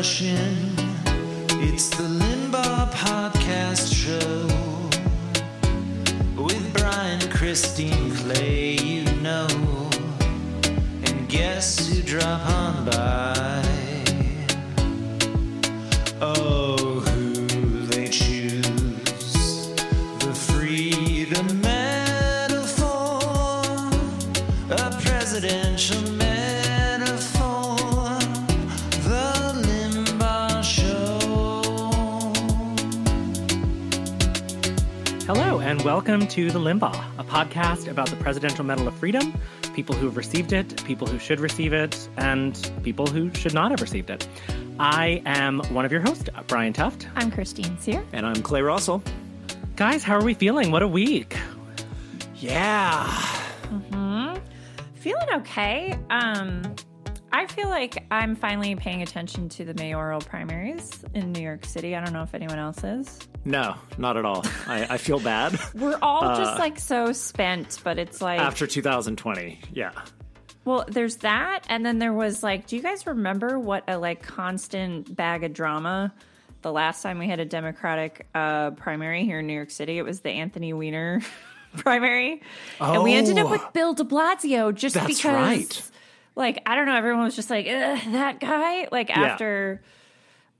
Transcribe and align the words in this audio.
rushing. 0.00 0.72
It's 1.60 1.90
the 1.90 2.04
Limbaugh 2.04 2.90
Podcast 2.90 3.92
Show 3.92 4.46
with 6.42 6.72
Brian, 6.72 7.20
Christine, 7.28 8.10
Clay, 8.16 8.76
you 8.76 9.04
know, 9.20 9.46
and 11.04 11.28
guess 11.28 11.86
who 11.86 12.00
drop 12.00 12.46
on 12.46 12.86
by? 12.86 13.69
And 35.80 35.86
welcome 35.86 36.26
to 36.26 36.50
The 36.50 36.58
Limbaugh, 36.58 37.18
a 37.18 37.24
podcast 37.24 37.88
about 37.88 38.10
the 38.10 38.16
Presidential 38.16 38.64
Medal 38.64 38.86
of 38.86 38.94
Freedom, 38.94 39.32
people 39.74 39.94
who 39.94 40.04
have 40.06 40.16
received 40.16 40.52
it, 40.52 40.84
people 40.84 41.06
who 41.06 41.18
should 41.18 41.40
receive 41.40 41.72
it, 41.72 42.08
and 42.18 42.70
people 42.82 43.06
who 43.06 43.32
should 43.34 43.54
not 43.54 43.70
have 43.70 43.80
received 43.80 44.10
it. 44.10 44.26
I 44.78 45.22
am 45.24 45.60
one 45.70 45.86
of 45.86 45.92
your 45.92 46.02
hosts, 46.02 46.28
Brian 46.48 46.74
Tuft. 46.74 47.08
I'm 47.16 47.30
Christine 47.30 47.78
Sear. 47.78 48.04
And 48.12 48.26
I'm 48.26 48.42
Clay 48.42 48.60
Russell. 48.60 49.02
Guys, 49.76 50.02
how 50.02 50.18
are 50.18 50.24
we 50.24 50.34
feeling? 50.34 50.70
What 50.70 50.82
a 50.82 50.88
week. 50.88 51.36
Yeah. 52.36 53.06
Mm-hmm. 53.62 54.38
Feeling 54.96 55.28
okay. 55.36 55.98
Um, 56.10 56.74
I 57.32 57.46
feel 57.46 57.68
like 57.68 58.04
I'm 58.10 58.34
finally 58.36 58.74
paying 58.74 59.02
attention 59.02 59.48
to 59.50 59.64
the 59.64 59.74
mayoral 59.74 60.20
primaries 60.20 61.04
in 61.14 61.32
New 61.32 61.40
York 61.42 61.64
City. 61.64 61.94
I 61.96 62.02
don't 62.04 62.12
know 62.12 62.22
if 62.22 62.34
anyone 62.34 62.58
else 62.58 62.82
is. 62.84 63.18
No, 63.44 63.76
not 63.98 64.16
at 64.16 64.24
all. 64.24 64.44
I, 64.66 64.86
I 64.90 64.96
feel 64.98 65.20
bad 65.20 65.58
We're 65.74 65.98
all 66.02 66.36
just 66.36 66.58
like 66.58 66.78
so 66.78 67.12
spent, 67.12 67.78
but 67.84 67.98
it's 67.98 68.20
like, 68.20 68.40
after 68.40 68.66
2020. 68.66 69.60
Yeah. 69.72 69.92
well, 70.64 70.84
there's 70.88 71.16
that, 71.18 71.64
and 71.68 71.86
then 71.86 71.98
there 71.98 72.12
was 72.12 72.42
like, 72.42 72.66
do 72.66 72.76
you 72.76 72.82
guys 72.82 73.06
remember 73.06 73.58
what 73.58 73.84
a 73.88 73.96
like 73.96 74.22
constant 74.22 75.14
bag 75.14 75.44
of 75.44 75.52
drama? 75.52 76.12
The 76.62 76.72
last 76.72 77.00
time 77.02 77.18
we 77.18 77.26
had 77.28 77.40
a 77.40 77.46
Democratic 77.46 78.26
uh, 78.34 78.72
primary 78.72 79.24
here 79.24 79.38
in 79.38 79.46
New 79.46 79.54
York 79.54 79.70
City, 79.70 79.96
it 79.96 80.02
was 80.02 80.20
the 80.20 80.30
Anthony 80.30 80.72
Weiner 80.74 81.22
primary, 81.78 82.42
and 82.80 83.02
we 83.02 83.14
ended 83.14 83.38
up 83.38 83.46
Oh. 83.46 83.50
with 83.52 83.62
Bill 83.72 83.94
De 83.94 84.04
Blasio 84.04 84.74
just 84.74 84.94
That's 84.96 85.06
because. 85.06 85.24
right. 85.32 85.90
Like 86.40 86.60
I 86.66 86.74
don't 86.74 86.86
know, 86.86 86.96
everyone 86.96 87.22
was 87.22 87.36
just 87.36 87.50
like 87.50 87.66
that 87.66 88.40
guy. 88.40 88.88
Like 88.90 89.16
after 89.16 89.80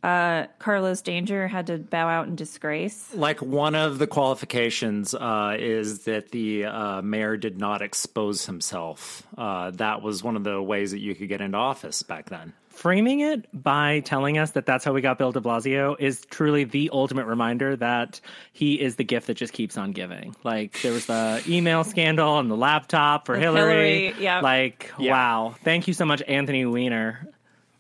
uh, 0.03 0.47
Carlos 0.59 1.03
Danger 1.03 1.49
had 1.49 1.67
to 1.67 1.79
bow 1.79 2.09
out 2.09 2.27
in 2.29 2.37
disgrace. 2.37 3.13
Like 3.15 3.43
one 3.43 3.75
of 3.75 3.99
the 3.99 4.07
qualifications 4.07 5.15
uh, 5.15 5.57
is 5.59 6.05
that 6.05 6.31
the 6.31 6.67
uh, 6.67 7.03
mayor 7.03 7.37
did 7.37 7.59
not 7.59 7.83
expose 7.83 8.47
himself. 8.47 9.27
Uh, 9.37 9.73
that 9.73 10.03
was 10.03 10.23
one 10.23 10.37
of 10.37 10.45
the 10.45 10.63
ways 10.63 10.93
that 10.93 11.01
you 11.01 11.15
could 11.15 11.29
get 11.29 11.41
into 11.41 11.59
office 11.59 12.03
back 12.03 12.31
then. 12.31 12.53
Framing 12.81 13.21
it 13.21 13.47
by 13.53 14.01
telling 14.01 14.39
us 14.39 14.53
that 14.53 14.65
that's 14.65 14.87
how 14.87 14.95
we 14.95 15.03
got 15.03 15.19
Bill 15.19 15.33
de 15.33 15.41
Blasio 15.43 15.97
is 15.99 16.25
truly 16.31 16.65
the 16.65 16.89
ultimate 16.95 17.27
reminder 17.27 17.77
that 17.77 18.23
he 18.55 18.81
is 18.81 18.97
the 18.97 19.05
gift 19.05 19.27
that 19.27 19.35
just 19.35 19.53
keeps 19.53 19.77
on 19.77 19.93
giving. 19.93 20.35
Like, 20.45 20.81
there 20.81 20.91
was 20.93 21.05
the 21.05 21.43
email 21.47 21.85
scandal 21.85 22.39
and 22.39 22.51
the 22.51 22.57
laptop 22.57 23.27
for 23.27 23.33
With 23.35 23.43
Hillary. 23.43 24.07
Hillary, 24.07 24.15
yeah. 24.25 24.41
Like, 24.41 24.91
Yeah. 24.99 25.13
wow. 25.13 25.55
Thank 25.63 25.89
you 25.89 25.93
so 25.93 26.07
much, 26.07 26.23
Anthony 26.27 26.65
Weiner. 26.65 27.29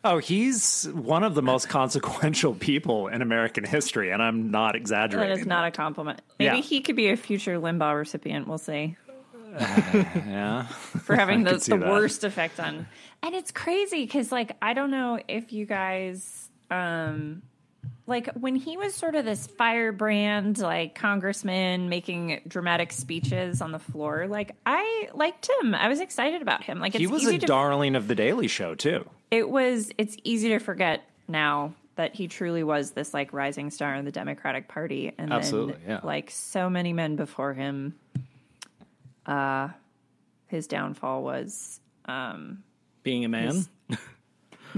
Oh, 0.04 0.18
he's 0.18 0.86
one 0.92 1.22
of 1.24 1.34
the 1.34 1.40
most 1.42 1.70
consequential 1.70 2.52
people 2.54 3.08
in 3.08 3.22
American 3.22 3.64
history, 3.64 4.10
and 4.10 4.22
I'm 4.22 4.50
not 4.50 4.76
exaggerating. 4.76 5.38
is 5.38 5.46
not 5.46 5.66
a 5.66 5.70
compliment. 5.70 6.20
Maybe 6.38 6.56
Yeah. 6.56 6.62
he 6.62 6.82
could 6.82 6.96
be 6.96 7.08
a 7.08 7.16
future 7.16 7.58
Limbaugh 7.58 7.96
recipient. 7.98 8.46
We'll 8.46 8.58
see. 8.58 8.96
Yeah. 9.58 10.66
For 10.66 11.16
having 11.16 11.44
the, 11.44 11.56
the 11.56 11.76
worst 11.76 12.24
effect 12.24 12.60
on. 12.60 12.86
And 13.22 13.34
it's 13.34 13.50
crazy 13.50 14.04
because, 14.04 14.32
like, 14.32 14.56
I 14.62 14.72
don't 14.74 14.90
know 14.90 15.20
if 15.28 15.52
you 15.52 15.66
guys. 15.66 16.48
um 16.70 17.42
like 18.06 18.28
when 18.32 18.56
he 18.56 18.76
was 18.76 18.94
sort 18.94 19.14
of 19.14 19.24
this 19.24 19.46
firebrand, 19.46 20.58
like 20.58 20.94
congressman 20.96 21.88
making 21.88 22.40
dramatic 22.46 22.92
speeches 22.92 23.62
on 23.62 23.70
the 23.72 23.78
floor, 23.78 24.26
like 24.26 24.56
I 24.66 25.08
liked 25.14 25.48
him. 25.60 25.74
I 25.74 25.88
was 25.88 26.00
excited 26.00 26.42
about 26.42 26.64
him. 26.64 26.80
Like 26.80 26.94
it's 26.94 27.00
He 27.00 27.06
was 27.06 27.24
a 27.26 27.38
to 27.38 27.46
darling 27.46 27.94
of 27.94 28.08
the 28.08 28.14
Daily 28.16 28.48
Show, 28.48 28.74
too. 28.74 29.08
it 29.30 29.48
was 29.48 29.92
it's 29.96 30.16
easy 30.24 30.48
to 30.50 30.58
forget 30.58 31.04
now 31.28 31.72
that 31.94 32.14
he 32.14 32.26
truly 32.28 32.64
was 32.64 32.92
this 32.92 33.14
like 33.14 33.32
rising 33.32 33.70
star 33.70 33.94
in 33.94 34.04
the 34.04 34.12
Democratic 34.12 34.66
Party 34.68 35.12
and 35.16 35.32
Absolutely, 35.32 35.74
then 35.74 35.82
yeah. 35.88 36.00
like 36.02 36.30
so 36.30 36.68
many 36.68 36.92
men 36.92 37.14
before 37.16 37.54
him 37.54 37.94
uh 39.30 39.68
his 40.48 40.66
downfall 40.66 41.22
was 41.22 41.80
Being 43.02 43.24
a 43.24 43.28
man. 43.28 43.64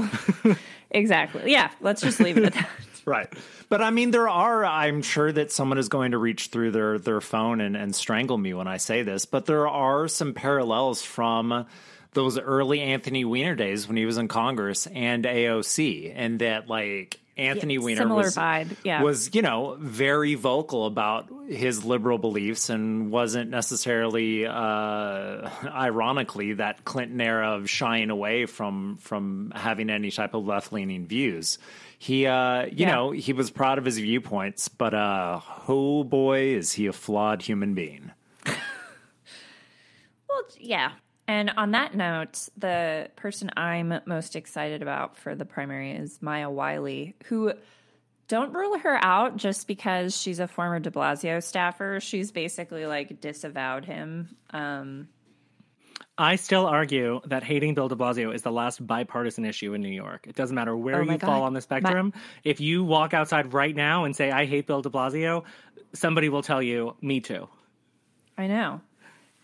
exactly 0.91 1.51
yeah 1.51 1.71
let's 1.81 2.01
just 2.01 2.21
leave 2.21 2.39
it 2.39 2.45
at 2.45 2.55
that 2.55 2.69
Right. 3.05 3.33
But 3.69 3.83
I 3.83 3.91
mean, 3.91 4.11
there 4.11 4.29
are, 4.29 4.65
I'm 4.65 5.03
sure 5.03 5.33
that 5.33 5.51
someone 5.51 5.79
is 5.79 5.89
going 5.89 6.13
to 6.13 6.19
reach 6.19 6.49
through 6.49 6.71
their, 6.73 6.99
their 6.99 7.21
phone 7.21 7.61
and, 7.61 7.77
and 7.77 7.95
strangle 7.95 8.39
me 8.39 8.55
when 8.55 8.69
I 8.69 8.77
say 8.77 9.03
this, 9.03 9.27
but 9.27 9.47
there 9.47 9.67
are 9.69 10.09
some 10.09 10.35
parallels 10.35 11.03
from 11.03 11.67
those 12.13 12.39
early 12.39 12.81
Anthony 12.81 13.25
Weiner 13.25 13.55
days 13.55 13.89
when 13.89 13.97
he 13.97 14.05
was 14.05 14.19
in 14.19 14.29
Congress 14.29 14.87
and 14.87 15.25
AOC, 15.25 16.13
and 16.15 16.39
that 16.41 16.69
like 16.69 17.21
Anthony 17.37 17.79
Weiner 17.79 18.07
was, 18.15 18.37
vibe, 18.37 18.77
yeah. 18.85 19.03
was, 19.03 19.35
you 19.35 19.41
know, 19.41 19.77
very 19.81 20.35
vocal 20.35 20.85
about 20.85 21.29
his 21.49 21.83
liberal 21.85 22.19
beliefs 22.19 22.69
and 22.69 23.11
wasn't 23.11 23.49
necessarily, 23.51 24.47
uh, 24.47 25.49
ironically, 25.65 26.53
that 26.55 26.85
Clinton 26.85 27.21
era 27.21 27.53
of 27.57 27.71
shying 27.71 28.11
away 28.11 28.45
from, 28.47 28.99
from 28.99 29.51
having 29.57 29.89
any 29.89 30.11
type 30.11 30.35
of 30.35 30.45
left 30.47 30.73
leaning 30.73 31.07
views. 31.07 31.59
He, 31.99 32.27
uh, 32.27 32.65
you 32.67 32.73
Yeah. 32.87 32.95
know, 32.95 33.11
he 33.13 33.33
was 33.33 33.51
proud 33.51 33.79
of 33.79 33.85
his 33.87 33.97
viewpoints, 33.99 34.69
but, 34.69 34.93
uh, 34.93 35.41
oh 35.69 36.05
boy, 36.05 36.55
is 36.55 36.73
he 36.73 36.87
a 36.87 36.93
flawed 36.93 37.41
human 37.43 37.73
being. 37.75 38.11
well 38.45 40.43
yeah 40.59 40.93
and 41.29 41.51
on 41.57 41.73
that 41.73 41.95
note 41.95 42.49
the 42.57 43.09
person 43.17 43.51
i'm 43.57 44.01
most 44.07 44.37
excited 44.37 44.83
about 44.83 45.17
for 45.17 45.35
the 45.35 45.45
primary 45.45 45.93
is 45.93 46.19
maya 46.21 46.51
wiley 46.51 47.15
who 47.27 47.53
don't 48.29 48.53
rule 48.55 48.79
her 48.79 48.99
out 49.05 49.37
just 49.37 49.67
because 49.67 50.17
she's 50.17 50.39
a 50.39 50.49
former 50.49 50.79
de 50.79 50.91
blasio 50.91 51.43
staffer 51.43 52.01
she's 52.01 52.33
basically 52.33 52.87
like 52.87 53.21
disavowed 53.21 53.85
him 53.85 54.37
um 54.51 55.09
I 56.19 56.37
still 56.37 56.67
argue 56.67 57.21
that 57.27 57.43
hating 57.43 57.75
Bill 57.75 57.89
de 57.89 57.97
Blasio 57.97 58.35
is 58.35 58.43
the 58.43 58.53
last 58.53 58.87
bipartisan 58.87 59.47
issue 59.47 59.73
in 59.73 59.81
New 59.81 59.89
York. 59.89 60.27
It 60.29 60.37
doesn't 60.37 60.55
matter 60.55 60.77
where 60.77 60.99
Oh 60.99 61.01
you 61.01 61.07
my 61.07 61.19
fall 61.19 61.43
on 61.43 61.55
the 61.55 61.63
spectrum. 61.63 62.13
If 62.45 62.61
you 62.61 62.85
walk 62.85 63.15
outside 63.15 63.55
right 63.55 63.75
now 63.75 64.05
and 64.05 64.15
say, 64.15 64.31
I 64.31 64.45
hate 64.45 64.67
Bill 64.67 64.83
de 64.83 64.91
Blasio, 64.91 65.45
somebody 65.95 66.29
will 66.29 66.43
tell 66.43 66.63
you, 66.63 66.97
me 67.01 67.21
too. 67.21 67.49
I 68.37 68.47
know. 68.47 68.83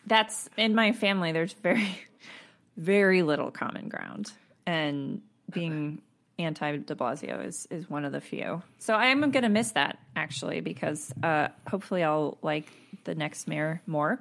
That's 0.08 0.48
in 0.56 0.74
my 0.74 0.92
family. 0.92 1.32
There's 1.32 1.52
very, 1.52 1.98
very 2.76 3.22
little 3.22 3.50
common 3.50 3.88
ground, 3.88 4.32
and 4.66 5.22
being 5.50 6.02
anti 6.38 6.76
De 6.76 6.94
Blasio 6.94 7.44
is 7.44 7.66
is 7.70 7.91
one 7.91 8.04
of 8.04 8.12
the 8.12 8.20
few. 8.20 8.62
So 8.78 8.94
I 8.94 9.06
am 9.06 9.20
going 9.30 9.42
to 9.42 9.48
miss 9.48 9.72
that 9.72 9.98
actually 10.16 10.60
because 10.60 11.12
uh, 11.22 11.48
hopefully 11.69 12.02
I'll 12.02 12.38
like 12.42 12.66
the 13.04 13.14
next 13.14 13.48
mayor 13.48 13.82
more. 13.86 14.20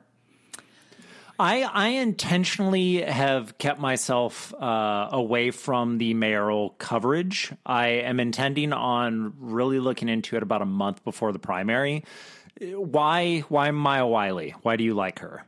I, 1.40 1.62
I 1.62 1.88
intentionally 1.90 3.04
have 3.04 3.60
kept 3.60 3.80
myself 3.80 4.56
uh, 4.56 5.10
away 5.12 5.52
from 5.52 6.00
the 6.00 6.16
mayoral 6.16 6.72
coverage. 6.72 7.54
I 7.64 7.90
am 7.90 8.20
intending 8.20 8.74
on 8.74 9.36
really 9.40 9.80
looking 9.80 10.10
into 10.10 10.36
it 10.36 10.42
about 10.42 10.64
a 10.64 10.66
month 10.66 11.04
before 11.04 11.32
the 11.32 11.40
primary. 11.40 12.06
Why? 12.60 13.42
Why 13.50 13.70
Maya 13.70 14.08
Wiley? 14.08 14.56
Why 14.64 14.78
do 14.78 14.84
you 14.84 14.96
like 14.96 15.20
her? 15.20 15.46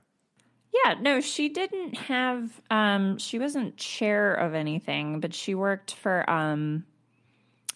Yeah, 0.72 0.96
no, 1.00 1.20
she 1.20 1.50
didn't 1.50 1.96
have 1.96 2.62
um 2.70 3.18
she 3.18 3.40
wasn't 3.40 3.78
chair 3.78 4.34
of 4.34 4.54
anything, 4.54 5.20
but 5.20 5.34
she 5.34 5.56
worked 5.56 5.94
for 5.96 6.30
um 6.30 6.86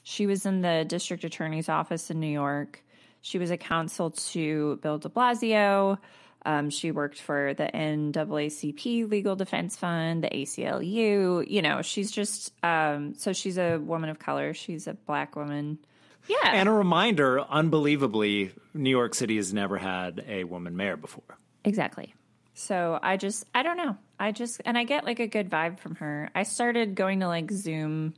she 0.03 0.27
was 0.27 0.45
in 0.45 0.61
the 0.61 0.85
district 0.87 1.23
attorney's 1.23 1.69
office 1.69 2.11
in 2.11 2.19
New 2.19 2.27
York. 2.27 2.83
She 3.21 3.39
was 3.39 3.51
a 3.51 3.57
counsel 3.57 4.11
to 4.11 4.77
Bill 4.77 4.97
de 4.97 5.09
Blasio. 5.09 5.97
Um, 6.45 6.69
she 6.69 6.91
worked 6.91 7.21
for 7.21 7.53
the 7.53 7.69
NAACP 7.73 9.09
Legal 9.09 9.37
Defense 9.37 9.77
Fund, 9.77 10.25
the 10.25 10.27
ACLU. 10.27 11.49
You 11.49 11.61
know, 11.61 11.81
she's 11.81 12.11
just 12.11 12.51
um, 12.63 13.13
so 13.15 13.31
she's 13.31 13.57
a 13.57 13.77
woman 13.77 14.09
of 14.09 14.19
color. 14.19 14.53
She's 14.53 14.87
a 14.87 14.93
black 14.93 15.37
woman. 15.37 15.79
Yeah, 16.27 16.37
And 16.43 16.69
a 16.69 16.71
reminder, 16.71 17.41
unbelievably, 17.41 18.51
New 18.73 18.89
York 18.89 19.13
City 19.13 19.35
has 19.37 19.53
never 19.53 19.77
had 19.77 20.23
a 20.27 20.45
woman 20.45 20.75
mayor 20.77 20.95
before. 20.95 21.37
Exactly. 21.65 22.13
So 22.53 22.99
I 23.01 23.17
just 23.17 23.45
I 23.53 23.63
don't 23.63 23.77
know. 23.77 23.97
I 24.19 24.31
just 24.31 24.61
and 24.65 24.77
I 24.77 24.83
get 24.83 25.05
like 25.05 25.19
a 25.19 25.27
good 25.27 25.49
vibe 25.49 25.79
from 25.79 25.95
her. 25.95 26.29
I 26.35 26.43
started 26.43 26.95
going 26.95 27.21
to 27.21 27.27
like 27.27 27.51
Zoom 27.51 28.13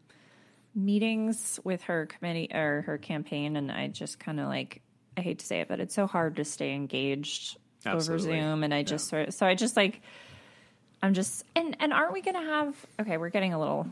meetings 0.73 1.59
with 1.63 1.83
her 1.83 2.05
committee 2.05 2.49
or 2.53 2.83
her 2.85 2.97
campaign, 2.97 3.55
and 3.55 3.71
I 3.71 3.87
just 3.87 4.19
kind 4.19 4.39
of 4.39 4.47
like 4.47 4.81
I 5.17 5.21
hate 5.21 5.39
to 5.39 5.45
say 5.45 5.61
it, 5.61 5.67
but 5.67 5.79
it's 5.79 5.95
so 5.95 6.05
hard 6.05 6.35
to 6.35 6.45
stay 6.45 6.73
engaged 6.73 7.57
Absolutely. 7.85 8.33
over 8.33 8.41
Zoom, 8.41 8.63
and 8.63 8.73
I 8.73 8.83
just 8.83 9.07
sort 9.07 9.29
of 9.29 9.33
so 9.33 9.45
I 9.45 9.55
just 9.55 9.77
like 9.77 10.01
I'm 11.01 11.13
just 11.13 11.45
and 11.55 11.77
and 11.79 11.93
aren't 11.93 12.13
we 12.13 12.21
gonna 12.21 12.43
have 12.43 12.75
okay? 12.99 13.17
We're 13.17 13.29
getting 13.29 13.53
a 13.53 13.59
little 13.59 13.87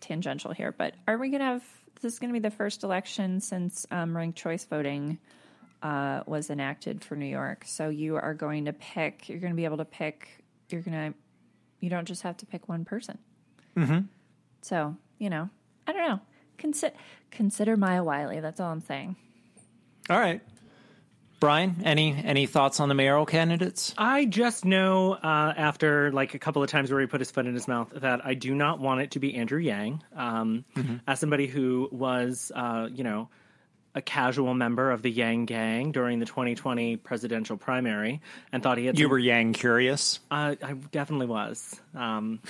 tangential 0.00 0.52
here, 0.52 0.72
but 0.72 0.94
are 1.08 1.18
we 1.18 1.30
gonna 1.30 1.44
have 1.44 1.64
this 2.00 2.12
is 2.12 2.18
gonna 2.20 2.32
be 2.32 2.38
the 2.38 2.50
first 2.50 2.84
election 2.84 3.40
since 3.40 3.86
um, 3.90 4.16
ranked 4.16 4.38
choice 4.38 4.64
voting 4.64 5.18
uh, 5.82 6.22
was 6.26 6.50
enacted 6.50 7.04
for 7.04 7.16
New 7.16 7.26
York. 7.26 7.64
So 7.66 7.88
you 7.88 8.16
are 8.16 8.34
going 8.34 8.66
to 8.66 8.72
pick. 8.72 9.28
You're 9.28 9.40
going 9.40 9.52
to 9.52 9.56
be 9.56 9.64
able 9.64 9.78
to 9.78 9.84
pick. 9.84 10.28
You're 10.68 10.82
gonna. 10.82 11.14
You 11.80 11.90
don't 11.90 12.06
just 12.06 12.22
have 12.22 12.36
to 12.38 12.46
pick 12.46 12.68
one 12.68 12.84
person. 12.84 13.18
Mm-hmm. 13.76 14.00
So 14.62 14.96
you 15.18 15.30
know, 15.30 15.48
I 15.86 15.92
don't 15.92 16.08
know. 16.08 16.20
Consider 16.58 16.94
consider 17.30 17.76
Maya 17.76 18.02
Wiley. 18.04 18.40
That's 18.40 18.60
all 18.60 18.70
I'm 18.70 18.80
saying. 18.80 19.16
All 20.08 20.18
right. 20.18 20.40
Brian, 21.40 21.76
any 21.84 22.14
any 22.22 22.44
thoughts 22.44 22.80
on 22.80 22.90
the 22.90 22.94
mayoral 22.94 23.24
candidates? 23.24 23.94
I 23.96 24.26
just 24.26 24.66
know 24.66 25.14
uh, 25.14 25.54
after 25.56 26.12
like 26.12 26.34
a 26.34 26.38
couple 26.38 26.62
of 26.62 26.68
times 26.68 26.92
where 26.92 27.00
he 27.00 27.06
put 27.06 27.20
his 27.20 27.30
foot 27.30 27.46
in 27.46 27.54
his 27.54 27.66
mouth 27.66 27.90
that 27.94 28.26
I 28.26 28.34
do 28.34 28.54
not 28.54 28.78
want 28.78 29.00
it 29.00 29.12
to 29.12 29.20
be 29.20 29.34
Andrew 29.34 29.58
Yang. 29.58 30.02
Um, 30.14 30.66
As 31.06 31.18
somebody 31.18 31.46
who 31.46 31.88
was, 31.90 32.52
uh, 32.54 32.88
you 32.92 33.04
know, 33.04 33.30
a 33.94 34.00
casual 34.02 34.54
member 34.54 34.90
of 34.90 35.02
the 35.02 35.10
Yang 35.10 35.46
Gang 35.46 35.92
during 35.92 36.18
the 36.20 36.26
2020 36.26 36.96
presidential 36.96 37.56
primary, 37.56 38.20
and 38.52 38.62
thought 38.62 38.78
he 38.78 38.86
had 38.86 38.98
You 38.98 39.04
some- 39.06 39.10
were 39.10 39.18
Yang 39.18 39.52
curious. 39.54 40.20
Uh, 40.30 40.54
I 40.62 40.72
definitely 40.92 41.26
was. 41.26 41.80
Um, 41.94 42.40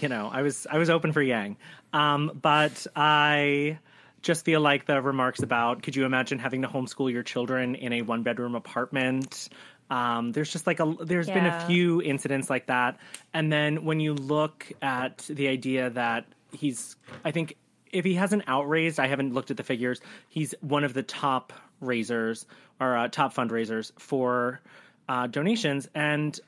you 0.00 0.08
know, 0.08 0.28
I 0.32 0.42
was 0.42 0.66
I 0.70 0.78
was 0.78 0.90
open 0.90 1.12
for 1.12 1.22
Yang, 1.22 1.56
um, 1.92 2.38
but 2.40 2.86
I 2.94 3.78
just 4.22 4.44
feel 4.44 4.60
like 4.60 4.86
the 4.86 5.00
remarks 5.02 5.42
about 5.42 5.82
could 5.82 5.96
you 5.96 6.04
imagine 6.04 6.38
having 6.38 6.62
to 6.62 6.68
homeschool 6.68 7.10
your 7.12 7.22
children 7.22 7.74
in 7.74 7.92
a 7.92 8.02
one 8.02 8.22
bedroom 8.22 8.54
apartment? 8.54 9.48
Um, 9.90 10.32
there's 10.32 10.50
just 10.50 10.66
like 10.66 10.80
a 10.80 10.94
there's 11.00 11.26
been 11.26 11.44
a 11.46 11.66
few 11.66 12.00
incidents 12.00 12.48
like 12.48 12.66
that, 12.66 12.98
and 13.34 13.52
then 13.52 13.84
when 13.84 14.00
you 14.00 14.14
look 14.14 14.70
at 14.80 15.18
the 15.28 15.48
idea 15.48 15.90
that 15.90 16.24
he's, 16.52 16.96
I 17.24 17.32
think 17.32 17.56
if 17.94 18.04
he 18.04 18.14
hasn't 18.14 18.46
outraised, 18.48 18.98
I 18.98 19.06
haven't 19.06 19.32
looked 19.32 19.50
at 19.50 19.56
the 19.56 19.62
figures. 19.62 20.00
He's 20.28 20.54
one 20.60 20.84
of 20.84 20.92
the 20.92 21.02
top 21.02 21.52
raisers 21.80 22.44
or 22.80 22.96
uh, 22.96 23.08
top 23.08 23.32
fundraisers 23.32 23.92
for 23.98 24.60
uh, 25.08 25.28
donations, 25.28 25.88
and 25.94 26.38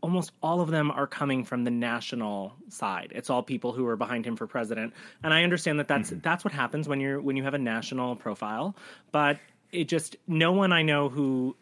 almost 0.00 0.32
all 0.42 0.60
of 0.62 0.70
them 0.70 0.90
are 0.90 1.06
coming 1.06 1.44
from 1.44 1.64
the 1.64 1.70
national 1.70 2.54
side. 2.70 3.12
It's 3.14 3.28
all 3.28 3.42
people 3.42 3.72
who 3.72 3.86
are 3.86 3.96
behind 3.96 4.26
him 4.26 4.36
for 4.36 4.46
president, 4.46 4.94
and 5.22 5.34
I 5.34 5.44
understand 5.44 5.78
that 5.80 5.88
that's 5.88 6.10
that's 6.10 6.44
what 6.44 6.52
happens 6.52 6.88
when 6.88 6.98
you're 6.98 7.20
when 7.20 7.36
you 7.36 7.42
have 7.44 7.54
a 7.54 7.58
national 7.58 8.16
profile. 8.16 8.74
But 9.12 9.38
it 9.72 9.88
just 9.88 10.16
no 10.26 10.52
one 10.52 10.72
I 10.72 10.82
know 10.82 11.10
who 11.10 11.56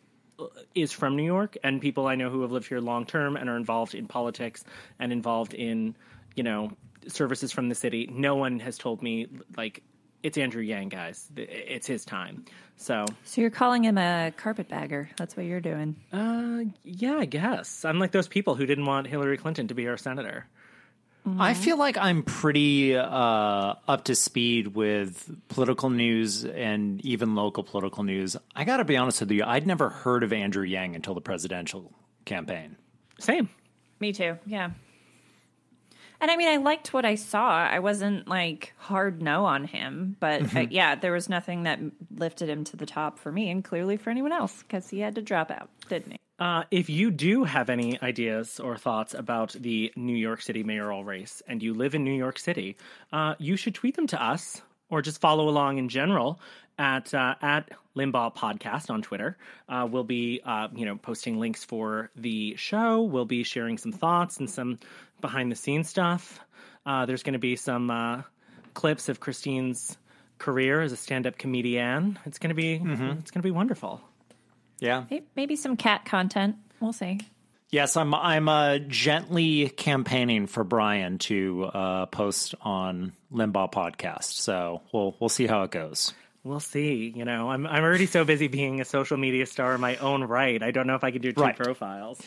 is 0.77 0.93
from 0.93 1.17
New 1.17 1.25
York, 1.25 1.57
and 1.65 1.81
people 1.81 2.07
I 2.07 2.15
know 2.15 2.31
who 2.31 2.43
have 2.43 2.53
lived 2.53 2.69
here 2.69 2.81
long 2.81 3.05
term 3.05 3.37
and 3.37 3.51
are 3.51 3.57
involved 3.57 3.97
in 3.97 4.07
politics 4.07 4.65
and 5.01 5.13
involved 5.13 5.55
in 5.55 5.97
you 6.37 6.45
know 6.45 6.71
services 7.09 7.53
from 7.53 7.69
the 7.69 7.75
city. 7.75 8.09
No 8.13 8.37
one 8.37 8.61
has 8.61 8.79
told 8.79 9.03
me 9.03 9.27
like 9.57 9.83
it's 10.23 10.39
Andrew 10.39 10.63
Yang, 10.63 10.89
guys. 10.89 11.29
It's 11.37 11.87
his 11.87 12.05
time. 12.05 12.45
So 12.77 13.05
So 13.25 13.41
you're 13.41 13.51
calling 13.51 13.85
him 13.85 13.99
a 13.99 14.33
carpetbagger. 14.37 15.11
That's 15.19 15.37
what 15.37 15.47
you're 15.47 15.61
doing. 15.61 15.97
uh, 16.13 16.65
yeah, 16.83 17.17
I 17.19 17.27
guess 17.27 17.85
I'm 17.85 17.99
like 17.99 18.13
those 18.13 18.29
people 18.29 18.55
who 18.55 18.65
didn't 18.67 18.87
want 18.87 19.07
Hillary 19.07 19.37
Clinton 19.37 19.69
to 19.69 19.75
be 19.75 19.87
our 19.89 19.97
senator. 19.97 20.47
I 21.39 21.55
feel 21.55 21.79
like 21.79 21.97
I'm 21.97 22.23
pretty 22.23 22.95
uh, 22.95 23.07
up 23.89 24.05
to 24.05 24.15
speed 24.15 24.69
with 24.69 25.35
political 25.49 25.89
news 25.89 26.45
and 26.45 27.01
even 27.03 27.35
local 27.35 27.65
political 27.65 28.05
news. 28.05 28.37
I 28.55 28.65
got 28.65 28.77
to 28.77 28.85
be 28.85 28.99
honest 28.99 29.21
with 29.21 29.31
you, 29.31 29.43
I'd 29.43 29.67
never 29.67 29.89
heard 29.89 30.23
of 30.23 30.35
Andrew 30.35 30.65
Yang 30.65 30.97
until 30.97 31.15
the 31.15 31.23
presidential 31.23 31.91
campaign. 32.27 32.77
Same. 33.19 33.49
Me 34.01 34.13
too. 34.13 34.37
Yeah. 34.45 34.73
And 36.25 36.31
I 36.31 36.37
mean, 36.37 36.49
I 36.49 36.57
liked 36.57 36.95
what 36.95 37.05
I 37.05 37.17
saw. 37.17 37.51
I 37.51 37.81
wasn't 37.81 38.27
like 38.27 38.73
hard 38.79 39.21
no 39.21 39.45
on 39.45 39.65
him, 39.65 40.17
but 40.21 40.57
uh, 40.57 40.61
yeah, 40.71 40.95
there 40.95 41.13
was 41.13 41.29
nothing 41.29 41.65
that 41.65 41.81
lifted 42.17 42.49
him 42.49 42.65
to 42.65 42.79
the 42.79 42.87
top 42.87 43.19
for 43.19 43.31
me, 43.31 43.51
and 43.51 43.63
clearly 43.63 43.99
for 43.99 44.09
anyone 44.09 44.33
else 44.33 44.63
because 44.63 44.89
he 44.89 45.01
had 45.01 45.17
to 45.17 45.21
drop 45.21 45.51
out, 45.51 45.69
didn't 45.91 46.13
he? 46.13 46.19
Uh, 46.39 46.63
if 46.71 46.89
you 46.89 47.11
do 47.11 47.45
have 47.45 47.69
any 47.69 48.01
ideas 48.01 48.59
or 48.59 48.79
thoughts 48.79 49.13
about 49.13 49.53
the 49.53 49.93
New 49.97 50.17
York 50.17 50.41
City 50.41 50.63
mayoral 50.63 51.05
race 51.05 51.43
and 51.47 51.63
you 51.63 51.75
live 51.75 51.95
in 51.95 52.05
New 52.05 52.15
York 52.15 52.39
City, 52.39 52.79
uh, 53.13 53.35
you 53.39 53.57
should 53.57 53.75
tweet 53.75 53.95
them 53.95 54.07
to 54.07 54.25
us 54.25 54.63
or 54.89 55.03
just 55.03 55.21
follow 55.21 55.51
along 55.51 55.77
in 55.77 55.91
general 55.91 56.41
at 56.79 57.13
uh, 57.15 57.35
at 57.43 57.71
Limbaugh 57.97 58.35
Podcast 58.35 58.91
on 58.91 59.03
Twitter. 59.03 59.37
Uh, 59.69 59.87
we'll 59.91 60.05
be 60.05 60.41
uh, 60.45 60.69
you 60.75 60.87
know 60.87 60.97
posting 60.97 61.39
links 61.39 61.65
for 61.65 62.11
the 62.17 62.57
show. 62.57 63.03
We'll 63.03 63.25
be 63.25 63.43
sharing 63.43 63.79
some 63.79 63.93
thoughts 63.93 64.39
and 64.39 64.49
some 64.51 64.79
behind 65.25 65.51
the 65.51 65.57
scenes 65.57 65.89
stuff. 65.89 66.39
Uh, 66.85 67.07
there's 67.07 67.23
going 67.23 67.33
to 67.33 67.39
be 67.39 67.57
some 67.57 67.91
uh, 67.91 68.23
clips 68.75 69.09
of 69.09 69.21
Christine's 69.21 69.97
career 70.39 70.83
as 70.83 70.93
a 70.93 70.97
stand 70.97 71.27
up 71.27 71.39
comedian. 71.39 72.19
It's 72.27 72.39
going 72.39 72.51
to 72.51 72.55
be 72.55 72.75
it's 72.75 73.31
going 73.31 73.41
to 73.41 73.43
be 73.43 73.51
wonderful. 73.51 74.03
Yeah. 74.81 75.05
Maybe 75.35 75.57
some 75.57 75.77
cat 75.79 76.05
content. 76.05 76.57
We'll 76.81 76.93
see. 76.93 77.21
Yes, 77.71 77.97
I'm. 77.97 78.15
I'm 78.15 78.49
uh, 78.49 78.79
gently 78.87 79.69
campaigning 79.71 80.47
for 80.47 80.63
Brian 80.63 81.19
to 81.21 81.65
uh, 81.65 82.07
post 82.07 82.55
on 82.61 83.13
Limbaugh 83.33 83.73
podcast. 83.73 84.25
So 84.35 84.83
we'll 84.93 85.17
we'll 85.19 85.31
see 85.31 85.47
how 85.47 85.63
it 85.63 85.71
goes. 85.73 86.13
We'll 86.45 86.61
see. 86.61 87.13
You 87.17 87.25
know, 87.25 87.51
I'm 87.51 87.67
I'm 87.67 87.83
already 87.83 88.07
so 88.07 88.25
busy 88.25 88.47
being 88.49 88.81
a 88.81 88.85
social 88.85 89.17
media 89.17 89.47
star 89.47 89.75
in 89.75 89.81
my 89.81 89.97
own 89.97 90.23
right. 90.23 90.63
I 90.63 90.71
don't 90.71 90.87
know 90.87 90.95
if 90.95 91.03
I 91.03 91.11
can 91.11 91.23
do 91.23 91.33
two 91.33 91.41
Right. 91.41 91.57
profiles. 91.57 92.21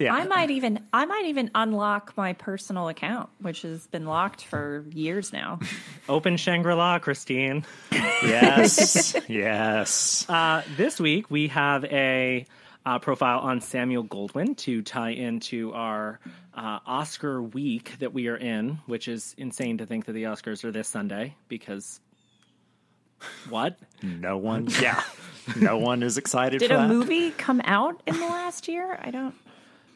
Yeah. 0.00 0.14
I 0.14 0.24
might 0.24 0.50
even 0.50 0.80
I 0.94 1.04
might 1.04 1.26
even 1.26 1.50
unlock 1.54 2.14
my 2.16 2.32
personal 2.32 2.88
account, 2.88 3.28
which 3.38 3.62
has 3.62 3.86
been 3.88 4.06
locked 4.06 4.42
for 4.44 4.84
years 4.94 5.30
now. 5.30 5.60
Open 6.08 6.38
Shangri 6.38 6.74
La, 6.74 6.98
Christine. 6.98 7.66
yes. 7.92 9.14
yes. 9.28 10.24
Uh, 10.28 10.62
this 10.78 10.98
week 10.98 11.30
we 11.30 11.48
have 11.48 11.84
a 11.84 12.46
uh, 12.86 12.98
profile 12.98 13.40
on 13.40 13.60
Samuel 13.60 14.02
Goldwyn 14.04 14.56
to 14.58 14.80
tie 14.80 15.10
into 15.10 15.74
our 15.74 16.18
uh, 16.54 16.78
Oscar 16.86 17.42
week 17.42 17.98
that 17.98 18.14
we 18.14 18.28
are 18.28 18.36
in, 18.38 18.78
which 18.86 19.06
is 19.06 19.34
insane 19.36 19.78
to 19.78 19.86
think 19.86 20.06
that 20.06 20.12
the 20.12 20.22
Oscars 20.24 20.64
are 20.64 20.72
this 20.72 20.88
Sunday 20.88 21.34
because 21.48 22.00
what? 23.50 23.78
No 24.02 24.38
one. 24.38 24.68
Yeah. 24.80 25.02
No 25.56 25.78
one 25.78 26.02
is 26.02 26.16
excited 26.16 26.60
Did 26.60 26.68
for 26.68 26.74
a 26.76 26.78
that. 26.78 26.88
movie 26.88 27.30
come 27.32 27.60
out 27.64 28.00
in 28.06 28.14
the 28.14 28.26
last 28.26 28.68
year? 28.68 28.98
I 29.02 29.10
don't. 29.10 29.34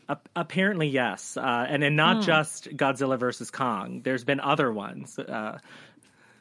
Ap- 0.08 0.28
apparently, 0.36 0.88
yes, 0.88 1.36
uh, 1.36 1.66
and 1.68 1.82
then 1.82 1.96
not 1.96 2.22
just 2.24 2.68
Godzilla 2.76 3.18
versus 3.18 3.50
Kong. 3.50 4.00
There's 4.04 4.24
been 4.24 4.40
other 4.40 4.72
ones. 4.72 5.18
Uh, 5.18 5.58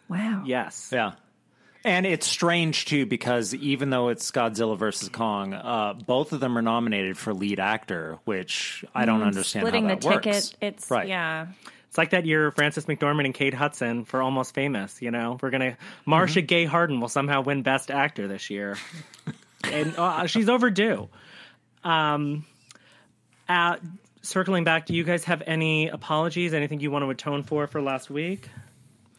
Wow. 0.10 0.44
yes, 0.46 0.90
Yeah. 0.94 1.14
And 1.86 2.06
it's 2.06 2.26
strange 2.26 2.86
too 2.86 3.06
because 3.06 3.54
even 3.56 3.90
though 3.90 4.08
it's 4.08 4.32
Godzilla 4.32 4.78
versus 4.78 5.10
Kong, 5.10 5.54
uh, 5.54 5.94
both 5.94 6.32
of 6.32 6.40
them 6.40 6.58
are 6.58 6.62
nominated 6.62 7.18
for 7.18 7.34
lead 7.34 7.60
actor, 7.60 8.20
which 8.24 8.86
I 8.96 9.04
don't 9.06 9.22
understand 9.22 9.64
Splitting 9.64 9.90
how 9.90 9.96
the 9.96 10.00
that 10.02 10.14
works. 10.26 10.50
ticket. 10.50 10.58
It's 10.62 10.90
Right. 10.90 11.10
yeah. 11.10 11.48
It's 11.90 11.98
like 11.98 12.12
that 12.12 12.26
year 12.26 12.52
Frances 12.52 12.86
McDormand 12.86 13.26
and 13.26 13.34
Kate 13.34 13.54
Hudson 13.54 14.06
for 14.06 14.22
Almost 14.22 14.56
Famous. 14.56 15.02
You 15.02 15.12
know, 15.12 15.38
we're 15.42 15.50
gonna 15.50 15.76
Marcia 16.06 16.42
Gay 16.42 16.64
Harden 16.64 17.02
will 17.02 17.10
somehow 17.10 17.42
win 17.42 17.64
Best 17.64 17.92
Actor 17.92 18.28
this 18.30 18.50
year, 18.50 18.78
and 19.66 19.94
uh, 19.98 20.26
she's 20.26 20.48
overdue. 20.48 21.10
Um, 21.84 22.46
uh, 23.54 23.78
circling 24.22 24.64
back, 24.64 24.86
do 24.86 24.94
you 24.94 25.04
guys 25.04 25.24
have 25.26 25.44
any 25.46 25.88
apologies? 25.88 26.54
Anything 26.54 26.80
you 26.80 26.92
want 26.92 27.04
to 27.06 27.10
atone 27.10 27.44
for 27.44 27.68
for 27.68 27.82
last 27.82 28.10
week? 28.10 28.50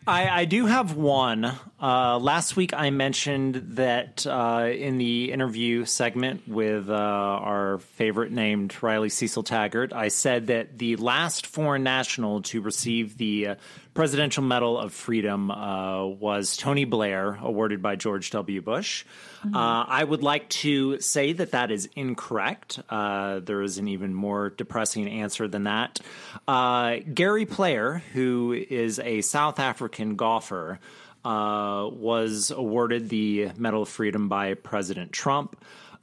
I, 0.07 0.29
I 0.41 0.45
do 0.45 0.67
have 0.67 0.97
one. 0.97 1.51
Uh, 1.81 2.19
last 2.19 2.57
week 2.57 2.75
I 2.75 2.91
mentioned 2.91 3.55
that 3.77 4.27
uh, 4.27 4.69
in 4.71 4.99
the 4.99 5.33
interview 5.33 5.87
segment 5.87 6.47
with 6.47 6.91
uh, 6.91 6.95
our 6.95 7.79
favorite 7.79 8.31
named 8.31 8.75
Riley 8.83 9.09
Cecil 9.09 9.45
Taggart, 9.45 9.95
I 9.95 10.09
said 10.09 10.49
that 10.49 10.79
the 10.79 10.97
last 10.97 11.47
foreign 11.47 11.85
national 11.85 12.43
to 12.43 12.61
receive 12.61 13.17
the 13.17 13.49
uh, 13.49 13.55
Presidential 13.95 14.43
Medal 14.43 14.77
of 14.77 14.93
Freedom 14.93 15.53
uh, 15.53 16.05
was 16.05 16.57
Tony 16.57 16.85
Blair, 16.85 17.39
awarded 17.41 17.81
by 17.81 17.95
George 17.95 18.31
W. 18.33 18.61
Bush. 18.61 19.05
Uh, 19.45 19.85
I 19.87 20.03
would 20.03 20.23
like 20.23 20.49
to 20.49 20.99
say 21.01 21.33
that 21.33 21.53
that 21.53 21.71
is 21.71 21.89
incorrect. 21.95 22.81
Uh, 22.91 23.39
there 23.41 23.63
is 23.63 23.79
an 23.79 23.87
even 23.87 24.13
more 24.13 24.51
depressing 24.51 25.09
answer 25.09 25.47
than 25.47 25.65
that. 25.65 26.01
Uh, 26.49 26.97
Gary 27.13 27.47
Player, 27.47 28.03
who 28.15 28.53
is 28.53 28.99
a 28.99 29.21
South 29.21 29.61
African 29.61 30.17
golfer, 30.17 30.81
uh, 31.25 31.89
was 31.91 32.51
awarded 32.51 33.09
the 33.09 33.51
Medal 33.57 33.83
of 33.83 33.89
Freedom 33.89 34.29
by 34.29 34.55
President 34.55 35.13
Trump. 35.13 35.57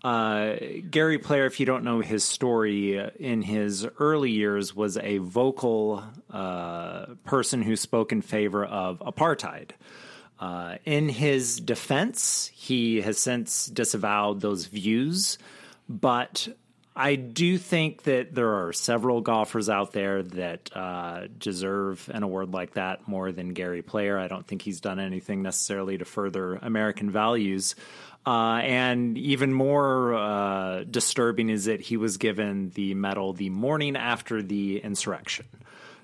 Uh, 0.03 0.55
Gary 0.89 1.19
Player, 1.19 1.45
if 1.45 1.59
you 1.59 1.65
don't 1.65 1.83
know 1.83 1.99
his 1.99 2.23
story, 2.23 2.99
uh, 2.99 3.11
in 3.19 3.41
his 3.43 3.85
early 3.99 4.31
years 4.31 4.75
was 4.75 4.97
a 4.97 5.19
vocal 5.19 6.03
uh, 6.31 7.05
person 7.23 7.61
who 7.61 7.75
spoke 7.75 8.11
in 8.11 8.21
favor 8.21 8.65
of 8.65 8.99
apartheid. 8.99 9.71
Uh, 10.39 10.77
in 10.85 11.07
his 11.07 11.59
defense, 11.59 12.49
he 12.55 13.01
has 13.01 13.19
since 13.19 13.67
disavowed 13.67 14.41
those 14.41 14.65
views, 14.65 15.37
but 15.87 16.47
I 16.95 17.15
do 17.15 17.57
think 17.57 18.03
that 18.03 18.35
there 18.35 18.65
are 18.65 18.73
several 18.73 19.21
golfers 19.21 19.69
out 19.69 19.93
there 19.93 20.23
that 20.23 20.75
uh, 20.75 21.27
deserve 21.37 22.09
an 22.13 22.23
award 22.23 22.53
like 22.53 22.73
that 22.73 23.07
more 23.07 23.31
than 23.31 23.53
Gary 23.53 23.81
Player. 23.81 24.17
I 24.17 24.27
don't 24.27 24.45
think 24.45 24.61
he's 24.61 24.81
done 24.81 24.99
anything 24.99 25.41
necessarily 25.41 25.97
to 25.99 26.05
further 26.05 26.55
American 26.55 27.09
values. 27.09 27.75
Uh, 28.25 28.61
and 28.63 29.17
even 29.17 29.51
more 29.51 30.13
uh, 30.13 30.83
disturbing 30.83 31.49
is 31.49 31.65
that 31.65 31.81
he 31.81 31.97
was 31.97 32.17
given 32.17 32.69
the 32.75 32.93
medal 32.93 33.33
the 33.33 33.49
morning 33.49 33.95
after 33.95 34.43
the 34.43 34.79
insurrection. 34.79 35.47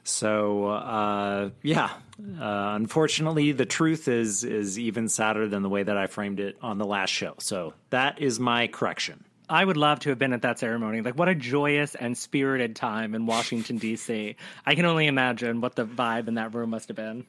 So 0.03 0.67
uh, 0.67 1.50
yeah, 1.62 1.91
uh, 2.19 2.74
unfortunately, 2.75 3.51
the 3.51 3.65
truth 3.65 4.07
is 4.07 4.43
is 4.43 4.79
even 4.79 5.09
sadder 5.09 5.47
than 5.47 5.62
the 5.62 5.69
way 5.69 5.83
that 5.83 5.97
I 5.97 6.07
framed 6.07 6.39
it 6.39 6.57
on 6.62 6.77
the 6.77 6.86
last 6.86 7.12
show. 7.12 7.36
So 7.39 7.74
that 7.89 8.19
is 8.19 8.39
my 8.39 8.67
correction. 8.67 9.24
I 9.50 9.63
would 9.63 9.77
love 9.77 10.00
to 10.00 10.09
have 10.09 10.19
been 10.19 10.33
at 10.33 10.41
that 10.41 10.59
ceremony. 10.59 11.01
Like, 11.01 11.17
what 11.17 11.29
a 11.29 11.36
joyous 11.36 11.95
and 11.95 12.17
spirited 12.17 12.75
time 12.75 13.15
in 13.15 13.25
Washington, 13.25 13.77
D.C. 13.77 14.36
I 14.65 14.75
can 14.75 14.86
only 14.86 15.07
imagine 15.07 15.62
what 15.62 15.75
the 15.75 15.86
vibe 15.86 16.27
in 16.27 16.33
that 16.33 16.53
room 16.53 16.71
must 16.71 16.89
have 16.89 16.97
been. 16.97 17.25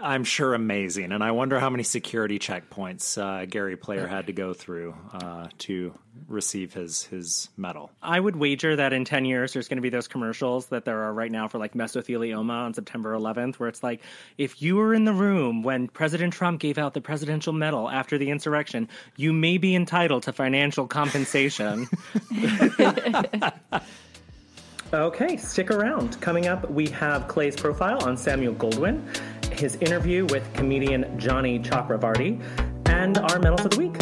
I'm 0.00 0.24
sure 0.24 0.54
amazing, 0.54 1.12
and 1.12 1.22
I 1.22 1.30
wonder 1.30 1.60
how 1.60 1.70
many 1.70 1.84
security 1.84 2.38
checkpoints 2.38 3.16
uh, 3.16 3.46
Gary 3.46 3.76
Player 3.76 4.06
had 4.06 4.26
to 4.26 4.32
go 4.32 4.52
through 4.52 4.94
uh, 5.12 5.48
to 5.58 5.96
receive 6.28 6.74
his 6.74 7.04
his 7.04 7.48
medal. 7.56 7.90
I 8.02 8.18
would 8.18 8.34
wager 8.34 8.74
that 8.76 8.92
in 8.92 9.04
ten 9.04 9.24
years, 9.24 9.52
there's 9.52 9.68
going 9.68 9.76
to 9.76 9.82
be 9.82 9.90
those 9.90 10.08
commercials 10.08 10.66
that 10.66 10.84
there 10.84 11.04
are 11.04 11.12
right 11.12 11.30
now 11.30 11.46
for 11.46 11.58
like 11.58 11.74
mesothelioma 11.74 12.50
on 12.50 12.74
September 12.74 13.14
11th, 13.14 13.56
where 13.56 13.68
it's 13.68 13.82
like, 13.82 14.00
if 14.36 14.60
you 14.60 14.76
were 14.76 14.94
in 14.94 15.04
the 15.04 15.12
room 15.12 15.62
when 15.62 15.86
President 15.86 16.32
Trump 16.32 16.60
gave 16.60 16.76
out 16.76 16.94
the 16.94 17.00
presidential 17.00 17.52
medal 17.52 17.88
after 17.88 18.18
the 18.18 18.30
insurrection, 18.30 18.88
you 19.16 19.32
may 19.32 19.58
be 19.58 19.76
entitled 19.76 20.24
to 20.24 20.32
financial 20.32 20.88
compensation. 20.88 21.86
Okay, 24.94 25.36
stick 25.38 25.72
around. 25.72 26.20
Coming 26.20 26.46
up, 26.46 26.70
we 26.70 26.86
have 26.90 27.26
Clay's 27.26 27.56
profile 27.56 28.04
on 28.04 28.16
Samuel 28.16 28.54
Goldwyn, 28.54 29.02
his 29.58 29.76
interview 29.76 30.26
with 30.26 30.52
comedian 30.54 31.18
Jani 31.18 31.58
Chakravarti, 31.60 32.42
and 32.86 33.18
our 33.18 33.38
medals 33.38 33.64
of 33.64 33.70
the 33.70 33.78
week. 33.78 33.96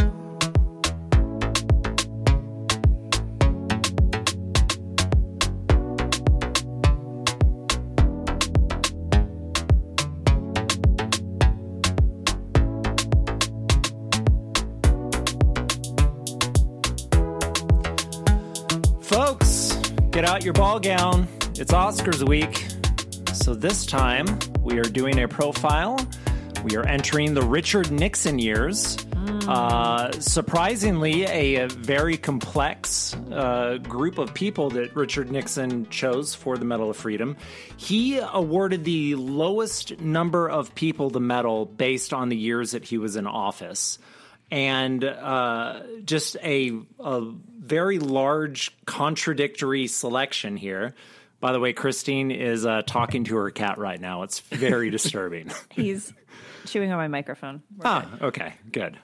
Folks, 19.02 19.76
get 20.10 20.24
out 20.24 20.44
your 20.44 20.54
ball 20.54 20.80
gown. 20.80 21.28
It's 21.54 21.72
Oscars 21.72 22.26
week. 22.26 22.71
So 23.42 23.54
this 23.54 23.84
time 23.84 24.38
we 24.60 24.78
are 24.78 24.84
doing 24.84 25.18
a 25.18 25.26
profile. 25.26 25.98
We 26.62 26.76
are 26.76 26.86
entering 26.86 27.34
the 27.34 27.42
Richard 27.42 27.90
Nixon 27.90 28.38
years. 28.38 28.96
Uh, 29.48 30.12
surprisingly, 30.20 31.24
a, 31.24 31.56
a 31.56 31.68
very 31.68 32.16
complex 32.16 33.16
uh, 33.32 33.78
group 33.78 34.18
of 34.18 34.32
people 34.32 34.70
that 34.70 34.94
Richard 34.94 35.32
Nixon 35.32 35.88
chose 35.90 36.36
for 36.36 36.56
the 36.56 36.64
Medal 36.64 36.88
of 36.88 36.96
Freedom. 36.96 37.36
He 37.76 38.20
awarded 38.20 38.84
the 38.84 39.16
lowest 39.16 39.98
number 39.98 40.48
of 40.48 40.72
people 40.76 41.10
the 41.10 41.18
medal 41.18 41.66
based 41.66 42.12
on 42.12 42.28
the 42.28 42.36
years 42.36 42.70
that 42.70 42.84
he 42.84 42.96
was 42.96 43.16
in 43.16 43.26
office 43.26 43.98
and 44.52 45.02
uh, 45.02 45.80
just 46.04 46.36
a, 46.44 46.70
a 47.00 47.32
very 47.58 47.98
large 47.98 48.70
contradictory 48.84 49.88
selection 49.88 50.56
here. 50.56 50.94
By 51.42 51.50
the 51.50 51.58
way, 51.58 51.72
Christine 51.72 52.30
is 52.30 52.64
uh, 52.64 52.82
talking 52.86 53.24
to 53.24 53.34
her 53.34 53.50
cat 53.50 53.76
right 53.76 54.00
now. 54.00 54.22
It's 54.22 54.38
very 54.38 54.90
disturbing. 54.98 55.50
He's 55.70 56.12
chewing 56.66 56.92
on 56.92 56.98
my 56.98 57.08
microphone. 57.08 57.64
We're 57.76 57.82
ah, 57.84 58.08
okay, 58.22 58.54
good. 58.70 58.96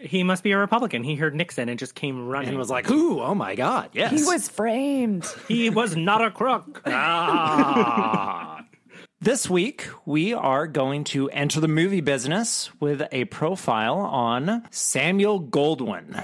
He 0.00 0.24
must 0.24 0.42
be 0.42 0.50
a 0.50 0.58
Republican. 0.58 1.04
He 1.04 1.14
heard 1.14 1.36
Nixon 1.36 1.68
and 1.68 1.78
just 1.78 1.94
came 1.94 2.26
running. 2.26 2.48
And 2.48 2.58
was 2.58 2.68
like, 2.68 2.90
"Ooh, 2.90 3.20
oh 3.20 3.36
my 3.36 3.54
God, 3.54 3.90
yes." 3.92 4.10
He 4.10 4.24
was 4.24 4.48
framed. 4.48 5.24
he 5.46 5.70
was 5.70 5.94
not 5.94 6.20
a 6.20 6.32
crook. 6.32 6.82
Ah. 6.92 8.64
This 9.20 9.48
week, 9.48 9.88
we 10.04 10.34
are 10.34 10.66
going 10.66 11.04
to 11.04 11.30
enter 11.30 11.60
the 11.60 11.68
movie 11.68 12.00
business 12.02 12.70
with 12.80 13.02
a 13.12 13.24
profile 13.26 13.98
on 13.98 14.64
Samuel 14.70 15.40
Goldwyn. 15.40 16.22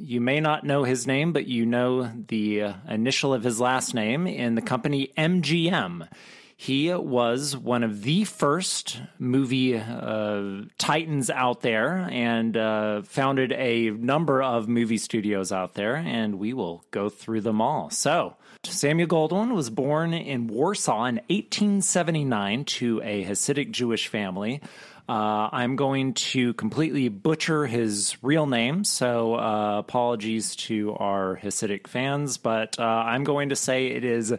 You 0.00 0.20
may 0.20 0.38
not 0.38 0.62
know 0.62 0.84
his 0.84 1.08
name, 1.08 1.32
but 1.32 1.48
you 1.48 1.66
know 1.66 2.08
the 2.28 2.62
uh, 2.62 2.72
initial 2.88 3.34
of 3.34 3.42
his 3.42 3.58
last 3.58 3.94
name 3.94 4.28
in 4.28 4.54
the 4.54 4.62
company 4.62 5.12
MGM. 5.18 6.08
He 6.56 6.92
was 6.92 7.56
one 7.56 7.82
of 7.82 8.02
the 8.02 8.22
first 8.22 9.00
movie 9.18 9.76
uh, 9.76 10.62
titans 10.78 11.30
out 11.30 11.62
there 11.62 12.08
and 12.12 12.56
uh, 12.56 13.02
founded 13.02 13.52
a 13.52 13.90
number 13.90 14.40
of 14.40 14.68
movie 14.68 14.98
studios 14.98 15.50
out 15.50 15.74
there, 15.74 15.96
and 15.96 16.38
we 16.38 16.52
will 16.52 16.84
go 16.92 17.08
through 17.08 17.40
them 17.40 17.60
all. 17.60 17.90
So, 17.90 18.36
Samuel 18.64 19.08
Goldwyn 19.08 19.52
was 19.54 19.68
born 19.68 20.14
in 20.14 20.46
Warsaw 20.46 21.06
in 21.06 21.16
1879 21.28 22.64
to 22.64 23.02
a 23.02 23.24
Hasidic 23.24 23.72
Jewish 23.72 24.06
family. 24.06 24.60
Uh, 25.08 25.48
I'm 25.52 25.76
going 25.76 26.12
to 26.12 26.52
completely 26.52 27.08
butcher 27.08 27.64
his 27.64 28.16
real 28.20 28.46
name, 28.46 28.84
so 28.84 29.36
uh, 29.36 29.78
apologies 29.78 30.54
to 30.56 30.92
our 30.96 31.38
Hasidic 31.42 31.86
fans, 31.86 32.36
but 32.36 32.78
uh, 32.78 32.82
I'm 32.82 33.24
going 33.24 33.48
to 33.48 33.56
say 33.56 33.86
it 33.86 34.04
is 34.04 34.34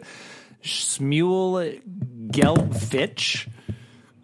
Shmuel 0.62 1.80
Gelbfitch. 2.28 3.48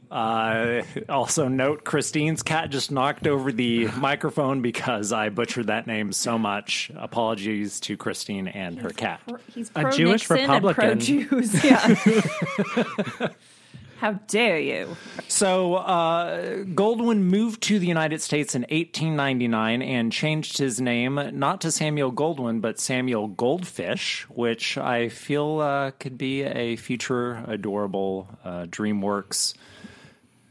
Uh, 0.09 0.83
also, 1.09 1.49
note 1.49 1.83
Christine's 1.83 2.45
cat 2.45 2.71
just 2.71 2.93
knocked 2.93 3.27
over 3.27 3.51
the 3.51 3.89
microphone 3.89 4.63
because 4.63 5.13
I 5.13 5.31
butchered 5.31 5.67
that 5.67 5.89
name 5.89 6.13
so 6.13 6.39
much. 6.39 6.93
Apologies 6.95 7.81
to 7.81 7.97
Christine 7.97 8.47
and 8.47 8.79
her 8.79 8.91
cat. 8.91 9.21
He's 9.53 9.73
A 9.75 9.91
Jewish 9.91 10.31
Nixon 10.31 10.39
and 10.39 10.63
pro 10.63 10.69
Republican. 10.69 11.01
Jews. 11.01 11.65
Yeah. 11.65 13.29
How 13.99 14.13
dare 14.29 14.59
you? 14.59 14.97
So, 15.29 15.77
uh, 15.77 16.65
Goldwyn 16.65 17.21
moved 17.21 17.63
to 17.65 17.79
the 17.79 17.87
United 17.87 18.21
States 18.21 18.55
in 18.55 18.63
1899 18.63 19.83
and 19.83 20.13
changed 20.13 20.59
his 20.59 20.81
name 20.81 21.19
not 21.33 21.61
to 21.63 21.71
Samuel 21.71 22.13
Goldwyn, 22.13 22.61
but 22.61 22.79
Samuel 22.79 23.29
Goldfish, 23.29 24.27
which 24.29 24.77
I 24.77 25.09
feel 25.09 25.61
uh, 25.61 25.93
could 25.93 26.19
be 26.19 26.43
a 26.43 26.77
future 26.77 27.45
adorable 27.49 28.29
uh, 28.45 28.65
DreamWorks 28.65 29.55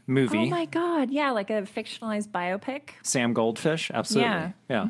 movie. 0.06 0.38
Oh 0.38 0.46
my 0.46 0.64
god! 0.66 1.10
Yeah, 1.10 1.30
like 1.30 1.50
a 1.50 1.62
fictionalized 1.62 2.28
biopic. 2.28 2.90
Sam 3.02 3.32
Goldfish, 3.32 3.90
absolutely. 3.92 4.30
Yeah. 4.30 4.50
Yeah. 4.68 4.88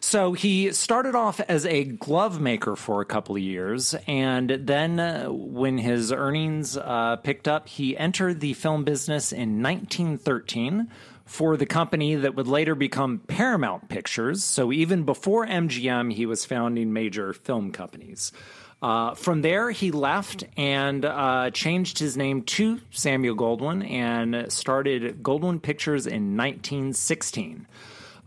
So 0.00 0.32
he 0.32 0.72
started 0.72 1.14
off 1.14 1.40
as 1.40 1.66
a 1.66 1.84
glove 1.84 2.40
maker 2.40 2.76
for 2.76 3.00
a 3.00 3.04
couple 3.04 3.34
of 3.36 3.42
years, 3.42 3.94
and 4.06 4.48
then 4.50 5.00
uh, 5.00 5.26
when 5.26 5.78
his 5.78 6.12
earnings 6.12 6.76
uh, 6.76 7.16
picked 7.16 7.48
up, 7.48 7.68
he 7.68 7.96
entered 7.96 8.40
the 8.40 8.54
film 8.54 8.84
business 8.84 9.32
in 9.32 9.62
1913 9.62 10.88
for 11.24 11.56
the 11.56 11.66
company 11.66 12.14
that 12.14 12.34
would 12.34 12.46
later 12.46 12.74
become 12.74 13.18
Paramount 13.18 13.88
Pictures. 13.88 14.42
So 14.42 14.72
even 14.72 15.02
before 15.02 15.46
MGM, 15.46 16.12
he 16.12 16.24
was 16.24 16.46
founding 16.46 16.92
major 16.92 17.34
film 17.34 17.70
companies. 17.70 18.32
Uh, 18.80 19.14
from 19.14 19.42
there, 19.42 19.70
he 19.70 19.90
left 19.90 20.44
and 20.56 21.04
uh, 21.04 21.50
changed 21.50 21.98
his 21.98 22.16
name 22.16 22.42
to 22.42 22.80
Samuel 22.90 23.36
Goldwyn 23.36 23.88
and 23.90 24.50
started 24.50 25.22
Goldwyn 25.22 25.60
Pictures 25.60 26.06
in 26.06 26.36
1916. 26.36 27.66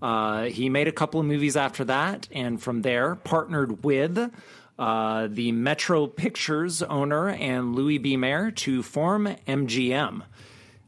Uh, 0.01 0.45
he 0.45 0.69
made 0.69 0.87
a 0.87 0.91
couple 0.91 1.19
of 1.19 1.25
movies 1.25 1.55
after 1.55 1.83
that, 1.85 2.27
and 2.31 2.61
from 2.61 2.81
there, 2.81 3.15
partnered 3.15 3.83
with 3.83 4.31
uh, 4.79 5.27
the 5.29 5.51
Metro 5.51 6.07
Pictures 6.07 6.81
owner 6.81 7.29
and 7.29 7.75
Louis 7.75 7.99
B. 7.99 8.17
Mayer 8.17 8.49
to 8.51 8.81
form 8.81 9.27
MGM. 9.47 10.23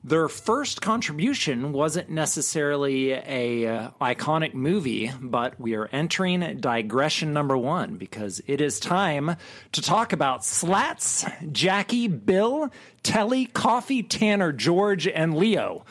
Their 0.05 0.27
first 0.27 0.81
contribution 0.81 1.71
wasn't 1.71 2.09
necessarily 2.09 3.11
a 3.11 3.67
uh, 3.67 3.91
iconic 4.01 4.53
movie, 4.53 5.09
but 5.21 5.57
we 5.57 5.75
are 5.75 5.87
entering 5.93 6.57
digression 6.59 7.31
number 7.31 7.57
one 7.57 7.95
because 7.95 8.41
it 8.45 8.59
is 8.59 8.81
time 8.81 9.37
to 9.71 9.81
talk 9.81 10.11
about 10.11 10.43
Slats, 10.43 11.23
Jackie, 11.53 12.09
Bill, 12.09 12.69
Telly, 13.03 13.45
Coffee, 13.45 14.03
Tanner, 14.03 14.51
George, 14.51 15.07
and 15.07 15.37
Leo, 15.37 15.85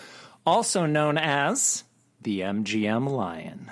also 0.44 0.84
known 0.84 1.16
as 1.16 1.84
the 2.22 2.40
MGM 2.40 3.08
Lion. 3.08 3.70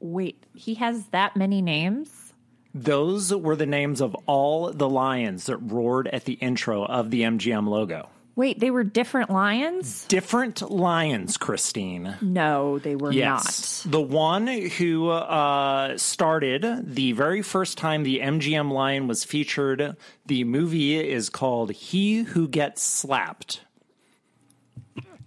Wait, 0.00 0.44
he 0.54 0.74
has 0.74 1.06
that 1.06 1.36
many 1.36 1.60
names? 1.60 2.32
Those 2.74 3.34
were 3.34 3.56
the 3.56 3.66
names 3.66 4.00
of 4.00 4.14
all 4.26 4.72
the 4.72 4.88
lions 4.88 5.46
that 5.46 5.58
roared 5.58 6.08
at 6.08 6.24
the 6.24 6.34
intro 6.34 6.84
of 6.84 7.10
the 7.10 7.22
MGM 7.22 7.68
logo. 7.68 8.08
Wait, 8.36 8.60
they 8.60 8.70
were 8.70 8.84
different 8.84 9.28
lions? 9.28 10.06
Different 10.06 10.62
lions, 10.70 11.36
Christine. 11.36 12.14
No, 12.22 12.78
they 12.78 12.94
were 12.96 13.12
Yes. 13.12 13.84
not. 13.84 13.92
The 13.92 14.00
one 14.00 14.46
who 14.46 15.08
uh, 15.10 15.98
started 15.98 16.64
the 16.94 17.12
very 17.12 17.42
first 17.42 17.76
time 17.76 18.02
the 18.04 18.20
MGM 18.20 18.70
lion 18.72 19.08
was 19.08 19.24
featured, 19.24 19.96
the 20.24 20.44
movie 20.44 20.96
is 20.96 21.28
called 21.28 21.72
He 21.72 22.22
Who 22.22 22.48
Gets 22.48 22.82
Slapped. 22.82 23.62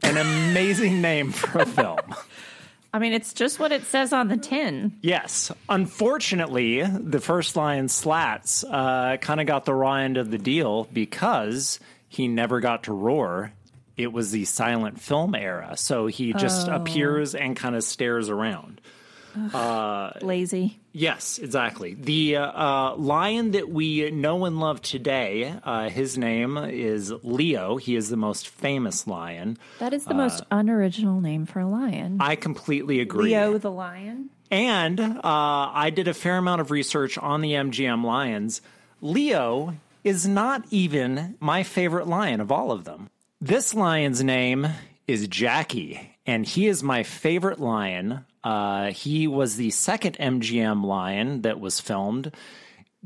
An 0.03 0.17
amazing 0.17 1.01
name 1.01 1.31
for 1.31 1.59
a 1.59 1.65
film. 1.65 1.99
I 2.93 2.99
mean, 2.99 3.13
it's 3.13 3.33
just 3.33 3.57
what 3.59 3.71
it 3.71 3.83
says 3.85 4.13
on 4.13 4.27
the 4.27 4.37
tin. 4.37 4.95
Yes. 5.01 5.51
Unfortunately, 5.67 6.83
the 6.83 7.19
first 7.19 7.55
lion 7.55 7.89
slats 7.89 8.63
uh, 8.63 9.17
kind 9.19 9.41
of 9.41 9.47
got 9.47 9.65
the 9.65 9.73
raw 9.73 9.95
end 9.95 10.17
of 10.17 10.29
the 10.29 10.37
deal 10.37 10.83
because 10.93 11.79
he 12.07 12.27
never 12.27 12.59
got 12.59 12.83
to 12.83 12.93
roar. 12.93 13.51
It 13.97 14.13
was 14.13 14.31
the 14.31 14.45
silent 14.45 14.99
film 15.01 15.33
era. 15.33 15.75
So 15.75 16.05
he 16.05 16.33
just 16.33 16.67
appears 16.67 17.33
and 17.33 17.55
kind 17.55 17.75
of 17.75 17.83
stares 17.83 18.29
around. 18.29 18.79
Lazy. 20.21 20.79
Yes, 20.91 21.39
exactly. 21.39 21.95
The 21.95 22.37
uh, 22.37 22.45
uh, 22.45 22.95
lion 22.95 23.51
that 23.51 23.69
we 23.69 24.11
know 24.11 24.45
and 24.45 24.59
love 24.59 24.81
today, 24.81 25.55
uh, 25.63 25.89
his 25.89 26.17
name 26.17 26.57
is 26.57 27.11
Leo. 27.23 27.77
He 27.77 27.95
is 27.95 28.09
the 28.09 28.17
most 28.17 28.47
famous 28.47 29.07
lion. 29.07 29.57
That 29.79 29.93
is 29.93 30.05
the 30.05 30.13
most 30.13 30.43
unoriginal 30.51 31.19
name 31.19 31.45
for 31.45 31.59
a 31.61 31.67
lion. 31.67 32.17
I 32.19 32.35
completely 32.35 32.99
agree. 32.99 33.31
Leo 33.31 33.57
the 33.57 33.71
lion. 33.71 34.29
And 34.51 34.99
uh, 34.99 35.19
I 35.23 35.89
did 35.89 36.07
a 36.07 36.13
fair 36.13 36.37
amount 36.37 36.61
of 36.61 36.69
research 36.69 37.17
on 37.17 37.41
the 37.41 37.53
MGM 37.53 38.03
lions. 38.05 38.61
Leo 39.01 39.75
is 40.03 40.27
not 40.27 40.65
even 40.69 41.35
my 41.39 41.63
favorite 41.63 42.07
lion 42.07 42.39
of 42.39 42.51
all 42.51 42.71
of 42.71 42.83
them. 42.83 43.09
This 43.41 43.73
lion's 43.73 44.23
name 44.23 44.67
is 45.07 45.27
Jackie, 45.27 46.17
and 46.25 46.45
he 46.45 46.67
is 46.67 46.83
my 46.83 47.03
favorite 47.03 47.59
lion. 47.59 48.25
Uh, 48.43 48.91
he 48.91 49.27
was 49.27 49.55
the 49.55 49.69
second 49.69 50.17
MGM 50.19 50.83
lion 50.83 51.41
that 51.41 51.59
was 51.59 51.79
filmed. 51.79 52.35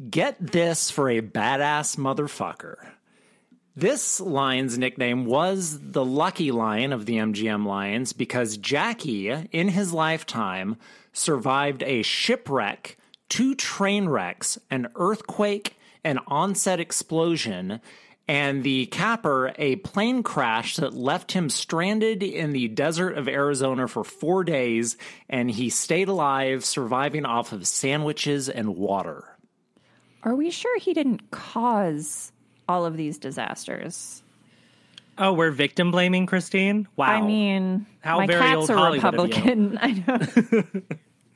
Get 0.09 0.35
this 0.39 0.89
for 0.89 1.09
a 1.09 1.21
badass 1.21 1.97
motherfucker. 1.97 2.75
This 3.75 4.19
lion's 4.19 4.77
nickname 4.77 5.25
was 5.25 5.79
the 5.91 6.03
Lucky 6.03 6.51
Lion 6.51 6.91
of 6.91 7.05
the 7.05 7.17
MGM 7.17 7.63
Lions 7.63 8.11
because 8.11 8.57
Jackie, 8.57 9.29
in 9.29 9.69
his 9.69 9.93
lifetime, 9.93 10.77
survived 11.13 11.83
a 11.83 12.01
shipwreck, 12.01 12.97
two 13.29 13.53
train 13.53 14.09
wrecks, 14.09 14.57
an 14.71 14.87
earthquake, 14.95 15.75
an 16.03 16.19
onset 16.25 16.79
explosion, 16.79 17.79
and 18.27 18.63
the 18.63 18.87
capper, 18.87 19.53
a 19.57 19.77
plane 19.77 20.21
crash 20.21 20.75
that 20.77 20.93
left 20.93 21.31
him 21.31 21.49
stranded 21.49 22.21
in 22.21 22.51
the 22.51 22.67
desert 22.67 23.17
of 23.17 23.27
Arizona 23.27 23.87
for 23.87 24.03
four 24.03 24.43
days, 24.43 24.97
and 25.29 25.49
he 25.49 25.69
stayed 25.69 26.09
alive, 26.09 26.65
surviving 26.65 27.25
off 27.25 27.53
of 27.53 27.65
sandwiches 27.65 28.49
and 28.49 28.75
water. 28.75 29.23
Are 30.23 30.35
we 30.35 30.51
sure 30.51 30.77
he 30.79 30.93
didn't 30.93 31.31
cause 31.31 32.33
all 32.67 32.85
of 32.85 32.97
these 32.97 33.17
disasters? 33.17 34.21
Oh, 35.17 35.33
we're 35.33 35.51
victim 35.51 35.91
blaming 35.91 36.25
Christine? 36.25 36.87
Wow. 36.95 37.07
I 37.07 37.21
mean, 37.21 37.85
How 38.01 38.17
my 38.17 38.27
very 38.27 38.41
cat's 38.41 38.57
old 38.57 38.69
a 38.69 38.75
Hollywood 38.75 39.05
of 39.05 39.13
you. 39.13 39.35
Republican. 39.35 39.77
I 39.81 40.03
know. 40.05 40.71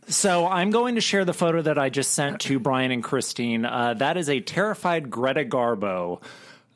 So 0.07 0.45
I'm 0.45 0.71
going 0.71 0.95
to 0.95 1.01
share 1.01 1.23
the 1.25 1.33
photo 1.33 1.61
that 1.61 1.77
I 1.77 1.89
just 1.89 2.11
sent 2.11 2.41
to 2.41 2.59
Brian 2.59 2.91
and 2.91 3.03
Christine. 3.03 3.65
Uh, 3.65 3.93
that 3.95 4.17
is 4.17 4.29
a 4.29 4.41
terrified 4.41 5.09
Greta 5.09 5.45
Garbo 5.45 6.21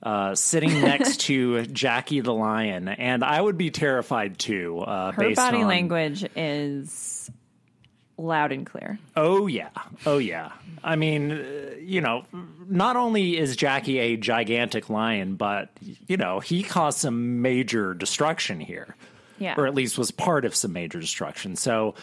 uh, 0.05 0.35
sitting 0.35 0.71
next 0.81 1.21
to 1.21 1.65
Jackie 1.65 2.21
the 2.21 2.33
lion, 2.33 2.87
and 2.87 3.23
I 3.23 3.41
would 3.41 3.57
be 3.57 3.71
terrified 3.71 4.37
too. 4.39 4.79
Uh, 4.79 5.11
Her 5.11 5.33
body 5.33 5.63
on- 5.63 5.67
language 5.67 6.23
is 6.35 7.29
loud 8.17 8.51
and 8.53 8.65
clear. 8.65 8.97
Oh 9.17 9.47
yeah, 9.47 9.69
oh 10.05 10.19
yeah. 10.19 10.51
I 10.83 10.95
mean, 10.95 11.31
uh, 11.31 11.75
you 11.79 11.99
know, 12.01 12.23
not 12.67 12.95
only 12.95 13.35
is 13.37 13.55
Jackie 13.55 13.97
a 13.99 14.15
gigantic 14.15 14.89
lion, 14.89 15.35
but 15.35 15.69
you 16.07 16.17
know 16.17 16.39
he 16.39 16.61
caused 16.63 16.99
some 16.99 17.41
major 17.41 17.93
destruction 17.93 18.59
here. 18.59 18.95
Yeah. 19.37 19.55
or 19.57 19.67
at 19.67 19.75
least 19.75 19.97
was 19.97 20.11
part 20.11 20.45
of 20.45 20.55
some 20.55 20.71
major 20.71 20.97
destruction. 21.01 21.57
So, 21.57 21.95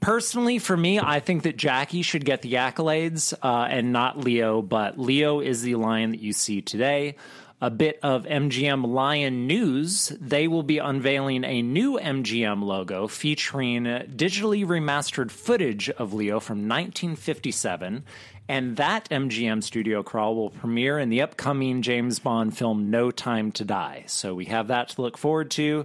personally, 0.00 0.58
for 0.58 0.76
me, 0.76 0.98
I 0.98 1.20
think 1.20 1.42
that 1.42 1.56
Jackie 1.56 2.02
should 2.02 2.24
get 2.24 2.42
the 2.42 2.54
accolades 2.54 3.34
uh, 3.42 3.66
and 3.70 3.92
not 3.92 4.18
Leo, 4.18 4.62
but 4.62 4.98
Leo 4.98 5.40
is 5.40 5.62
the 5.62 5.74
lion 5.74 6.10
that 6.10 6.20
you 6.20 6.32
see 6.32 6.62
today. 6.62 7.16
A 7.60 7.70
bit 7.70 7.98
of 8.04 8.24
MGM 8.24 8.86
Lion 8.86 9.48
news. 9.48 10.12
They 10.20 10.46
will 10.46 10.62
be 10.62 10.78
unveiling 10.78 11.42
a 11.42 11.60
new 11.60 11.98
MGM 11.98 12.62
logo 12.62 13.08
featuring 13.08 13.84
digitally 13.84 14.64
remastered 14.64 15.32
footage 15.32 15.90
of 15.90 16.14
Leo 16.14 16.38
from 16.38 16.68
1957. 16.68 18.04
And 18.48 18.76
that 18.76 19.08
MGM 19.10 19.62
studio 19.62 20.02
crawl 20.02 20.36
will 20.36 20.50
premiere 20.50 20.98
in 20.98 21.10
the 21.10 21.20
upcoming 21.20 21.82
James 21.82 22.18
Bond 22.18 22.56
film 22.56 22.90
No 22.90 23.10
Time 23.10 23.52
to 23.52 23.64
Die. 23.64 24.04
So 24.06 24.34
we 24.34 24.46
have 24.46 24.68
that 24.68 24.90
to 24.90 25.02
look 25.02 25.18
forward 25.18 25.50
to. 25.52 25.84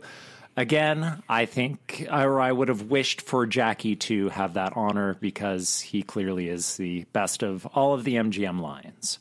Again, 0.56 1.24
I 1.28 1.46
think, 1.46 2.06
or 2.12 2.40
I 2.40 2.52
would 2.52 2.68
have 2.68 2.84
wished 2.84 3.22
for 3.22 3.48
Jackie 3.48 3.96
to 3.96 4.30
have 4.30 4.54
that 4.54 4.74
honor 4.76 5.16
because 5.20 5.80
he 5.80 6.04
clearly 6.04 6.48
is 6.48 6.78
the 6.78 7.06
best 7.12 7.42
of 7.44 7.66
all 7.68 7.94
of 7.96 8.04
the 8.04 8.16
MGM 8.16 8.60
lions. 8.62 9.18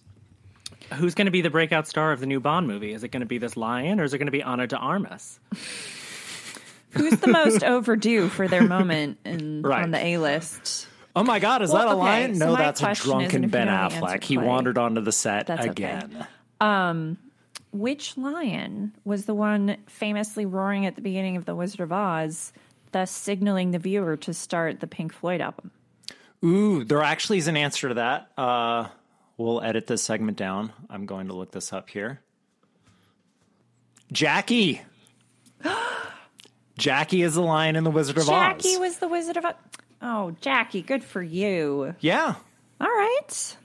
Who's 0.95 1.15
going 1.15 1.25
to 1.27 1.31
be 1.31 1.41
the 1.41 1.49
breakout 1.49 1.89
star 1.89 2.13
of 2.13 2.21
the 2.21 2.27
new 2.27 2.39
Bond 2.39 2.67
movie? 2.67 2.93
Is 2.93 3.03
it 3.03 3.09
going 3.09 3.21
to 3.23 3.27
be 3.27 3.39
this 3.39 3.57
lion 3.57 3.99
or 3.99 4.05
is 4.05 4.13
it 4.13 4.19
going 4.19 4.27
to 4.27 4.33
be 4.33 4.43
Ana 4.43 4.67
de 4.67 4.77
Armas? 4.77 5.41
Who's 6.91 7.19
the 7.21 7.29
most 7.29 7.65
overdue 7.65 8.29
for 8.29 8.47
their 8.47 8.65
moment 8.67 9.17
in, 9.25 9.63
Right. 9.63 9.83
on 9.83 9.91
the 9.91 10.05
A 10.05 10.19
list? 10.19 10.87
Oh 11.17 11.25
my 11.25 11.39
God, 11.39 11.63
is 11.63 11.71
Well, 11.71 11.81
that 11.87 11.89
a 11.89 11.97
okay, 11.97 11.99
lion? 12.01 12.39
no, 12.39 12.53
my 12.53 12.59
that's 12.71 12.83
a 12.83 12.93
drunken 12.95 13.49
Ben 13.49 13.67
you 13.69 13.73
know 13.73 13.77
the 13.79 13.83
answer 13.95 14.01
Affleck. 14.01 14.25
He 14.25 14.37
wandered 14.37 14.77
onto 14.77 15.01
the 15.01 15.13
set 15.13 15.47
That's 15.47 15.67
okay. 15.69 15.71
again. 15.71 16.27
Um, 16.61 17.17
Which 17.73 18.17
lion 18.19 18.93
was 19.05 19.25
the 19.25 19.35
one 19.35 19.79
famously 19.87 20.45
roaring 20.47 20.85
at 20.87 20.95
the 20.95 21.01
beginning 21.03 21.37
of 21.37 21.47
The 21.47 21.55
Wizard 21.55 21.81
of 21.81 21.91
Oz, 21.93 22.53
thus 22.93 23.11
signaling 23.11 23.71
the 23.71 23.79
viewer 23.79 24.17
to 24.19 24.35
start 24.35 24.81
the 24.81 24.87
Pink 24.87 25.13
Floyd 25.13 25.41
album? 25.41 25.71
Ooh, 26.45 26.85
there 26.85 27.03
actually 27.03 27.39
is 27.39 27.49
an 27.49 27.57
answer 27.57 27.89
to 27.89 27.95
that. 27.95 28.31
Uh, 28.37 28.89
we'll 29.39 29.63
edit 29.63 29.87
this 29.87 30.03
segment 30.03 30.37
down. 30.37 30.73
I'm 30.91 31.07
going 31.07 31.29
to 31.29 31.33
look 31.33 31.53
this 31.53 31.73
up 31.73 31.89
here. 31.89 32.21
Jackie. 34.13 34.83
Jackie 36.79 37.23
is 37.23 37.35
the 37.35 37.43
lion 37.43 37.77
in 37.77 37.85
the 37.85 37.91
Wizard 37.91 38.19
of 38.19 38.27
Jackie 38.27 38.57
Oz. 38.59 38.63
Jackie 38.65 38.79
was 38.79 38.99
the 38.99 39.09
Wizard 39.09 39.37
of 39.39 39.45
Oz. 39.45 39.55
Oh, 40.03 40.35
Jackie, 40.41 40.83
good 40.83 41.05
for 41.05 41.23
you. 41.23 41.95
yeah. 42.01 42.35
All 42.81 42.89
right. 42.89 43.57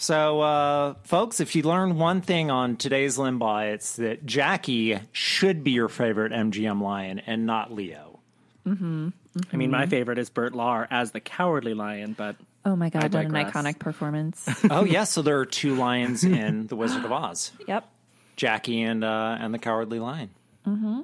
So, 0.00 0.40
uh, 0.40 0.94
folks, 1.02 1.40
if 1.40 1.54
you 1.54 1.62
learned 1.62 1.98
one 1.98 2.22
thing 2.22 2.50
on 2.50 2.76
today's 2.76 3.18
Limbaugh, 3.18 3.74
it's 3.74 3.96
that 3.96 4.24
Jackie 4.24 4.98
should 5.12 5.62
be 5.62 5.72
your 5.72 5.88
favorite 5.90 6.32
MGM 6.32 6.80
lion 6.80 7.18
and 7.26 7.44
not 7.44 7.70
Leo. 7.70 8.18
I 8.64 8.70
mean, 8.70 9.12
Mm-hmm. 9.36 9.70
my 9.70 9.86
favorite 9.86 10.18
is 10.18 10.30
Bert 10.30 10.54
Lahr 10.54 10.86
as 10.90 11.10
the 11.12 11.20
cowardly 11.20 11.74
lion, 11.74 12.14
but 12.16 12.36
Oh 12.64 12.76
my 12.76 12.88
God, 12.88 13.12
what 13.12 13.26
an 13.26 13.32
iconic 13.32 13.78
performance. 13.78 14.48
oh, 14.70 14.84
yes. 14.84 15.10
So 15.10 15.20
there 15.20 15.38
are 15.38 15.44
two 15.46 15.74
lions 15.74 16.24
in 16.24 16.66
the 16.66 16.76
Wizard 16.76 17.04
of 17.04 17.12
Oz. 17.12 17.52
yep. 17.68 17.86
Jackie 18.36 18.80
and 18.80 19.04
uh, 19.04 19.36
and 19.38 19.52
the 19.52 19.58
Cowardly 19.58 19.98
Lion. 19.98 20.30
Mm-hmm. 20.66 21.00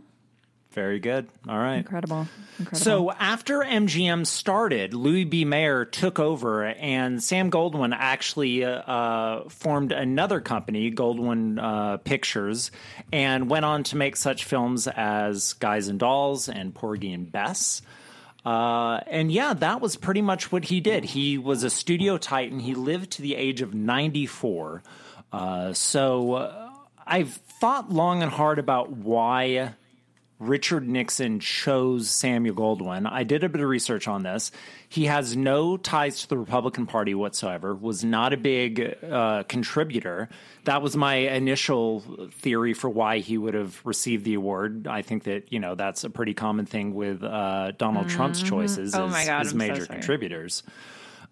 Very 0.77 1.01
good. 1.01 1.27
All 1.49 1.57
right. 1.57 1.79
Incredible. 1.79 2.29
Incredible. 2.59 2.85
So 2.85 3.11
after 3.11 3.61
MGM 3.61 4.27
started, 4.27 4.93
Louis 4.93 5.25
B. 5.25 5.47
Mayer 5.47 5.87
took 5.87 6.19
over, 6.19 6.67
and 6.67 7.23
Sam 7.23 7.51
Goldwyn 7.51 7.97
actually 7.99 8.63
uh, 8.63 8.73
uh, 8.73 9.49
formed 9.49 9.93
another 9.93 10.43
company, 10.43 10.91
Goldwyn 10.93 11.59
uh, 11.59 11.97
Pictures, 11.97 12.71
and 13.11 13.49
went 13.49 13.65
on 13.65 13.85
to 13.85 13.97
make 13.97 14.17
such 14.17 14.45
films 14.45 14.87
as 14.87 15.55
Guys 15.55 15.89
and 15.89 15.99
Dolls 15.99 16.51
and 16.51 16.75
Porgy 16.75 17.11
and 17.11 17.33
Bess. 17.33 17.81
Uh, 18.45 19.01
and 19.07 19.33
yeah, 19.33 19.55
that 19.55 19.81
was 19.81 19.97
pretty 19.97 20.21
much 20.21 20.53
what 20.53 20.67
he 20.67 20.81
did. 20.81 21.07
He 21.07 21.39
was 21.39 21.65
a 21.65 21.71
studio 21.71 22.19
titan. 22.19 22.61
He 22.61 22.75
lived 22.75 23.13
to 23.13 23.23
the 23.23 23.35
age 23.35 23.63
of 23.63 23.73
94. 23.73 24.83
Uh, 25.33 25.73
so 25.73 26.35
uh, 26.35 26.71
I've 27.07 27.33
thought 27.33 27.91
long 27.91 28.23
and 28.23 28.31
hard 28.31 28.59
about 28.59 28.91
why 28.91 29.73
Richard 30.39 30.87
Nixon 30.87 31.41
chose 31.41 32.11
Samuel 32.11 32.55
Goldwyn. 32.55 33.11
I 33.11 33.25
did 33.25 33.43
a 33.43 33.49
bit 33.49 33.63
of 33.63 33.69
research 33.69 34.07
on 34.07 34.23
this. 34.23 34.53
He 34.89 35.07
has 35.07 35.35
no 35.35 35.79
ties 35.79 36.23
to 36.23 36.29
the 36.29 36.37
Republican 36.37 36.87
Party 36.87 37.15
whatsoever, 37.15 37.75
was 37.75 38.05
not 38.05 38.35
a 38.35 38.37
big 38.37 38.97
uh, 39.03 39.45
contributor. 39.45 40.29
That 40.65 40.83
was 40.83 40.95
my 40.95 41.15
initial 41.15 42.01
theory 42.33 42.75
for 42.75 42.91
why 42.91 43.21
he 43.21 43.39
would 43.39 43.55
have 43.55 43.81
received 43.85 44.25
the 44.25 44.35
award. 44.35 44.87
I 44.87 45.01
think 45.01 45.25
that, 45.25 45.53
you 45.53 45.59
know, 45.59 45.75
that's 45.75 46.05
a 46.05 46.11
pretty 46.11 46.35
common 46.35 46.67
thing 46.67 46.95
with 46.95 47.23
uh, 47.23 47.73
Donald 47.79 48.09
Trump's 48.11 48.43
choices 48.43 48.95
Oh 48.95 49.07
as, 49.07 49.13
God, 49.13 49.21
as 49.21 49.29
I'm 49.29 49.49
so 49.49 49.57
major 49.57 49.87
contributors. 49.87 50.63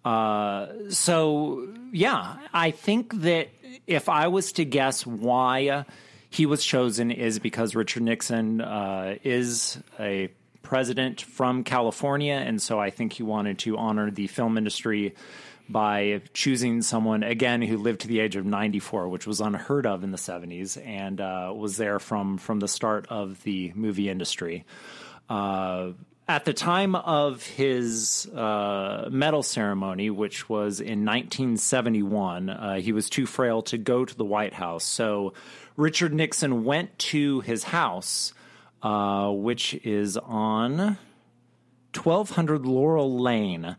Uh, 0.03 0.67
so 0.89 1.67
yeah, 1.91 2.37
I 2.53 2.71
think 2.71 3.21
that 3.21 3.49
if 3.87 4.09
I 4.09 4.27
was 4.27 4.51
to 4.53 4.65
guess 4.65 5.05
why 5.05 5.85
he 6.35 6.45
was 6.45 6.63
chosen 6.63 7.11
is 7.11 7.39
because 7.39 7.75
Richard 7.75 8.03
Nixon 8.03 8.59
uh, 8.59 9.15
is 9.23 9.79
a 9.97 10.29
president 10.63 11.21
from 11.21 11.63
California, 11.63 12.33
and 12.33 12.61
so 12.61 12.77
I 12.77 12.89
think 12.89 13.13
he 13.13 13.23
wanted 13.23 13.59
to 13.59 13.77
honor 13.77 14.11
the 14.11 14.27
film 14.27 14.57
industry 14.57 15.15
by 15.69 16.21
choosing 16.33 16.81
someone 16.81 17.23
again 17.23 17.61
who 17.61 17.77
lived 17.77 18.01
to 18.01 18.09
the 18.09 18.19
age 18.19 18.35
of 18.35 18.45
94, 18.45 19.07
which 19.07 19.25
was 19.25 19.39
unheard 19.39 19.85
of 19.85 20.03
in 20.03 20.11
the 20.11 20.17
70s, 20.17 20.83
and 20.85 21.21
uh, 21.21 21.53
was 21.55 21.77
there 21.77 21.99
from 21.99 22.37
from 22.37 22.59
the 22.59 22.67
start 22.67 23.07
of 23.09 23.41
the 23.43 23.71
movie 23.73 24.09
industry. 24.09 24.65
Uh, 25.29 25.91
at 26.27 26.45
the 26.45 26.53
time 26.53 26.95
of 26.95 27.45
his 27.45 28.27
uh, 28.27 29.07
medal 29.11 29.43
ceremony, 29.43 30.09
which 30.09 30.49
was 30.49 30.79
in 30.79 31.05
1971, 31.05 32.49
uh, 32.49 32.75
he 32.75 32.91
was 32.91 33.09
too 33.09 33.25
frail 33.25 33.61
to 33.63 33.77
go 33.77 34.03
to 34.03 34.15
the 34.15 34.25
White 34.25 34.53
House. 34.53 34.83
So 34.83 35.33
Richard 35.77 36.13
Nixon 36.13 36.63
went 36.63 36.97
to 36.99 37.41
his 37.41 37.63
house, 37.63 38.33
uh, 38.81 39.29
which 39.31 39.75
is 39.85 40.17
on 40.17 40.97
1200 41.93 42.65
Laurel 42.65 43.19
Lane 43.19 43.75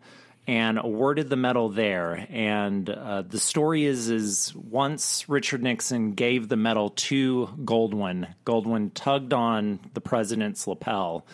and 0.46 0.78
awarded 0.78 1.28
the 1.28 1.36
medal 1.36 1.68
there. 1.68 2.28
And 2.30 2.88
uh, 2.88 3.22
the 3.22 3.40
story 3.40 3.84
is, 3.84 4.08
is 4.08 4.54
once 4.54 5.28
Richard 5.28 5.64
Nixon 5.64 6.12
gave 6.12 6.48
the 6.48 6.56
medal 6.56 6.90
to 6.90 7.48
Goldwyn, 7.64 8.32
Goldwyn 8.44 8.92
tugged 8.94 9.32
on 9.32 9.80
the 9.94 10.00
president's 10.00 10.68
lapel. 10.68 11.26